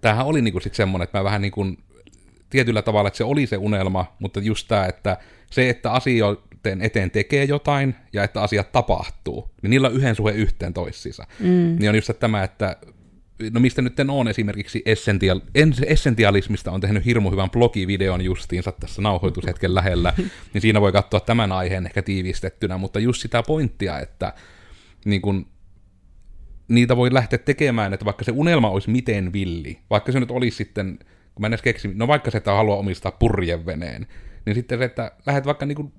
tämähän 0.00 0.26
oli 0.26 0.42
niin 0.42 0.52
kuin 0.52 0.62
sit 0.62 0.74
semmoinen, 0.74 1.04
että 1.04 1.18
mä 1.18 1.24
vähän 1.24 1.42
niin 1.42 1.52
kuin 1.52 1.78
tietyllä 2.50 2.82
tavalla, 2.82 3.08
että 3.08 3.18
se 3.18 3.24
oli 3.24 3.46
se 3.46 3.56
unelma, 3.56 4.16
mutta 4.18 4.40
just 4.40 4.68
tämä, 4.68 4.86
että 4.86 5.16
se, 5.50 5.70
että 5.70 5.92
asioiden 5.92 6.82
eteen 6.82 7.10
tekee 7.10 7.44
jotain 7.44 7.94
ja 8.12 8.24
että 8.24 8.42
asiat 8.42 8.72
tapahtuu, 8.72 9.50
niin 9.62 9.70
niillä 9.70 9.88
on 9.88 9.94
yhden 9.94 10.14
suhe 10.14 10.32
yhteen 10.32 10.74
toissiinsa. 10.74 11.26
Mm. 11.40 11.76
Niin 11.78 11.88
on 11.88 11.94
just 11.94 12.10
tämä, 12.20 12.42
että 12.42 12.76
no 13.52 13.60
mistä 13.60 13.82
nyt 13.82 14.00
on 14.08 14.28
esimerkiksi 14.28 14.82
essential, 14.86 15.40
essentialismista 15.86 16.70
on 16.70 16.80
tehnyt 16.80 17.04
hirmu 17.04 17.30
hyvän 17.30 17.50
blogivideon 17.50 18.24
justiinsa 18.24 18.72
tässä 18.72 19.02
nauhoitushetken 19.02 19.74
lähellä, 19.74 20.12
niin 20.54 20.62
siinä 20.62 20.80
voi 20.80 20.92
katsoa 20.92 21.20
tämän 21.20 21.52
aiheen 21.52 21.86
ehkä 21.86 22.02
tiivistettynä, 22.02 22.78
mutta 22.78 23.00
just 23.00 23.22
sitä 23.22 23.42
pointtia, 23.42 23.98
että 23.98 24.32
niin 25.04 25.22
kun, 25.22 25.46
niitä 26.68 26.96
voi 26.96 27.14
lähteä 27.14 27.38
tekemään, 27.38 27.92
että 27.92 28.04
vaikka 28.04 28.24
se 28.24 28.32
unelma 28.34 28.70
olisi 28.70 28.90
miten 28.90 29.32
villi, 29.32 29.78
vaikka 29.90 30.12
se 30.12 30.20
nyt 30.20 30.30
olisi 30.30 30.56
sitten, 30.56 30.98
kun 31.34 31.42
mä 31.42 31.46
en 31.46 31.52
edes 31.52 31.62
keksin, 31.62 31.92
no 31.98 32.08
vaikka 32.08 32.30
se, 32.30 32.38
että 32.38 32.52
haluaa 32.52 32.78
omistaa 32.78 33.12
purjeveneen, 33.12 34.06
niin 34.46 34.54
sitten 34.54 34.78
se, 34.78 34.84
että 34.84 35.12
lähdet 35.26 35.46
vaikka 35.46 35.66
niin 35.66 35.76
kuin 35.76 35.92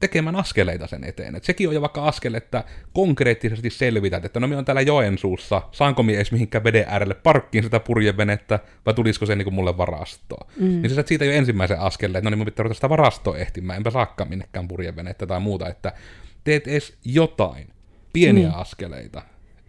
tekemään 0.00 0.36
askeleita 0.36 0.86
sen 0.86 1.04
eteen. 1.04 1.36
Et 1.36 1.44
sekin 1.44 1.68
on 1.68 1.74
jo 1.74 1.80
vaikka 1.80 2.04
askel, 2.04 2.34
että 2.34 2.64
konkreettisesti 2.92 3.70
selvität, 3.70 4.24
että 4.24 4.40
no 4.40 4.46
minä 4.46 4.58
on 4.58 4.64
täällä 4.64 4.80
Joensuussa, 4.80 5.62
saanko 5.72 6.02
minä 6.02 6.16
edes 6.16 6.32
mihinkään 6.32 6.64
veden 6.64 6.84
äärelle 6.88 7.14
parkkiin 7.14 7.64
sitä 7.64 7.80
purjevenettä, 7.80 8.58
vai 8.86 8.94
tulisiko 8.94 9.26
se 9.26 9.36
niin 9.36 9.54
mulle 9.54 9.76
varastoon. 9.76 10.50
Mm. 10.60 10.66
Niin 10.66 10.88
sä 10.88 10.94
saat 10.94 11.06
siitä 11.06 11.24
jo 11.24 11.32
ensimmäisen 11.32 11.80
askeleen, 11.80 12.16
että 12.16 12.24
no 12.24 12.30
niin 12.30 12.38
mun 12.38 12.44
pitää 12.44 12.62
ruveta 12.62 12.74
sitä 12.74 12.88
varastoa 12.88 13.36
ehtimään, 13.38 13.76
enpä 13.76 13.90
saakkaan 13.90 14.28
minnekään 14.28 14.68
purjevenettä 14.68 15.26
tai 15.26 15.40
muuta, 15.40 15.68
että 15.68 15.92
teet 16.44 16.68
edes 16.68 16.96
jotain, 17.04 17.66
pieniä 18.12 18.48
mm. 18.48 18.54
askeleita. 18.54 19.22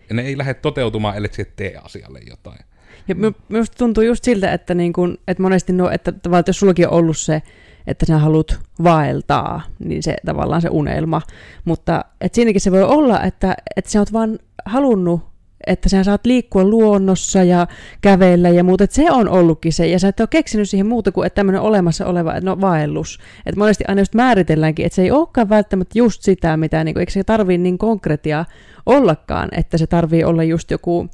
Ja 0.09 0.15
ne 0.15 0.21
ei 0.21 0.38
lähde 0.38 0.53
toteutumaan, 0.53 1.17
ellei 1.17 1.31
et 1.38 1.55
tee 1.55 1.77
asialle 1.83 2.19
jotain. 2.29 2.59
Ja 3.07 3.15
minusta 3.49 3.77
tuntuu 3.77 4.03
just 4.03 4.23
siltä, 4.23 4.53
että, 4.53 4.73
niin 4.73 4.93
kun, 4.93 5.17
että 5.27 5.43
monesti 5.43 5.73
no, 5.73 5.89
että 5.89 6.09
että 6.09 6.43
jos 6.47 6.59
sullakin 6.59 6.88
on 6.88 6.93
ollut 6.93 7.17
se, 7.17 7.41
että 7.88 8.06
sä 8.06 8.17
haluat 8.17 8.60
vaeltaa, 8.84 9.62
niin 9.80 10.04
se 10.04 10.15
tavallaan 10.26 10.62
se 10.62 10.69
unelma. 10.71 11.21
Mutta 11.65 12.06
et 12.21 12.34
siinäkin 12.34 12.62
se 12.62 12.71
voi 12.71 12.84
olla, 12.84 13.24
että, 13.24 13.56
että 13.76 13.91
sä 13.91 14.00
oot 14.00 14.13
vaan 14.13 14.39
halunnut 14.65 15.21
että 15.67 15.89
sä 15.89 16.04
saat 16.04 16.26
liikkua 16.26 16.63
luonnossa 16.63 17.43
ja 17.43 17.67
kävellä 18.02 18.50
ja 18.50 18.63
muuta, 18.63 18.84
että 18.84 18.95
se 18.95 19.12
on 19.12 19.30
ollutkin 19.30 19.74
se, 19.74 19.88
ja 19.88 20.00
sä 20.00 20.08
et 20.08 20.19
ole 20.19 20.28
keksinyt 20.32 20.69
siihen 20.69 20.88
muuta 20.88 21.12
kuin, 21.12 21.28
että 21.28 21.36
tämmöinen 21.36 21.62
olemassa 21.62 22.06
oleva 22.06 22.34
no, 22.41 22.62
vaellus. 22.62 23.19
Että 23.45 23.60
monesti 23.60 23.84
aina 23.88 24.02
just 24.02 24.15
määritelläänkin, 24.15 24.86
että 24.86 24.95
se 24.95 25.02
ei 25.02 25.12
olekaan 25.12 25.50
välttämättä 25.50 25.98
just 25.98 26.21
sitä, 26.21 26.58
mitä, 26.58 26.84
niin 26.84 26.95
kuin, 26.95 27.00
eikö 27.00 27.12
se 27.12 27.24
tarvii 27.24 27.58
niin 27.58 27.78
konkretia 27.78 28.45
ollakaan, 28.86 29.50
että 29.52 29.78
se 29.78 29.88
tarvii 29.88 30.24
olla 30.24 30.43
just 30.43 30.71
joku 30.71 31.10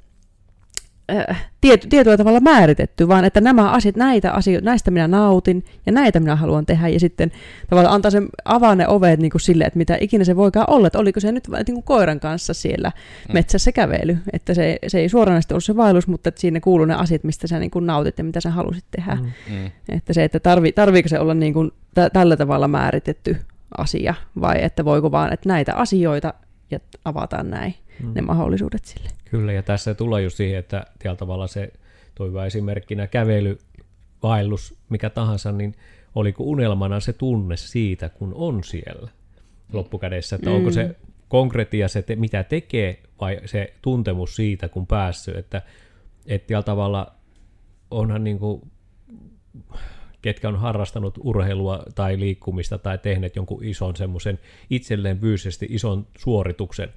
tiety, 1.61 1.87
tietyllä 1.87 2.17
tavalla 2.17 2.39
määritetty, 2.39 3.07
vaan 3.07 3.25
että 3.25 3.41
nämä 3.41 3.71
asiat, 3.71 3.95
näitä 3.95 4.31
asioita, 4.31 4.65
näistä 4.65 4.91
minä 4.91 5.07
nautin 5.07 5.65
ja 5.85 5.91
näitä 5.91 6.19
minä 6.19 6.35
haluan 6.35 6.65
tehdä 6.65 6.87
ja 6.87 6.99
sitten 6.99 7.31
tavallaan 7.69 7.95
antaa 7.95 8.11
sen, 8.11 8.27
avaa 8.45 8.75
ne 8.75 8.87
ovet 8.87 9.19
niin 9.19 9.31
kuin 9.31 9.41
sille, 9.41 9.63
että 9.63 9.77
mitä 9.77 9.97
ikinä 10.01 10.23
se 10.23 10.35
voikaan 10.35 10.69
olla, 10.69 10.87
että 10.87 10.99
oliko 10.99 11.19
se 11.19 11.31
nyt 11.31 11.47
niin 11.47 11.65
kuin 11.75 11.83
koiran 11.83 12.19
kanssa 12.19 12.53
siellä 12.53 12.91
mm. 13.27 13.33
metsässä 13.33 13.71
kävely, 13.71 14.17
että 14.33 14.53
se, 14.53 14.77
se 14.87 14.99
ei 14.99 15.09
suoranaisesti 15.09 15.53
ollut 15.53 15.63
se 15.63 15.77
vaellus, 15.77 16.07
mutta 16.07 16.29
että 16.29 16.41
siinä 16.41 16.59
kuuluu 16.59 16.85
ne 16.85 16.93
asiat, 16.93 17.23
mistä 17.23 17.47
sä 17.47 17.59
niin 17.59 17.71
kuin 17.71 17.85
nautit 17.85 18.17
ja 18.17 18.23
mitä 18.23 18.41
sä 18.41 18.49
halusit 18.49 18.85
tehdä. 18.91 19.15
Mm. 19.15 19.55
mm. 19.55 19.71
Että 19.89 20.13
se, 20.13 20.23
että 20.23 20.39
tarvi, 20.39 20.71
tarviiko 20.71 21.09
se 21.09 21.19
olla 21.19 21.33
niin 21.33 21.53
kuin 21.53 21.71
t- 21.71 22.13
tällä 22.13 22.37
tavalla 22.37 22.67
määritetty 22.67 23.37
asia 23.77 24.13
vai 24.41 24.63
että 24.63 24.85
voiko 24.85 25.11
vaan, 25.11 25.33
että 25.33 25.49
näitä 25.49 25.75
asioita 25.75 26.33
ja 26.71 26.79
avataan 27.05 27.49
näin 27.49 27.75
mm. 28.03 28.11
ne 28.15 28.21
mahdollisuudet 28.21 28.85
sille. 28.85 29.09
Kyllä, 29.25 29.53
ja 29.53 29.63
tässä 29.63 29.93
tulee 29.93 30.21
just 30.21 30.37
siihen, 30.37 30.59
että 30.59 30.85
tällä 30.99 31.15
tavalla 31.15 31.47
se 31.47 31.73
toiva 32.15 32.45
esimerkkinä 32.45 33.07
kävely, 33.07 33.57
vaellus, 34.23 34.77
mikä 34.89 35.09
tahansa, 35.09 35.51
niin 35.51 35.75
oliko 36.15 36.43
unelmana 36.43 36.99
se 36.99 37.13
tunne 37.13 37.57
siitä, 37.57 38.09
kun 38.09 38.31
on 38.35 38.63
siellä 38.63 39.09
loppukädessä, 39.73 40.35
että 40.35 40.49
mm. 40.49 40.55
onko 40.55 40.71
se 40.71 40.95
konkretia 41.27 41.87
se, 41.87 42.01
te, 42.01 42.15
mitä 42.15 42.43
tekee, 42.43 43.03
vai 43.21 43.41
se 43.45 43.73
tuntemus 43.81 44.35
siitä, 44.35 44.69
kun 44.69 44.87
päässyt, 44.87 45.35
että, 45.35 45.61
että 46.25 46.47
tällä 46.47 46.63
tavalla 46.63 47.15
onhan 47.91 48.23
niin 48.23 48.39
kuin, 48.39 48.61
ketkä 50.21 50.49
on 50.49 50.59
harrastanut 50.59 51.17
urheilua 51.23 51.83
tai 51.95 52.19
liikkumista 52.19 52.77
tai 52.77 52.97
tehneet 52.97 53.35
jonkun 53.35 53.63
ison 53.63 53.95
semmoisen 53.95 54.39
itselleen 54.69 55.19
fyysisesti 55.19 55.67
ison 55.69 56.07
suorituksen, 56.17 56.89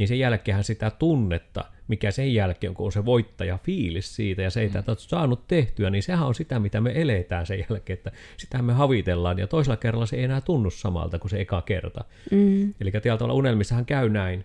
niin 0.00 0.08
sen 0.08 0.18
jälkeenhän 0.18 0.64
sitä 0.64 0.90
tunnetta, 0.90 1.64
mikä 1.88 2.10
sen 2.10 2.34
jälkeen, 2.34 2.74
kun 2.74 2.86
on 2.86 2.92
se 2.92 3.04
voittaja 3.04 3.58
fiilis 3.64 4.16
siitä 4.16 4.42
ja 4.42 4.50
se, 4.50 4.64
että 4.64 4.84
olet 4.88 4.98
saanut 4.98 5.46
tehtyä, 5.48 5.90
niin 5.90 6.02
sehän 6.02 6.26
on 6.26 6.34
sitä, 6.34 6.58
mitä 6.58 6.80
me 6.80 6.92
eletään 6.94 7.46
sen 7.46 7.64
jälkeen, 7.70 7.94
että 7.96 8.12
sitä 8.36 8.62
me 8.62 8.72
havitellaan 8.72 9.38
ja 9.38 9.46
toisella 9.46 9.76
kerralla 9.76 10.06
se 10.06 10.16
ei 10.16 10.24
enää 10.24 10.40
tunnu 10.40 10.70
samalta 10.70 11.18
kuin 11.18 11.30
se 11.30 11.40
eka 11.40 11.62
kerta. 11.62 12.04
Mm. 12.30 12.74
Eli 12.80 12.90
tällä 12.90 13.18
tavalla 13.18 13.34
unelmissahan 13.34 13.86
käy 13.86 14.08
näin 14.08 14.44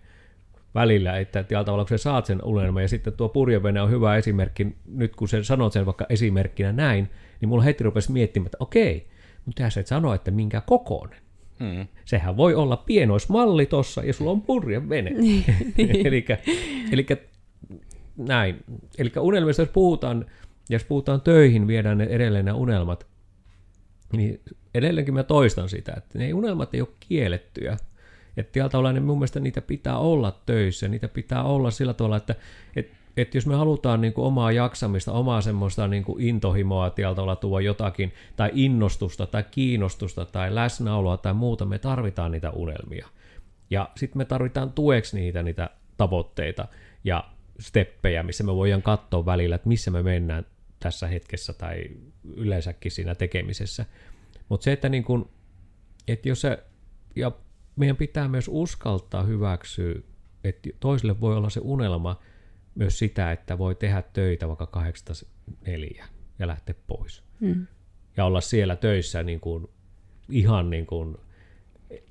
välillä, 0.76 1.18
että 1.18 1.44
tällä 1.44 1.64
tavalla 1.64 1.86
kun 1.86 1.98
sä 1.98 2.04
saat 2.04 2.26
sen 2.26 2.44
unelman 2.44 2.82
ja 2.82 2.90
sitten 2.90 3.14
tuo 3.14 3.30
purjevene 3.30 3.82
on 3.82 3.90
hyvä 3.90 4.16
esimerkki, 4.16 4.76
nyt 4.86 5.16
kun 5.16 5.28
sä 5.28 5.44
sanot 5.44 5.74
sen 5.74 5.86
vaikka 5.86 6.06
esimerkkinä 6.10 6.72
näin, 6.72 7.10
niin 7.42 7.50
mulla 7.50 7.64
heti 7.64 7.84
rupesi 7.84 8.12
miettimään, 8.12 8.48
että 8.48 8.58
okei, 8.60 9.08
mutta 9.46 9.70
sä 9.70 9.80
et 9.80 9.88
sano, 9.88 10.14
että 10.14 10.32
minkä 10.32 10.62
kokoinen. 10.62 11.25
Mm. 11.60 11.88
Sehän 12.06 12.38
voi 12.38 12.56
olla 12.56 12.78
pienoismalli 12.78 13.66
tossa 13.66 14.04
ja 14.04 14.14
sulla 14.14 14.32
on 14.32 14.42
purjevene. 14.42 15.10
Niin, 15.10 15.46
niin. 15.78 16.08
eli 16.92 17.06
näin. 18.18 18.64
Eli 18.98 19.12
unelmista 19.20 19.62
jos 19.62 19.70
puhutaan, 19.70 20.26
jos 20.70 20.84
puhutaan 20.84 21.22
töihin, 21.22 21.68
viedään 21.68 21.98
ne 21.98 22.04
edelleen 22.04 22.46
ne 22.46 22.52
unelmat, 22.52 23.08
niin 24.14 24.42
edelleenkin 24.74 25.14
mä 25.14 25.24
toistan 25.24 25.70
sitä, 25.70 25.94
että 25.98 26.20
ne 26.20 26.34
unelmat 26.34 26.74
ei 26.74 26.82
ole 26.82 26.90
kiellettyjä. 27.00 27.78
Että 28.38 28.52
tällä 28.52 28.70
tavalla 28.70 28.94
ne 28.94 29.00
mun 29.00 29.18
mielestä 29.18 29.40
niitä 29.40 29.62
pitää 29.62 29.98
olla 29.98 30.42
töissä, 30.46 30.88
niitä 30.88 31.08
pitää 31.08 31.44
olla 31.44 31.72
sillä 31.72 31.94
tavalla, 31.94 32.18
että, 32.18 32.36
että 32.76 32.96
että 33.18 33.38
jos 33.38 33.48
me 33.48 33.56
halutaan 33.56 34.02
niin 34.02 34.14
kuin 34.14 34.26
omaa 34.26 34.52
jaksamista, 34.52 35.12
omaa 35.12 35.42
semmoista 35.42 35.88
niin 35.88 36.04
kuin 36.04 36.24
intohimoa 36.24 36.90
tieltä 36.90 37.22
tuoda 37.42 37.66
jotakin, 37.66 38.14
tai 38.36 38.52
innostusta, 38.54 39.26
tai 39.26 39.44
kiinnostusta, 39.52 40.26
tai 40.26 40.56
läsnäoloa, 40.56 41.18
tai 41.18 41.34
muuta, 41.34 41.66
me 41.66 41.80
tarvitaan 41.80 42.32
niitä 42.32 42.50
unelmia. 42.50 43.08
Ja 43.70 43.90
sitten 43.96 44.18
me 44.18 44.26
tarvitaan 44.26 44.72
tueksi 44.72 45.18
niitä, 45.18 45.44
niitä 45.44 45.70
tavoitteita 45.98 46.68
ja 47.04 47.24
steppejä, 47.60 48.24
missä 48.24 48.44
me 48.44 48.56
voidaan 48.56 48.82
katsoa 48.82 49.26
välillä, 49.26 49.56
että 49.56 49.68
missä 49.68 49.92
me 49.92 50.04
mennään 50.04 50.46
tässä 50.80 51.08
hetkessä 51.08 51.54
tai 51.54 51.84
yleensäkin 52.36 52.92
siinä 52.92 53.16
tekemisessä. 53.16 53.86
Mutta 54.50 54.64
se, 54.64 54.72
että, 54.72 54.90
niin 54.90 55.04
kun, 55.04 55.30
että 56.08 56.30
jos 56.30 56.42
se, 56.42 56.64
ja 57.16 57.32
meidän 57.76 57.98
pitää 57.98 58.28
myös 58.28 58.50
uskaltaa 58.52 59.24
hyväksyä, 59.24 59.96
että 60.44 60.70
toiselle 60.80 61.22
voi 61.22 61.36
olla 61.36 61.50
se 61.50 61.62
unelma, 61.64 62.20
myös 62.76 63.00
sitä, 63.00 63.32
että 63.32 63.58
voi 63.58 63.76
tehdä 63.76 64.04
töitä 64.14 64.48
vaikka 64.48 64.66
804 64.66 66.06
ja 66.40 66.48
lähteä 66.48 66.76
pois. 66.88 67.24
Mm. 67.40 67.68
Ja 68.18 68.26
olla 68.26 68.42
siellä 68.42 68.76
töissä 68.76 69.24
niin 69.24 69.40
kuin, 69.40 69.68
ihan 70.30 70.70
niin, 70.70 70.86
kuin, 70.86 71.18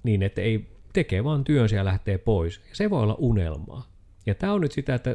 niin, 0.03 0.23
että 0.23 0.41
ei 0.41 0.71
tekee 0.93 1.25
vaan 1.25 1.45
työnsä 1.45 1.77
ja 1.77 1.85
lähtee 1.85 2.19
pois. 2.19 2.61
Ja 2.69 2.77
se 2.77 2.91
voi 2.91 3.03
olla 3.03 3.17
unelmaa. 3.19 3.87
Ja 4.27 4.35
tämä 4.35 4.53
on 4.53 4.61
nyt 4.61 4.73
sitä, 4.73 4.95
että, 4.95 5.11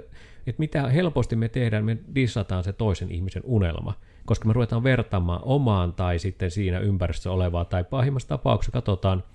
että 0.48 0.60
mitä 0.60 0.88
helposti 0.88 1.36
me 1.36 1.50
tehdään, 1.50 1.86
me 1.86 1.98
dissataan 2.16 2.64
se 2.64 2.74
toisen 2.74 3.12
ihmisen 3.12 3.44
unelma, 3.46 3.94
koska 4.26 4.48
me 4.48 4.54
ruvetaan 4.54 4.84
vertaamaan 4.84 5.42
omaan 5.44 5.94
tai 5.94 6.20
sitten 6.20 6.52
siinä 6.52 6.80
ympäristössä 6.80 7.32
olevaa, 7.32 7.66
tai 7.66 7.84
pahimmassa 7.84 8.28
tapauksessa 8.28 8.72
katsotaan– 8.72 9.24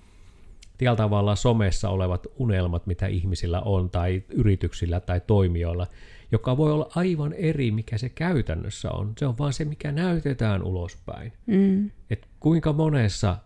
tällä 0.77 0.95
tavalla 0.95 1.35
somessa 1.35 1.89
olevat 1.89 2.27
unelmat, 2.37 2.87
mitä 2.87 3.07
ihmisillä 3.07 3.61
on, 3.61 3.89
tai 3.89 4.23
yrityksillä 4.29 4.99
tai 4.99 5.21
toimijoilla, 5.27 5.87
joka 6.31 6.57
voi 6.57 6.71
olla 6.71 6.89
aivan 6.95 7.33
eri, 7.33 7.71
mikä 7.71 7.97
se 7.97 8.09
käytännössä 8.09 8.91
on. 8.91 9.13
Se 9.17 9.25
on 9.25 9.37
vaan 9.37 9.53
se, 9.53 9.65
mikä 9.65 9.91
näytetään 9.91 10.63
ulospäin. 10.63 11.33
Mm. 11.45 11.91
Et 12.09 12.27
kuinka 12.39 12.73
monessa 12.73 13.37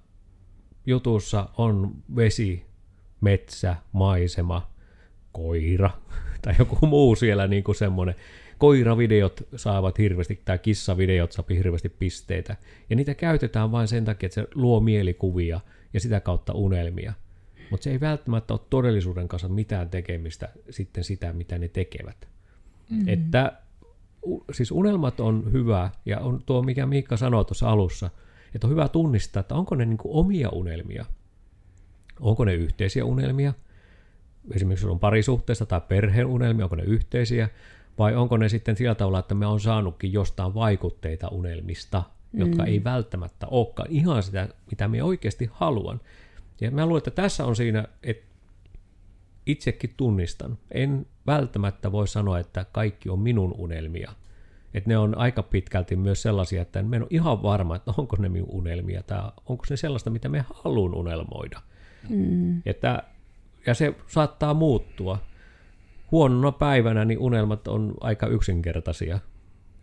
jutussa 0.86 1.50
on 1.58 1.96
vesi, 2.16 2.66
metsä, 3.22 3.76
maisema, 3.92 4.70
koira 5.32 5.90
tai 6.42 6.56
joku 6.60 6.86
muu 6.86 7.16
siellä 7.16 7.48
niin 7.48 7.64
kuin 7.64 7.76
semmoinen. 7.76 8.16
Koiravideot 8.58 9.48
saavat 9.56 9.98
hirveästi, 9.98 10.42
tai 10.46 10.60
kissavideot 10.60 11.32
saavat 11.32 11.50
hirveästi 11.50 11.90
pisteitä. 11.90 12.56
Ja 12.90 12.96
niitä 12.96 13.14
käytetään 13.14 13.72
vain 13.72 13.88
sen 13.88 14.06
takia, 14.06 14.28
että 14.28 14.42
se 14.42 14.48
luo 14.56 14.80
mielikuvia– 14.80 15.60
ja 15.94 16.00
sitä 16.00 16.20
kautta 16.20 16.54
unelmia. 16.54 17.14
Mutta 17.72 17.84
se 17.84 17.92
ei 17.92 18.00
välttämättä 18.00 18.54
ole 18.54 18.62
todellisuuden 18.70 19.28
kanssa 19.28 19.48
mitään 19.48 19.90
tekemistä 19.90 20.50
sitten 20.70 21.04
sitä, 21.04 21.34
mitä 21.34 21.58
ne 21.58 21.68
tekevät. 21.68 22.28
Mm-hmm. 22.90 23.08
Että 23.08 23.62
siis 24.52 24.72
unelmat 24.72 25.20
on 25.20 25.52
hyvä, 25.52 25.90
ja 26.06 26.20
on 26.20 26.44
tuo, 26.46 26.62
mikä 26.64 26.86
Miikka 26.86 27.18
sanoi 27.18 27.46
tuossa 27.46 27.70
alussa, 27.70 28.10
että 28.56 28.68
on 28.68 28.72
hyvä 28.72 28.88
tunnistaa, 28.88 29.40
että 29.40 29.56
onko 29.56 29.76
ne 29.76 29.86
niin 29.86 29.98
omia 30.04 30.50
unelmia, 30.50 31.06
onko 32.20 32.46
ne 32.46 32.54
yhteisiä 32.54 33.06
unelmia, 33.06 33.54
esimerkiksi 34.52 34.88
on 34.88 35.00
parisuhteessa 35.00 35.66
tai 35.66 35.82
perheen 35.82 36.26
unelmia, 36.26 36.66
onko 36.66 36.76
ne 36.76 36.84
yhteisiä, 36.84 37.50
vai 38.00 38.16
onko 38.16 38.38
ne 38.38 38.50
sitten 38.50 38.76
sillä 38.76 38.96
tavalla, 38.96 39.20
että 39.20 39.36
me 39.36 39.46
on 39.46 39.60
saanutkin 39.60 40.14
jostain 40.14 40.54
vaikutteita 40.54 41.28
unelmista, 41.28 42.04
jotka 42.34 42.64
mm. 42.64 42.68
ei 42.68 42.84
välttämättä 42.84 43.48
olekaan 43.48 43.92
ihan 43.92 44.24
sitä, 44.24 44.50
mitä 44.70 44.88
me 44.88 45.04
oikeasti 45.04 45.50
haluan. 45.52 46.02
Ja 46.62 46.72
mä 46.72 46.86
luulen, 46.86 46.98
että 46.98 47.12
tässä 47.12 47.46
on 47.46 47.56
siinä, 47.56 47.88
että 48.04 48.30
itsekin 49.46 49.94
tunnistan. 49.98 50.58
En 50.72 51.06
välttämättä 51.28 51.92
voi 51.92 52.08
sanoa, 52.08 52.40
että 52.40 52.66
kaikki 52.72 53.10
on 53.10 53.20
minun 53.20 53.56
unelmia. 53.58 54.12
Että 54.74 54.90
ne 54.90 54.98
on 54.98 55.18
aika 55.18 55.44
pitkälti 55.44 55.96
myös 55.96 56.22
sellaisia, 56.22 56.62
että 56.62 56.80
en 56.80 56.94
ole 56.94 57.08
ihan 57.10 57.44
varma, 57.44 57.76
että 57.76 57.94
onko 57.98 58.16
ne 58.20 58.30
minun 58.30 58.50
unelmia 58.52 59.04
tai 59.04 59.32
onko 59.46 59.66
se 59.66 59.78
sellaista, 59.78 60.10
mitä 60.10 60.30
me 60.30 60.46
haluan 60.54 60.94
unelmoida. 60.94 61.62
Mm. 62.10 62.62
Että, 62.66 63.04
ja 63.66 63.74
se 63.74 63.96
saattaa 64.08 64.54
muuttua. 64.54 65.20
Huonona 66.12 66.52
päivänä 66.52 67.06
niin 67.06 67.20
unelmat 67.20 67.68
on 67.68 67.94
aika 68.02 68.28
yksinkertaisia 68.28 69.20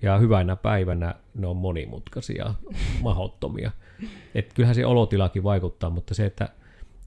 ja 0.02 0.18
hyvänä 0.18 0.56
päivänä 0.56 1.14
ne 1.34 1.46
on 1.46 1.56
monimutkaisia, 1.56 2.54
mahottomia. 3.02 3.70
Et 4.34 4.52
kyllähän 4.52 4.74
se 4.74 4.86
olotilakin 4.86 5.42
vaikuttaa, 5.42 5.90
mutta 5.90 6.14
se, 6.14 6.26
että 6.26 6.48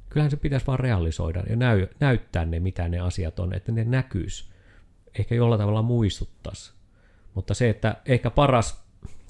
kyllähän 0.09 0.31
se 0.31 0.37
pitäisi 0.37 0.67
vaan 0.67 0.79
realisoida 0.79 1.43
ja 1.49 1.55
näy, 1.55 1.87
näyttää 1.99 2.45
ne, 2.45 2.59
mitä 2.59 2.89
ne 2.89 2.99
asiat 2.99 3.39
on, 3.39 3.53
että 3.53 3.71
ne 3.71 3.83
näkyisi. 3.83 4.49
Ehkä 5.19 5.35
jollain 5.35 5.59
tavalla 5.59 5.81
muistuttaisi. 5.81 6.71
Mutta 7.33 7.53
se, 7.53 7.69
että 7.69 7.95
ehkä 8.05 8.29
paras 8.29 8.83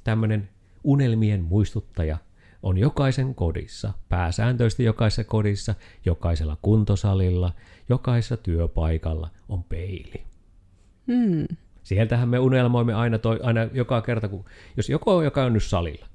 tämmöinen 0.03 0.49
unelmien 0.83 1.43
muistuttaja 1.43 2.17
on 2.63 2.77
jokaisen 2.77 3.35
kodissa, 3.35 3.93
pääsääntöisesti 4.09 4.83
jokaisessa 4.83 5.23
kodissa, 5.23 5.75
jokaisella 6.05 6.57
kuntosalilla, 6.61 7.53
jokaisessa 7.89 8.37
työpaikalla 8.37 9.29
on 9.49 9.63
peili. 9.63 10.23
Hmm. 11.07 11.57
Sieltähän 11.89 12.29
me 12.29 12.39
unelmoimme 12.39 12.93
aina, 12.93 13.19
toi, 13.19 13.39
aina 13.43 13.63
joka 13.73 14.01
kerta, 14.01 14.27
kun 14.27 14.45
jos 14.77 14.89
joku 14.89 15.21
joka 15.21 15.43
on 15.43 15.53
nyt 15.53 15.63
salilla, 15.63 16.07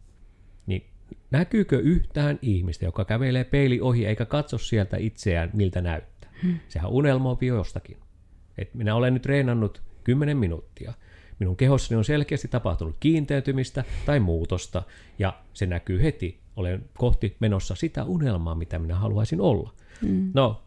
niin 0.66 0.86
näkyykö 1.30 1.78
yhtään 1.78 2.38
ihmistä, 2.42 2.84
joka 2.84 3.04
kävelee 3.04 3.44
peili 3.44 3.80
ohi 3.80 4.06
eikä 4.06 4.24
katso 4.24 4.58
sieltä 4.58 4.96
itseään, 4.96 5.50
miltä 5.52 5.80
näyttää? 5.80 6.30
Hmm. 6.42 6.58
Sehän 6.68 6.90
unelmoi 6.90 7.36
jostakin. 7.46 7.96
Et 8.58 8.74
minä 8.74 8.94
olen 8.94 9.14
nyt 9.14 9.22
treenannut 9.22 9.82
10 10.04 10.36
minuuttia. 10.36 10.92
Minun 11.38 11.56
kehossani 11.56 11.98
on 11.98 12.04
selkeästi 12.04 12.48
tapahtunut 12.48 12.96
kiinteytymistä 13.00 13.84
tai 14.06 14.20
muutosta, 14.20 14.82
ja 15.18 15.38
se 15.52 15.66
näkyy 15.66 16.02
heti. 16.02 16.40
Olen 16.56 16.84
kohti 16.98 17.36
menossa 17.40 17.74
sitä 17.74 18.04
unelmaa, 18.04 18.54
mitä 18.54 18.78
minä 18.78 18.94
haluaisin 18.94 19.40
olla. 19.40 19.74
Mm. 20.02 20.30
No, 20.34 20.62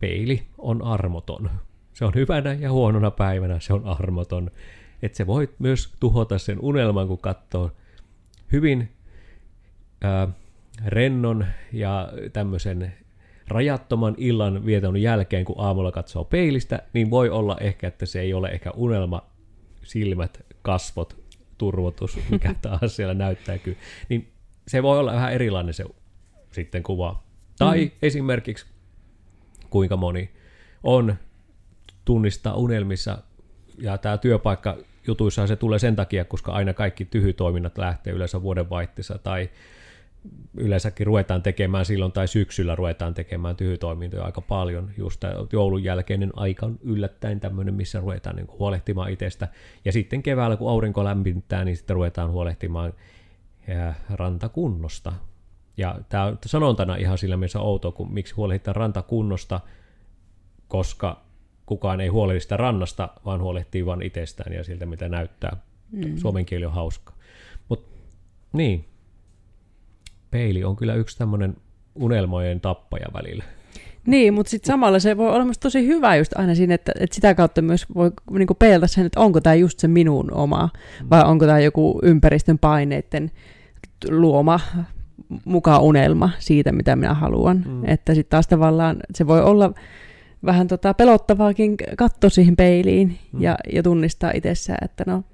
peili 0.00 0.46
on 0.58 0.82
armoton. 0.82 1.50
Se 1.96 2.04
on 2.04 2.14
hyvänä 2.14 2.52
ja 2.52 2.72
huonona 2.72 3.10
päivänä, 3.10 3.60
se 3.60 3.72
on 3.72 3.84
armoton. 3.84 4.50
Että 5.02 5.16
se 5.16 5.26
voi 5.26 5.48
myös 5.58 5.92
tuhota 6.00 6.38
sen 6.38 6.60
unelman, 6.60 7.08
kun 7.08 7.18
katsoo 7.18 7.70
hyvin 8.52 8.88
ää, 10.02 10.28
rennon 10.86 11.46
ja 11.72 12.08
tämmöisen 12.32 12.94
rajattoman 13.48 14.14
illan 14.18 14.66
vieton 14.66 15.02
jälkeen, 15.02 15.44
kun 15.44 15.56
aamulla 15.58 15.92
katsoo 15.92 16.24
peilistä, 16.24 16.82
niin 16.92 17.10
voi 17.10 17.30
olla 17.30 17.56
ehkä, 17.60 17.88
että 17.88 18.06
se 18.06 18.20
ei 18.20 18.34
ole 18.34 18.48
ehkä 18.48 18.70
unelma, 18.70 19.22
silmät, 19.82 20.44
kasvot, 20.62 21.16
turvotus, 21.58 22.18
mikä 22.30 22.54
taas 22.62 22.96
siellä 22.96 23.14
näyttääkin. 23.14 23.76
Niin 24.08 24.32
se 24.68 24.82
voi 24.82 24.98
olla 24.98 25.12
vähän 25.12 25.32
erilainen 25.32 25.74
se 25.74 25.84
sitten 26.52 26.82
kuva. 26.82 27.22
Tai 27.58 27.84
mm. 27.84 27.90
esimerkiksi 28.02 28.66
kuinka 29.70 29.96
moni 29.96 30.30
on 30.82 31.16
tunnistaa 32.06 32.54
unelmissa, 32.54 33.18
ja 33.78 33.98
tämä 33.98 34.18
työpaikka 34.18 34.76
jutuissa 35.06 35.46
se 35.46 35.56
tulee 35.56 35.78
sen 35.78 35.96
takia, 35.96 36.24
koska 36.24 36.52
aina 36.52 36.74
kaikki 36.74 37.04
tyhytoiminnat 37.04 37.78
lähtee 37.78 38.12
yleensä 38.12 38.42
vuodenvaihteessa 38.42 39.18
tai 39.18 39.50
yleensäkin 40.54 41.06
ruvetaan 41.06 41.42
tekemään 41.42 41.84
silloin 41.84 42.12
tai 42.12 42.28
syksyllä 42.28 42.74
ruvetaan 42.74 43.14
tekemään 43.14 43.56
tyhytoimintoja 43.56 44.24
aika 44.24 44.40
paljon. 44.40 44.90
Just 44.98 45.22
joulun 45.52 45.84
jälkeinen 45.84 46.30
aika 46.36 46.66
on 46.66 46.78
yllättäen 46.82 47.40
tämmöinen, 47.40 47.74
missä 47.74 48.00
ruvetaan 48.00 48.36
niin 48.36 48.48
huolehtimaan 48.58 49.10
itsestä. 49.10 49.48
Ja 49.84 49.92
sitten 49.92 50.22
keväällä, 50.22 50.56
kun 50.56 50.70
aurinko 50.70 51.04
lämpittää, 51.04 51.64
niin 51.64 51.76
sitten 51.76 51.94
ruvetaan 51.94 52.30
huolehtimaan 52.30 52.92
rantakunnosta. 54.10 55.12
Ja 55.76 55.98
tämä 56.08 56.24
on 56.24 56.38
sanontana 56.46 56.96
ihan 56.96 57.18
sillä 57.18 57.36
mielessä 57.36 57.60
outo, 57.60 57.92
kun 57.92 58.12
miksi 58.12 58.34
huolehditaan 58.34 58.76
rantakunnosta, 58.76 59.60
koska 60.68 61.25
kukaan 61.66 62.00
ei 62.00 62.08
huolehdi 62.08 62.40
sitä 62.40 62.56
rannasta, 62.56 63.08
vaan 63.24 63.42
huolehtii 63.42 63.86
vain 63.86 64.02
itsestään 64.02 64.52
ja 64.52 64.64
siltä, 64.64 64.86
mitä 64.86 65.08
näyttää. 65.08 65.56
Mm. 65.92 66.16
Suomen 66.16 66.46
kieli 66.46 66.64
on 66.64 66.72
hauska. 66.72 67.12
Mutta 67.68 67.88
niin, 68.52 68.84
peili 70.30 70.64
on 70.64 70.76
kyllä 70.76 70.94
yksi 70.94 71.18
tämmöinen 71.18 71.56
unelmojen 71.94 72.60
tappaja 72.60 73.06
välillä. 73.14 73.44
Niin, 74.06 74.34
mutta 74.34 74.50
sitten 74.50 74.66
samalla 74.66 74.98
se 74.98 75.16
voi 75.16 75.30
olla 75.30 75.44
myös 75.44 75.58
tosi 75.58 75.86
hyvä 75.86 76.16
just 76.16 76.32
aina 76.38 76.54
siinä, 76.54 76.74
että, 76.74 76.92
että 77.00 77.14
sitä 77.14 77.34
kautta 77.34 77.62
myös 77.62 77.86
voi 77.94 78.10
niinku 78.30 78.54
peilata 78.54 78.86
sen, 78.86 79.06
että 79.06 79.20
onko 79.20 79.40
tämä 79.40 79.54
just 79.54 79.78
se 79.78 79.88
minun 79.88 80.32
oma, 80.34 80.68
vai 81.10 81.22
onko 81.24 81.46
tämä 81.46 81.60
joku 81.60 82.00
ympäristön 82.02 82.58
paineiden 82.58 83.30
luoma 84.10 84.60
mukaan 85.44 85.82
unelma 85.82 86.30
siitä, 86.38 86.72
mitä 86.72 86.96
minä 86.96 87.14
haluan. 87.14 87.64
Mm. 87.66 87.88
Että 87.88 88.14
sitten 88.14 88.30
taas 88.30 88.46
tavallaan 88.46 88.96
se 89.14 89.26
voi 89.26 89.42
olla 89.42 89.72
vähän 90.44 90.68
tota 90.68 90.94
pelottavaakin 90.94 91.76
katsoa 91.96 92.30
siihen 92.30 92.56
peiliin 92.56 93.18
mm. 93.32 93.40
ja, 93.42 93.56
ja 93.72 93.82
tunnistaa 93.82 94.30
itsessään, 94.34 94.78
että 94.84 95.04
no, 95.06 95.24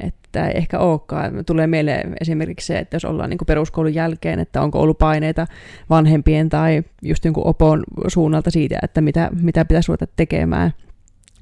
että 0.00 0.48
ei 0.48 0.56
ehkä 0.56 0.78
olekaan. 0.78 1.44
Tulee 1.46 1.66
mieleen 1.66 2.16
esimerkiksi 2.20 2.66
se, 2.66 2.78
että 2.78 2.94
jos 2.94 3.04
ollaan 3.04 3.30
niin 3.30 3.38
peruskoulun 3.46 3.94
jälkeen, 3.94 4.38
että 4.38 4.62
onko 4.62 4.80
ollut 4.80 4.98
paineita 4.98 5.46
vanhempien 5.90 6.48
tai 6.48 6.82
just 7.02 7.24
jonkun 7.24 7.46
opon 7.46 7.84
suunnalta 8.08 8.50
siitä, 8.50 8.78
että 8.82 9.00
mitä, 9.00 9.30
mitä 9.42 9.64
pitäisi 9.64 9.88
ruveta 9.88 10.06
tekemään. 10.16 10.72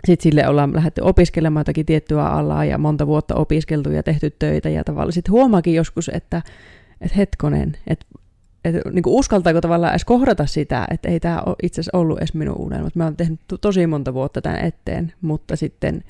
Sitten 0.07 0.23
sille 0.23 0.49
ollaan 0.49 0.75
lähdetty 0.75 1.01
opiskelemaan 1.01 1.61
jotakin 1.61 1.87
tiettyä 1.87 2.25
alaa 2.25 2.65
ja 2.65 2.79
monta 2.79 3.07
vuotta 3.07 3.35
opiskeltu 3.35 3.91
ja 3.91 4.03
tehty 4.03 4.31
töitä 4.39 4.69
ja 4.69 4.85
tavallaan 4.85 5.13
sitten 5.13 5.33
huomaakin 5.33 5.75
joskus, 5.75 6.11
että, 6.15 6.43
että 7.01 7.17
hetkonen, 7.17 7.77
että 7.87 8.07
että 8.67 8.91
niin 8.91 9.03
uskaltaako 9.07 9.61
tavallaan 9.61 9.93
edes 9.93 10.05
kohdata 10.05 10.47
sitä, 10.47 10.87
että 10.91 11.09
ei 11.09 11.21
tämä 11.21 11.43
ole 11.47 11.57
itse 11.63 11.81
asiassa 11.81 11.99
ollut 11.99 12.19
edes 12.19 12.35
minun 12.35 12.57
unelma. 12.59 12.89
Mä 12.95 13.05
oon 13.05 13.17
tehnyt 13.17 13.41
tosi 13.61 13.87
monta 13.87 14.15
vuotta 14.15 14.43
tämän 14.43 14.65
eteen, 14.65 15.13
mutta 15.21 15.57
sitten 15.57 16.05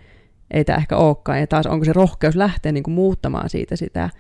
ei 0.51 0.65
tämä 0.65 0.77
ehkä 0.77 0.97
olekaan. 0.97 1.41
Ja 1.41 1.47
taas 1.47 1.67
onko 1.67 1.85
se 1.85 1.93
rohkeus 1.93 2.37
lähteä 2.37 2.73
niin 2.73 2.83
kuin 2.83 2.95
muuttamaan 2.95 3.51
siitä 3.51 3.77
sitä, 3.77 4.11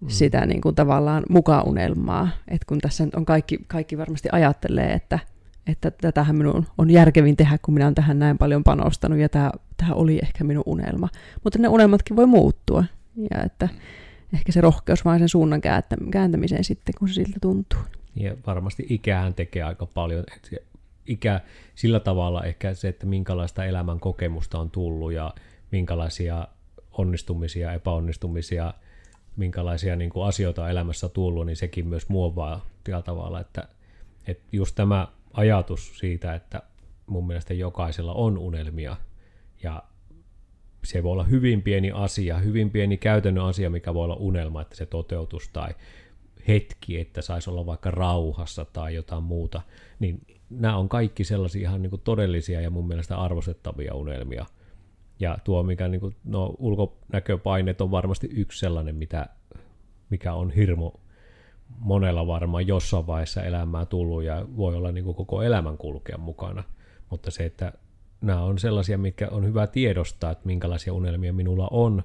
mm. 0.00 0.08
sitä 0.08 0.46
niin 0.46 0.60
kuin 0.60 0.74
tavallaan 0.74 1.22
mukaunelmaa. 1.28 2.28
Että 2.48 2.66
kun 2.66 2.78
tässä 2.78 3.06
on 3.16 3.24
kaikki, 3.24 3.58
kaikki 3.66 3.98
varmasti 3.98 4.28
ajattelee, 4.32 4.92
että, 4.92 5.18
että 5.66 5.90
tätähän 5.90 6.36
minun 6.36 6.66
on 6.78 6.90
järkevin 6.90 7.36
tehdä, 7.36 7.58
kun 7.62 7.74
minä 7.74 7.86
olen 7.86 7.94
tähän 7.94 8.18
näin 8.18 8.38
paljon 8.38 8.64
panostanut 8.64 9.18
ja 9.18 9.28
tämä, 9.28 9.50
tämä 9.76 9.92
oli 9.94 10.18
ehkä 10.22 10.44
minun 10.44 10.64
unelma. 10.66 11.08
Mutta 11.44 11.58
ne 11.58 11.68
unelmatkin 11.68 12.16
voi 12.16 12.26
muuttua. 12.26 12.84
Ja 13.30 13.42
että 13.42 13.68
ehkä 14.32 14.52
se 14.52 14.60
rohkeus 14.60 15.04
vain 15.04 15.18
sen 15.18 15.28
suunnan 15.28 15.60
kääntämiseen 16.10 16.64
sitten, 16.64 16.94
kun 16.98 17.08
se 17.08 17.14
siltä 17.14 17.38
tuntuu. 17.42 17.78
Ja 18.16 18.36
varmasti 18.46 18.86
ikähän 18.88 19.34
tekee 19.34 19.62
aika 19.62 19.86
paljon. 19.86 20.24
Ikä 21.06 21.40
sillä 21.74 22.00
tavalla 22.00 22.44
ehkä 22.44 22.74
se, 22.74 22.88
että 22.88 23.06
minkälaista 23.06 23.64
elämän 23.64 24.00
kokemusta 24.00 24.58
on 24.58 24.70
tullut 24.70 25.12
ja 25.12 25.34
minkälaisia 25.72 26.48
onnistumisia, 26.92 27.72
epäonnistumisia, 27.72 28.74
minkälaisia 29.36 29.96
niin 29.96 30.10
kuin 30.10 30.26
asioita 30.26 30.62
on 30.62 30.70
elämässä 30.70 31.08
tullut, 31.08 31.46
niin 31.46 31.56
sekin 31.56 31.86
myös 31.86 32.08
muovaa 32.08 32.66
tällä 32.84 33.02
tavalla, 33.02 33.40
että, 33.40 33.68
että 34.26 34.42
just 34.52 34.74
tämä 34.74 35.08
ajatus 35.32 35.98
siitä, 35.98 36.34
että 36.34 36.62
mun 37.06 37.26
mielestä 37.26 37.54
jokaisella 37.54 38.12
on 38.14 38.38
unelmia 38.38 38.96
ja 39.62 39.82
se 40.84 41.02
voi 41.02 41.12
olla 41.12 41.24
hyvin 41.24 41.62
pieni 41.62 41.90
asia, 41.90 42.38
hyvin 42.38 42.70
pieni 42.70 42.96
käytännön 42.96 43.44
asia, 43.44 43.70
mikä 43.70 43.94
voi 43.94 44.04
olla 44.04 44.16
unelma, 44.16 44.62
että 44.62 44.76
se 44.76 44.86
toteutus 44.86 45.48
tai 45.48 45.74
hetki, 46.48 47.00
että 47.00 47.22
saisi 47.22 47.50
olla 47.50 47.66
vaikka 47.66 47.90
rauhassa 47.90 48.64
tai 48.64 48.94
jotain 48.94 49.22
muuta, 49.22 49.62
niin 49.98 50.26
nämä 50.50 50.76
on 50.76 50.88
kaikki 50.88 51.24
sellaisia 51.24 51.68
ihan 51.68 51.82
niin 51.82 51.90
kuin 51.90 52.02
todellisia 52.04 52.60
ja 52.60 52.70
mun 52.70 52.88
mielestä 52.88 53.18
arvostettavia 53.18 53.94
unelmia. 53.94 54.46
Ja 55.20 55.38
tuo, 55.44 55.62
mikä 55.62 55.88
niin 55.88 56.00
kuin, 56.00 56.16
no, 56.24 56.54
ulkonäköpaineet 56.58 57.80
on 57.80 57.90
varmasti 57.90 58.28
yksi 58.32 58.58
sellainen, 58.58 58.96
mitä, 58.96 59.26
mikä 60.10 60.34
on 60.34 60.50
hirmo 60.50 61.00
monella 61.78 62.26
varmaan 62.26 62.66
jossain 62.66 63.06
vaiheessa 63.06 63.42
elämää 63.42 63.86
tullut 63.86 64.22
ja 64.22 64.46
voi 64.56 64.74
olla 64.74 64.92
niin 64.92 65.04
kuin 65.04 65.16
koko 65.16 65.42
elämän 65.42 65.78
kulkea 65.78 66.18
mukana. 66.18 66.64
Mutta 67.10 67.30
se, 67.30 67.44
että 67.44 67.72
nämä 68.20 68.42
on 68.42 68.58
sellaisia, 68.58 68.98
mitkä 68.98 69.28
on 69.28 69.46
hyvä 69.46 69.66
tiedostaa, 69.66 70.30
että 70.30 70.46
minkälaisia 70.46 70.92
unelmia 70.92 71.32
minulla 71.32 71.68
on 71.70 72.02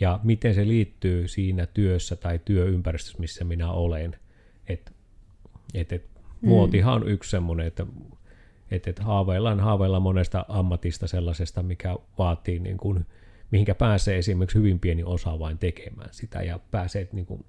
ja 0.00 0.20
miten 0.22 0.54
se 0.54 0.68
liittyy 0.68 1.28
siinä 1.28 1.66
työssä 1.66 2.16
tai 2.16 2.40
työympäristössä, 2.44 3.20
missä 3.20 3.44
minä 3.44 3.70
olen. 3.70 4.16
Et, 4.68 4.92
et, 5.74 5.92
et, 5.92 6.04
mm. 6.40 6.48
Muotihan 6.48 6.94
on 6.94 7.08
yksi 7.08 7.30
semmoinen, 7.30 7.66
että 7.66 7.86
et, 8.70 8.88
et 8.88 8.98
haaveillaan, 8.98 9.60
haaveillaan 9.60 10.02
monesta 10.02 10.44
ammatista 10.48 11.06
sellaisesta, 11.06 11.62
mikä 11.62 11.96
vaatii, 12.18 12.58
niin 12.58 12.76
kuin, 12.76 13.06
mihinkä 13.50 13.74
pääsee 13.74 14.18
esimerkiksi 14.18 14.58
hyvin 14.58 14.80
pieni 14.80 15.04
osa 15.04 15.38
vain 15.38 15.58
tekemään 15.58 16.08
sitä 16.12 16.42
ja 16.42 16.60
pääsee 16.70 17.08
niin 17.12 17.26
kuin, 17.26 17.44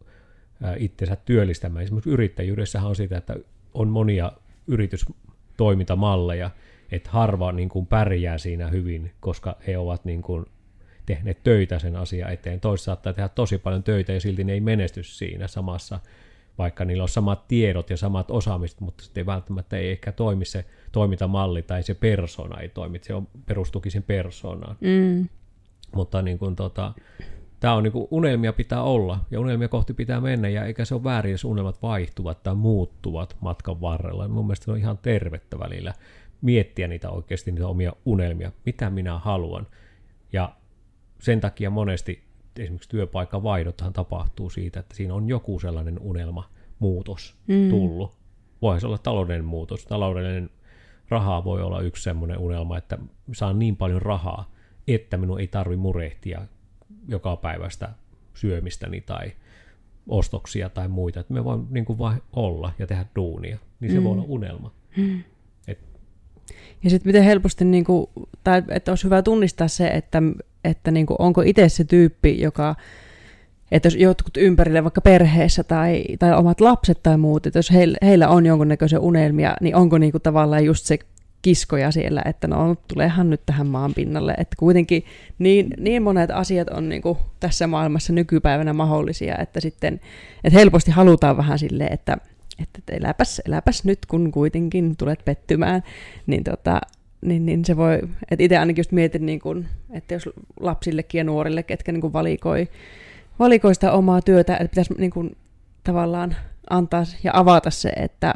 itsensä 0.77 1.15
työllistämään. 1.15 1.83
Esimerkiksi 1.83 2.09
yrittäjyydessähän 2.09 2.89
on 2.89 2.95
sitä, 2.95 3.17
että 3.17 3.35
on 3.73 3.87
monia 3.87 4.31
yritystoimintamalleja, 4.67 6.51
että 6.95 7.09
harva 7.09 7.51
niin 7.51 7.69
kuin 7.69 7.85
pärjää 7.85 8.37
siinä 8.37 8.67
hyvin, 8.67 9.11
koska 9.19 9.57
he 9.67 9.77
ovat 9.77 10.05
niin 10.05 10.21
kuin 10.21 10.45
tehneet 11.05 11.43
töitä 11.43 11.79
sen 11.79 11.95
asian 11.95 12.33
eteen. 12.33 12.59
Toiset 12.59 12.85
saattaa 12.85 13.13
tehdä 13.13 13.29
tosi 13.29 13.57
paljon 13.57 13.83
töitä 13.83 14.13
ja 14.13 14.19
silti 14.19 14.43
ne 14.43 14.53
ei 14.53 14.61
menesty 14.61 15.03
siinä 15.03 15.47
samassa, 15.47 15.99
vaikka 16.57 16.85
niillä 16.85 17.03
on 17.03 17.09
samat 17.09 17.47
tiedot 17.47 17.89
ja 17.89 17.97
samat 17.97 18.31
osaamiset, 18.31 18.79
mutta 18.81 19.03
sitten 19.03 19.21
ei 19.21 19.25
välttämättä 19.25 19.77
ei 19.77 19.91
ehkä 19.91 20.11
toimi 20.11 20.45
se 20.45 20.65
toimintamalli 20.91 21.61
tai 21.61 21.83
se 21.83 21.93
persona 21.93 22.61
ei 22.61 22.69
toimi, 22.69 22.99
se 23.01 23.13
on, 23.13 23.27
perustukin 23.45 23.91
sen 23.91 24.03
persoonaan. 24.03 24.77
Mm. 24.81 25.29
Mutta 25.95 26.21
niin 26.21 26.39
kuin 26.39 26.55
tota, 26.55 26.93
tämä 27.59 27.73
on 27.73 27.83
niin 27.83 27.91
kuin, 27.91 28.07
unelmia 28.11 28.53
pitää 28.53 28.83
olla 28.83 29.19
ja 29.31 29.39
unelmia 29.39 29.67
kohti 29.67 29.93
pitää 29.93 30.21
mennä 30.21 30.49
ja 30.49 30.65
eikä 30.65 30.85
se 30.85 30.95
ole 30.95 31.03
väärin, 31.03 31.31
jos 31.31 31.45
unelmat 31.45 31.81
vaihtuvat 31.81 32.43
tai 32.43 32.55
muuttuvat 32.55 33.35
matkan 33.41 33.81
varrella. 33.81 34.27
Mun 34.27 34.45
mielestä 34.45 34.65
se 34.65 34.71
on 34.71 34.77
ihan 34.77 34.97
tervettä 34.97 35.59
välillä 35.59 35.93
miettiä 36.43 36.87
niitä 36.87 37.09
oikeasti, 37.09 37.51
niitä 37.51 37.67
omia 37.67 37.93
unelmia, 38.05 38.51
mitä 38.65 38.89
minä 38.89 39.19
haluan. 39.19 39.67
Ja 40.33 40.55
sen 41.19 41.41
takia 41.41 41.69
monesti 41.69 42.23
esimerkiksi 42.59 42.89
työpaikan 42.89 43.43
vaihdothan 43.43 43.93
tapahtuu 43.93 44.49
siitä, 44.49 44.79
että 44.79 44.95
siinä 44.95 45.13
on 45.13 45.29
joku 45.29 45.59
sellainen 45.59 45.99
unelma, 45.99 46.49
muutos 46.79 47.37
mm. 47.47 47.69
tullut. 47.69 48.17
Voisi 48.61 48.85
olla 48.85 48.97
taloudellinen 48.97 49.45
muutos. 49.45 49.85
Taloudellinen 49.85 50.49
rahaa 51.09 51.43
voi 51.43 51.61
olla 51.61 51.81
yksi 51.81 52.03
semmoinen 52.03 52.37
unelma, 52.37 52.77
että 52.77 52.97
saan 53.33 53.59
niin 53.59 53.75
paljon 53.75 54.01
rahaa, 54.01 54.51
että 54.87 55.17
minun 55.17 55.39
ei 55.39 55.47
tarvi 55.47 55.75
murehtia 55.75 56.41
joka 57.07 57.35
päivästä 57.35 57.89
syömistäni 58.33 59.01
tai 59.01 59.31
ostoksia 60.07 60.69
tai 60.69 60.87
muita. 60.87 61.19
Että 61.19 61.33
me 61.33 61.43
voin 61.43 61.67
niin 61.69 61.85
kuin 61.85 61.99
vain 61.99 62.21
olla 62.33 62.71
ja 62.79 62.87
tehdä 62.87 63.05
duunia. 63.15 63.57
Niin 63.79 63.91
se 63.91 63.97
mm. 63.97 64.03
voi 64.03 64.11
olla 64.11 64.25
unelma. 64.27 64.71
Mm. 64.97 65.23
Ja 66.83 66.89
sitten 66.89 67.09
miten 67.09 67.23
helposti, 67.23 67.65
niin 67.65 67.83
kuin, 67.83 68.09
tai 68.43 68.63
että 68.69 68.91
olisi 68.91 69.03
hyvä 69.03 69.21
tunnistaa 69.21 69.67
se, 69.67 69.87
että, 69.87 70.21
että 70.63 70.91
niin 70.91 71.05
kuin, 71.05 71.17
onko 71.19 71.41
itse 71.41 71.69
se 71.69 71.83
tyyppi, 71.83 72.41
joka, 72.41 72.75
että 73.71 73.87
jos 73.87 73.95
jotkut 73.95 74.37
ympärille 74.37 74.83
vaikka 74.83 75.01
perheessä 75.01 75.63
tai, 75.63 76.03
tai 76.19 76.33
omat 76.33 76.61
lapset 76.61 77.03
tai 77.03 77.17
muut, 77.17 77.45
että 77.45 77.59
jos 77.59 77.71
heillä, 77.71 77.97
heillä 78.01 78.27
on 78.27 78.45
jonkunnäköisiä 78.45 78.99
unelmia, 78.99 79.55
niin 79.61 79.75
onko 79.75 79.97
niin 79.97 80.11
kuin, 80.11 80.21
tavallaan 80.21 80.65
just 80.65 80.85
se 80.85 80.99
kiskoja 81.43 81.91
siellä, 81.91 82.21
että 82.25 82.47
no 82.47 82.75
tuleehan 82.87 83.29
nyt 83.29 83.41
tähän 83.45 83.67
maan 83.67 83.93
pinnalle. 83.93 84.33
Että 84.37 84.55
kuitenkin 84.59 85.05
niin, 85.39 85.73
niin 85.77 86.03
monet 86.03 86.31
asiat 86.31 86.69
on 86.69 86.89
niin 86.89 87.01
kuin 87.01 87.17
tässä 87.39 87.67
maailmassa 87.67 88.13
nykypäivänä 88.13 88.73
mahdollisia, 88.73 89.37
että 89.37 89.59
sitten 89.59 89.99
että 90.43 90.59
helposti 90.59 90.91
halutaan 90.91 91.37
vähän 91.37 91.59
silleen, 91.59 91.93
että, 91.93 92.17
että 92.77 92.93
eläpäs, 92.93 93.41
eläpäs 93.47 93.83
nyt, 93.83 94.05
kun 94.05 94.31
kuitenkin 94.31 94.97
tulet 94.97 95.25
pettymään, 95.25 95.83
niin, 96.27 96.43
tota, 96.43 96.81
niin, 97.21 97.45
niin 97.45 97.65
se 97.65 97.77
voi, 97.77 97.99
että 98.31 98.43
itse 98.43 98.57
ainakin 98.57 98.79
just 98.79 98.91
mietin, 98.91 99.25
niin 99.25 99.39
kuin, 99.39 99.67
että 99.91 100.13
jos 100.13 100.29
lapsillekin 100.59 101.19
ja 101.19 101.23
nuorille, 101.23 101.63
ketkä 101.63 101.91
niin 101.91 102.01
kuin 102.01 102.13
valikoi, 102.13 102.67
valikoi 103.39 103.75
sitä 103.75 103.91
omaa 103.91 104.21
työtä, 104.21 104.53
että 104.53 104.67
pitäisi 104.67 104.93
niin 104.97 105.11
kuin, 105.11 105.37
tavallaan 105.83 106.35
antaa 106.69 107.03
ja 107.23 107.31
avata 107.33 107.69
se, 107.69 107.89
että 107.89 108.33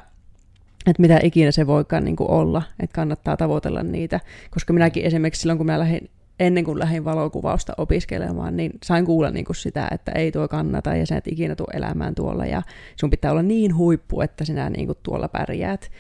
että 0.88 1.02
mitä 1.02 1.20
ikinä 1.24 1.52
se 1.52 1.68
voikaan 1.68 2.04
niin 2.04 2.16
olla, 2.20 2.64
että 2.80 2.96
kannattaa 2.96 3.38
tavoitella 3.38 3.84
niitä. 3.84 4.20
Koska 4.52 4.74
minäkin 4.74 5.06
esimerkiksi 5.06 5.42
silloin, 5.42 5.58
kun 5.58 5.66
minä 5.66 5.80
lähdin, 5.80 6.10
ennen 6.40 6.64
kuin 6.64 6.80
lähdin 6.80 7.06
valokuvausta 7.06 7.74
opiskelemaan, 7.78 8.58
niin 8.58 8.72
sain 8.84 9.06
kuulla 9.06 9.32
niin 9.32 9.46
kuin 9.46 9.56
sitä, 9.56 9.88
että 9.92 10.12
ei 10.12 10.32
tuo 10.32 10.48
kannata 10.48 10.96
ja 10.96 11.06
sä 11.06 11.18
et 11.18 11.28
ikinä 11.28 11.56
tule 11.56 11.68
elämään 11.74 12.16
tuolla 12.16 12.46
ja 12.46 12.62
sun 12.96 13.10
pitää 13.10 13.32
olla 13.32 13.44
niin 13.44 13.76
huippu, 13.76 14.22
että 14.22 14.46
sinä 14.46 14.70
niin 14.70 14.86
kuin 14.86 14.98
tuolla 15.04 15.28
pärjäät. 15.28 15.92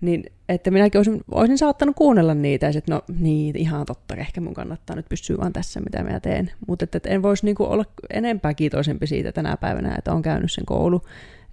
Niin, 0.00 0.24
että 0.48 0.70
minäkin 0.70 0.98
olisin, 0.98 1.20
olisin 1.30 1.58
saattanut 1.58 1.96
kuunnella 1.96 2.34
niitä 2.34 2.66
ja 2.66 2.72
sitten, 2.72 2.94
no 2.94 3.02
niin, 3.18 3.56
ihan 3.56 3.86
totta, 3.86 4.14
ehkä 4.14 4.40
mun 4.40 4.54
kannattaa 4.54 4.96
nyt 4.96 5.08
pysyä 5.08 5.36
vaan 5.38 5.52
tässä, 5.52 5.80
mitä 5.80 6.02
minä 6.02 6.20
teen. 6.20 6.50
Mutta 6.68 6.84
että, 6.84 6.96
että 6.96 7.08
en 7.08 7.22
voisi 7.22 7.44
niin 7.44 7.56
kuin 7.56 7.68
olla 7.68 7.84
enempää 8.10 8.54
kiitoisempi 8.54 9.06
siitä 9.06 9.32
tänä 9.32 9.56
päivänä, 9.56 9.94
että 9.98 10.12
on 10.12 10.22
käynyt 10.22 10.52
sen 10.52 10.66
koulu 10.66 11.00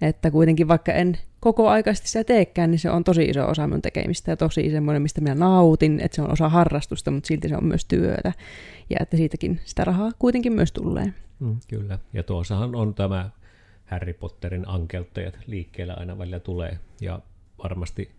että 0.02 0.30
kuitenkin 0.30 0.68
vaikka 0.68 0.92
en 0.92 1.18
koko 1.42 1.68
aikaisesti 1.68 2.08
sitä 2.08 2.24
teekään, 2.24 2.70
niin 2.70 2.78
se 2.78 2.90
on 2.90 3.04
tosi 3.04 3.24
iso 3.24 3.48
osa 3.48 3.66
mun 3.66 3.82
tekemistä 3.82 4.30
ja 4.30 4.36
tosi 4.36 4.70
semmoinen, 4.70 5.02
mistä 5.02 5.20
minä 5.20 5.34
nautin, 5.34 6.00
että 6.00 6.16
se 6.16 6.22
on 6.22 6.32
osa 6.32 6.48
harrastusta, 6.48 7.10
mutta 7.10 7.26
silti 7.26 7.48
se 7.48 7.56
on 7.56 7.64
myös 7.64 7.84
työtä. 7.84 8.32
Ja 8.90 8.96
että 9.00 9.16
siitäkin 9.16 9.60
sitä 9.64 9.84
rahaa 9.84 10.10
kuitenkin 10.18 10.52
myös 10.52 10.72
tulee. 10.72 11.14
Mm, 11.40 11.56
kyllä. 11.68 11.98
Ja 12.12 12.22
tuossahan 12.22 12.74
on 12.74 12.94
tämä 12.94 13.30
Harry 13.84 14.12
Potterin 14.12 14.68
ankeuttajat 14.68 15.38
liikkeellä 15.46 15.94
aina 15.94 16.18
välillä 16.18 16.40
tulee. 16.40 16.78
Ja 17.00 17.20
varmasti 17.62 18.10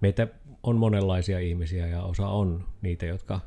meitä 0.00 0.28
on 0.62 0.76
monenlaisia 0.76 1.38
ihmisiä 1.38 1.86
ja 1.86 2.02
osa 2.02 2.28
on 2.28 2.64
niitä, 2.82 3.06
jotka 3.06 3.40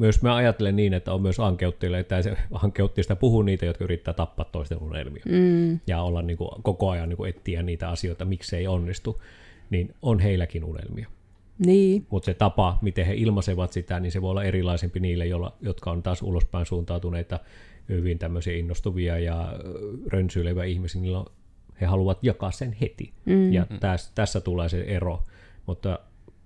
myös 0.00 0.22
mä 0.22 0.34
ajattelen 0.34 0.76
niin, 0.76 0.94
että 0.94 1.12
on 1.12 1.22
myös 1.22 1.40
ankeuttajille, 1.40 1.98
että 1.98 2.22
se 2.22 2.36
ankeuttajista 2.52 3.16
puhuu 3.16 3.42
niitä, 3.42 3.66
jotka 3.66 3.84
yrittää 3.84 4.14
tappaa 4.14 4.44
toisten 4.44 4.82
unelmia. 4.82 5.22
Mm. 5.28 5.80
Ja 5.86 6.02
olla 6.02 6.22
niin 6.22 6.36
kuin, 6.36 6.50
koko 6.62 6.90
ajan 6.90 7.08
niin 7.08 7.16
kuin 7.16 7.30
etsiä 7.30 7.62
niitä 7.62 7.88
asioita, 7.88 8.24
miksi 8.24 8.56
ei 8.56 8.66
onnistu. 8.66 9.22
Niin 9.70 9.94
on 10.02 10.18
heilläkin 10.18 10.64
unelmia. 10.64 11.08
Niin. 11.66 12.06
Mutta 12.10 12.26
se 12.26 12.34
tapa, 12.34 12.78
miten 12.82 13.06
he 13.06 13.14
ilmaisevat 13.14 13.72
sitä, 13.72 14.00
niin 14.00 14.12
se 14.12 14.22
voi 14.22 14.30
olla 14.30 14.44
erilaisempi 14.44 15.00
niille, 15.00 15.26
joilla, 15.26 15.56
jotka 15.60 15.90
on 15.90 16.02
taas 16.02 16.22
ulospäin 16.22 16.66
suuntautuneita, 16.66 17.40
hyvin 17.88 18.18
tämmöisiä 18.18 18.56
innostuvia 18.56 19.18
ja 19.18 19.52
rönsyileviä 20.06 20.64
ihmisiä, 20.64 21.02
niillä 21.02 21.18
on, 21.18 21.26
he 21.80 21.86
haluavat 21.86 22.24
jakaa 22.24 22.50
sen 22.50 22.76
heti. 22.80 23.12
Mm. 23.24 23.52
Ja 23.52 23.66
täs, 23.80 24.12
tässä 24.14 24.40
tulee 24.40 24.68
se 24.68 24.80
ero. 24.80 25.22
Mutta 25.66 25.98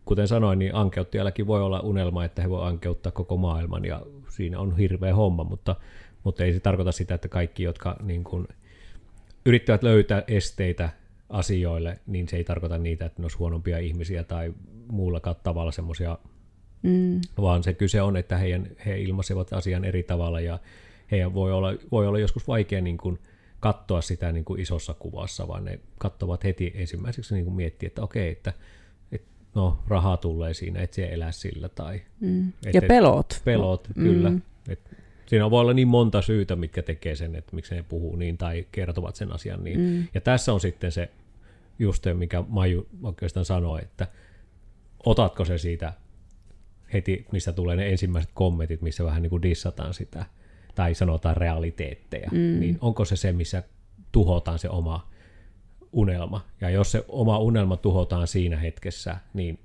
kuten 0.04 0.28
sanoin, 0.28 0.58
niin 0.58 0.74
ankeuttijallakin 0.74 1.46
voi 1.46 1.62
olla 1.62 1.80
unelma, 1.80 2.24
että 2.24 2.42
he 2.42 2.50
voi 2.50 2.66
ankeuttaa 2.66 3.12
koko 3.12 3.36
maailman 3.36 3.84
ja 3.84 4.02
siinä 4.28 4.60
on 4.60 4.76
hirveä 4.76 5.14
homma, 5.14 5.44
mutta, 5.44 5.76
mutta 6.24 6.44
ei 6.44 6.52
se 6.52 6.60
tarkoita 6.60 6.92
sitä, 6.92 7.14
että 7.14 7.28
kaikki, 7.28 7.62
jotka 7.62 7.96
niin 8.02 8.24
kuin, 8.24 8.48
yrittävät 9.46 9.82
löytää 9.82 10.22
esteitä 10.28 10.90
asioille, 11.28 11.98
niin 12.06 12.28
se 12.28 12.36
ei 12.36 12.44
tarkoita 12.44 12.78
niitä, 12.78 13.06
että 13.06 13.22
ne 13.22 13.24
olisi 13.24 13.38
huonompia 13.38 13.78
ihmisiä 13.78 14.24
tai 14.24 14.54
muulla 14.88 15.20
tavalla 15.20 15.72
semmoisia, 15.72 16.18
mm. 16.82 17.20
vaan 17.40 17.62
se 17.62 17.74
kyse 17.74 18.02
on, 18.02 18.16
että 18.16 18.36
heidän, 18.36 18.68
he 18.86 19.00
ilmaisevat 19.00 19.52
asian 19.52 19.84
eri 19.84 20.02
tavalla 20.02 20.40
ja 20.40 20.58
heidän 21.10 21.34
voi 21.34 21.52
olla, 21.52 21.68
voi 21.92 22.06
olla 22.06 22.18
joskus 22.18 22.48
vaikea 22.48 22.80
niin 22.80 22.98
kuin, 22.98 23.18
katsoa 23.60 24.00
sitä 24.00 24.32
niin 24.32 24.44
kuin 24.44 24.60
isossa 24.60 24.94
kuvassa, 24.94 25.48
vaan 25.48 25.64
ne 25.64 25.80
katsovat 25.98 26.44
heti 26.44 26.72
ensimmäiseksi 26.74 27.34
niin 27.34 27.44
kuin 27.44 27.54
miettiä, 27.54 27.86
että 27.86 28.02
okei, 28.02 28.32
että 28.32 28.52
no 29.54 29.78
raha 29.88 30.16
tulee 30.16 30.54
siinä, 30.54 30.80
et 30.80 30.92
siellä 30.92 31.14
elää 31.14 31.32
sillä. 31.32 31.68
Tai, 31.68 32.00
mm. 32.20 32.52
et, 32.66 32.74
ja 32.74 32.82
pelot. 32.82 33.42
Pelot, 33.44 33.88
mm. 33.94 34.02
kyllä. 34.02 34.32
Et, 34.68 34.80
siinä 35.26 35.50
voi 35.50 35.60
olla 35.60 35.72
niin 35.72 35.88
monta 35.88 36.22
syytä, 36.22 36.56
mitkä 36.56 36.82
tekee 36.82 37.16
sen, 37.16 37.36
että 37.36 37.56
miksi 37.56 37.74
ne 37.74 37.82
puhuu 37.82 38.16
niin 38.16 38.38
tai 38.38 38.66
kertovat 38.72 39.16
sen 39.16 39.32
asian 39.32 39.64
niin. 39.64 39.80
Mm. 39.80 40.06
Ja 40.14 40.20
tässä 40.20 40.52
on 40.52 40.60
sitten 40.60 40.92
se 40.92 41.10
just 41.78 42.04
se, 42.04 42.14
mikä 42.14 42.44
Maju 42.48 42.88
oikeastaan 43.02 43.44
sanoi, 43.44 43.82
että 43.82 44.06
otatko 45.06 45.44
se 45.44 45.58
siitä 45.58 45.92
heti, 46.92 47.26
mistä 47.32 47.52
tulee 47.52 47.76
ne 47.76 47.90
ensimmäiset 47.90 48.30
kommentit, 48.34 48.82
missä 48.82 49.04
vähän 49.04 49.22
niin 49.22 49.30
kuin 49.30 49.42
dissataan 49.42 49.94
sitä, 49.94 50.26
tai 50.74 50.94
sanotaan 50.94 51.36
realiteetteja, 51.36 52.28
mm. 52.32 52.60
niin 52.60 52.78
onko 52.80 53.04
se 53.04 53.16
se, 53.16 53.32
missä 53.32 53.62
tuhotaan 54.12 54.58
se 54.58 54.68
oma 54.68 55.10
unelma. 55.94 56.44
Ja 56.60 56.70
jos 56.70 56.92
se 56.92 57.04
oma 57.08 57.38
unelma 57.38 57.76
tuhotaan 57.76 58.26
siinä 58.26 58.56
hetkessä, 58.56 59.16
niin 59.34 59.58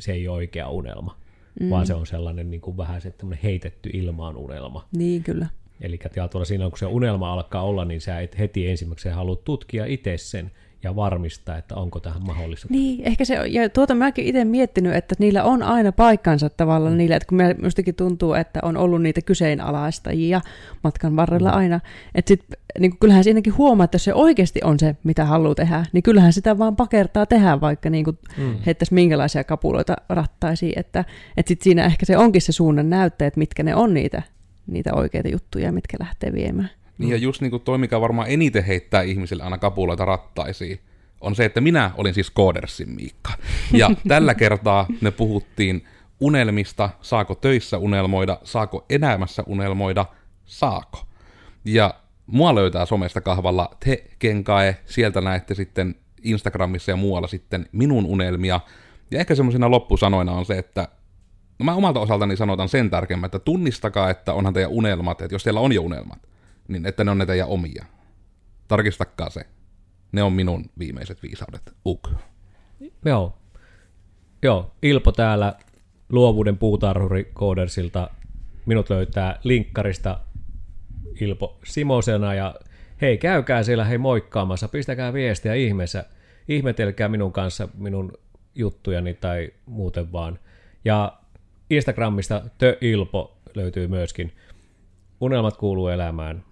se 0.00 0.12
ei 0.12 0.28
ole 0.28 0.36
oikea 0.36 0.68
unelma, 0.68 1.16
mm. 1.60 1.70
vaan 1.70 1.86
se 1.86 1.94
on 1.94 2.06
sellainen 2.06 2.50
niin 2.50 2.60
kuin 2.60 2.76
vähän 2.76 3.00
se 3.00 3.14
heitetty 3.42 3.90
ilmaan 3.92 4.36
unelma. 4.36 4.88
Niin, 4.96 5.22
kyllä. 5.22 5.46
Eli 5.80 5.98
tuolla 6.30 6.44
siinä, 6.44 6.68
kun 6.70 6.78
se 6.78 6.86
unelma 6.86 7.32
alkaa 7.32 7.62
olla, 7.62 7.84
niin 7.84 8.00
sä 8.00 8.20
et 8.20 8.38
heti 8.38 8.68
ensimmäiseksi 8.68 9.08
halua 9.08 9.36
tutkia 9.36 9.86
itse 9.86 10.18
sen, 10.18 10.50
ja 10.82 10.96
varmistaa, 10.96 11.56
että 11.56 11.74
onko 11.74 12.00
tähän 12.00 12.26
mahdollista. 12.26 12.66
Niin, 12.70 13.06
ehkä 13.06 13.24
se, 13.24 13.34
ja 13.48 13.68
tuota 13.68 13.94
mäkin 13.94 14.24
itse 14.24 14.44
miettinyt, 14.44 14.94
että 14.94 15.14
niillä 15.18 15.44
on 15.44 15.62
aina 15.62 15.92
paikkansa 15.92 16.50
tavallaan 16.50 16.92
mm. 16.92 16.98
niillä, 16.98 17.16
että 17.16 17.26
kun 17.28 17.38
minustakin 17.38 17.94
tuntuu, 17.94 18.34
että 18.34 18.60
on 18.62 18.76
ollut 18.76 19.02
niitä 19.02 19.20
kyseenalaistajia 19.22 20.40
matkan 20.84 21.16
varrella 21.16 21.50
mm. 21.50 21.56
aina, 21.56 21.80
että 22.14 22.28
sit, 22.28 22.44
niin 22.78 22.98
kyllähän 22.98 23.24
siinäkin 23.24 23.56
huomaa, 23.56 23.84
että 23.84 23.94
jos 23.94 24.04
se 24.04 24.14
oikeasti 24.14 24.60
on 24.64 24.78
se, 24.78 24.96
mitä 25.04 25.24
haluaa 25.24 25.54
tehdä, 25.54 25.84
niin 25.92 26.02
kyllähän 26.02 26.32
sitä 26.32 26.58
vaan 26.58 26.76
pakertaa 26.76 27.26
tehdä, 27.26 27.60
vaikka 27.60 27.90
niin 27.90 28.04
kuin 28.04 28.18
mm. 28.36 28.56
heittäisi 28.66 28.94
minkälaisia 28.94 29.44
kapuloita 29.44 29.96
rattaisiin, 30.08 30.72
että, 30.76 31.04
että 31.36 31.48
sit 31.48 31.62
siinä 31.62 31.84
ehkä 31.84 32.06
se 32.06 32.16
onkin 32.16 32.42
se 32.42 32.52
suunnan 32.52 32.90
näyttäjä, 32.90 33.26
että 33.26 33.38
mitkä 33.38 33.62
ne 33.62 33.74
on 33.74 33.94
niitä, 33.94 34.22
niitä 34.66 34.94
oikeita 34.94 35.28
juttuja, 35.28 35.72
mitkä 35.72 35.96
lähtee 36.00 36.32
viemään. 36.32 36.70
Niin 36.98 37.10
ja 37.10 37.16
just 37.16 37.40
niin 37.40 37.50
kuin 37.50 37.62
toi, 37.62 37.78
mikä 37.78 38.00
varmaan 38.00 38.28
eniten 38.30 38.64
heittää 38.64 39.02
ihmisille 39.02 39.42
aina 39.42 39.58
kapuloita 39.58 40.04
rattaisiin, 40.04 40.80
on 41.20 41.34
se, 41.34 41.44
että 41.44 41.60
minä 41.60 41.90
olin 41.96 42.14
siis 42.14 42.30
Koodersin 42.30 42.90
Miikka. 42.90 43.32
Ja 43.72 43.90
tällä 44.08 44.34
kertaa 44.34 44.86
me 45.00 45.10
puhuttiin 45.10 45.84
unelmista, 46.20 46.90
saako 47.00 47.34
töissä 47.34 47.78
unelmoida, 47.78 48.38
saako 48.44 48.84
elämässä 48.90 49.42
unelmoida, 49.46 50.06
saako. 50.44 51.06
Ja 51.64 51.94
mua 52.30 52.54
löytää 52.54 52.86
somesta 52.86 53.20
kahvalla 53.20 53.76
Te 53.84 54.04
Kenkae, 54.18 54.76
sieltä 54.86 55.20
näette 55.20 55.54
sitten 55.54 55.94
Instagramissa 56.22 56.90
ja 56.90 56.96
muualla 56.96 57.28
sitten 57.28 57.66
minun 57.72 58.06
unelmia. 58.06 58.60
Ja 59.10 59.20
ehkä 59.20 59.34
semmoisina 59.34 59.70
loppusanoina 59.70 60.32
on 60.32 60.46
se, 60.46 60.58
että 60.58 60.88
no 61.58 61.64
mä 61.64 61.74
omalta 61.74 62.00
osaltani 62.00 62.36
sanotan 62.36 62.68
sen 62.68 62.90
tärkeimmän, 62.90 63.28
että 63.28 63.38
tunnistakaa, 63.38 64.10
että 64.10 64.34
onhan 64.34 64.54
teidän 64.54 64.70
unelmat, 64.70 65.20
että 65.20 65.34
jos 65.34 65.44
teillä 65.44 65.60
on 65.60 65.72
jo 65.72 65.82
unelmat, 65.82 66.28
niin 66.68 66.86
että 66.86 67.04
ne 67.04 67.10
on 67.10 67.18
ne 67.18 67.26
teidän 67.26 67.48
omia. 67.48 67.84
Tarkistakaa 68.68 69.30
se. 69.30 69.46
Ne 70.12 70.22
on 70.22 70.32
minun 70.32 70.64
viimeiset 70.78 71.22
viisaudet. 71.22 71.72
Uk. 71.86 72.10
Joo. 73.04 73.36
Joo, 74.42 74.72
Ilpo 74.82 75.12
täällä 75.12 75.54
luovuuden 76.08 76.58
puutarhuri 76.58 77.30
Koodersilta. 77.34 78.10
Minut 78.66 78.90
löytää 78.90 79.38
linkkarista 79.44 80.20
Ilpo 81.20 81.58
Simosena 81.64 82.34
ja 82.34 82.54
hei 83.00 83.18
käykää 83.18 83.62
siellä 83.62 83.84
hei 83.84 83.98
moikkaamassa, 83.98 84.68
pistäkää 84.68 85.12
viestiä 85.12 85.54
ihmeessä, 85.54 86.04
ihmetelkää 86.48 87.08
minun 87.08 87.32
kanssa 87.32 87.68
minun 87.78 88.12
juttujani 88.54 89.14
tai 89.14 89.50
muuten 89.66 90.12
vaan. 90.12 90.38
Ja 90.84 91.18
Instagramista 91.70 92.42
Tö 92.58 92.78
Ilpo 92.80 93.36
löytyy 93.54 93.88
myöskin. 93.88 94.32
Unelmat 95.20 95.56
kuuluu 95.56 95.88
elämään 95.88 96.44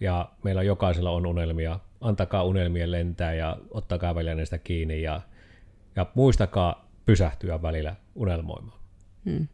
ja 0.00 0.28
meillä 0.44 0.62
jokaisella 0.62 1.10
on 1.10 1.26
unelmia. 1.26 1.80
Antakaa 2.00 2.44
unelmien 2.44 2.90
lentää 2.90 3.34
ja 3.34 3.56
ottakaa 3.70 4.14
välillä 4.14 4.34
niistä 4.34 4.58
kiinni 4.58 5.02
ja, 5.02 5.20
ja 5.96 6.06
muistakaa 6.14 6.88
pysähtyä 7.06 7.62
välillä 7.62 7.94
unelmoimaan. 8.14 8.78
Hmm. 9.24 9.48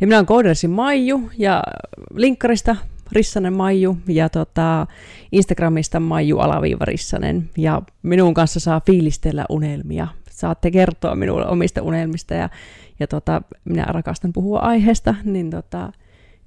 Ja 0.00 0.06
minä 0.06 0.16
olen 0.16 0.26
Koodersin 0.26 0.70
Maiju 0.70 1.30
ja 1.38 1.62
linkkarista 2.14 2.76
Rissanen 3.12 3.52
Maiju 3.52 3.96
ja 4.08 4.28
tota, 4.28 4.86
Instagramista 5.32 6.00
Maiju 6.00 6.38
alaviiva 6.38 6.84
Rissanen. 6.84 7.50
Ja 7.56 7.82
minun 8.02 8.34
kanssa 8.34 8.60
saa 8.60 8.80
fiilistellä 8.80 9.44
unelmia 9.48 10.08
saatte 10.42 10.70
kertoa 10.70 11.14
minulle 11.14 11.46
omista 11.46 11.82
unelmista 11.82 12.34
ja, 12.34 12.48
ja 13.00 13.06
tota, 13.06 13.42
minä 13.64 13.84
rakastan 13.84 14.32
puhua 14.32 14.58
aiheesta, 14.58 15.14
niin, 15.24 15.50
tota, 15.50 15.92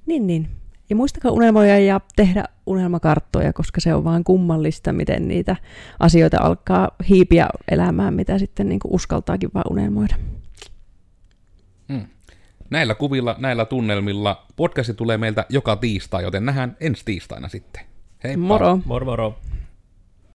niin, 0.06 0.28
niin. 0.28 0.48
Ja 0.90 0.96
muistakaa 0.96 1.32
unelmoja 1.32 1.80
ja 1.80 2.02
tehdä 2.16 2.44
unelmakarttoja, 2.66 3.54
koska 3.54 3.82
se 3.82 3.94
on 3.94 4.04
vaan 4.04 4.24
kummallista, 4.24 4.94
miten 4.94 5.28
niitä 5.28 5.56
asioita 6.00 6.38
alkaa 6.42 6.92
hiipiä 7.10 7.48
elämään, 7.72 8.14
mitä 8.14 8.40
sitten 8.40 8.70
niin 8.70 8.80
uskaltaakin 8.88 9.50
vaan 9.54 9.72
unelmoida. 9.72 10.16
Näillä 12.70 12.96
kuvilla, 12.96 13.36
näillä 13.40 13.66
tunnelmilla 13.66 14.46
podcasti 14.56 14.94
tulee 14.94 15.18
meiltä 15.18 15.46
joka 15.50 15.76
tiistai, 15.76 16.24
joten 16.24 16.46
nähdään 16.46 16.78
ensi 16.80 17.06
tiistaina 17.06 17.48
sitten. 17.48 17.82
Heippa! 18.24 18.48
Moro! 18.48 18.80
Moro 18.86 19.06
moro! 19.06 19.38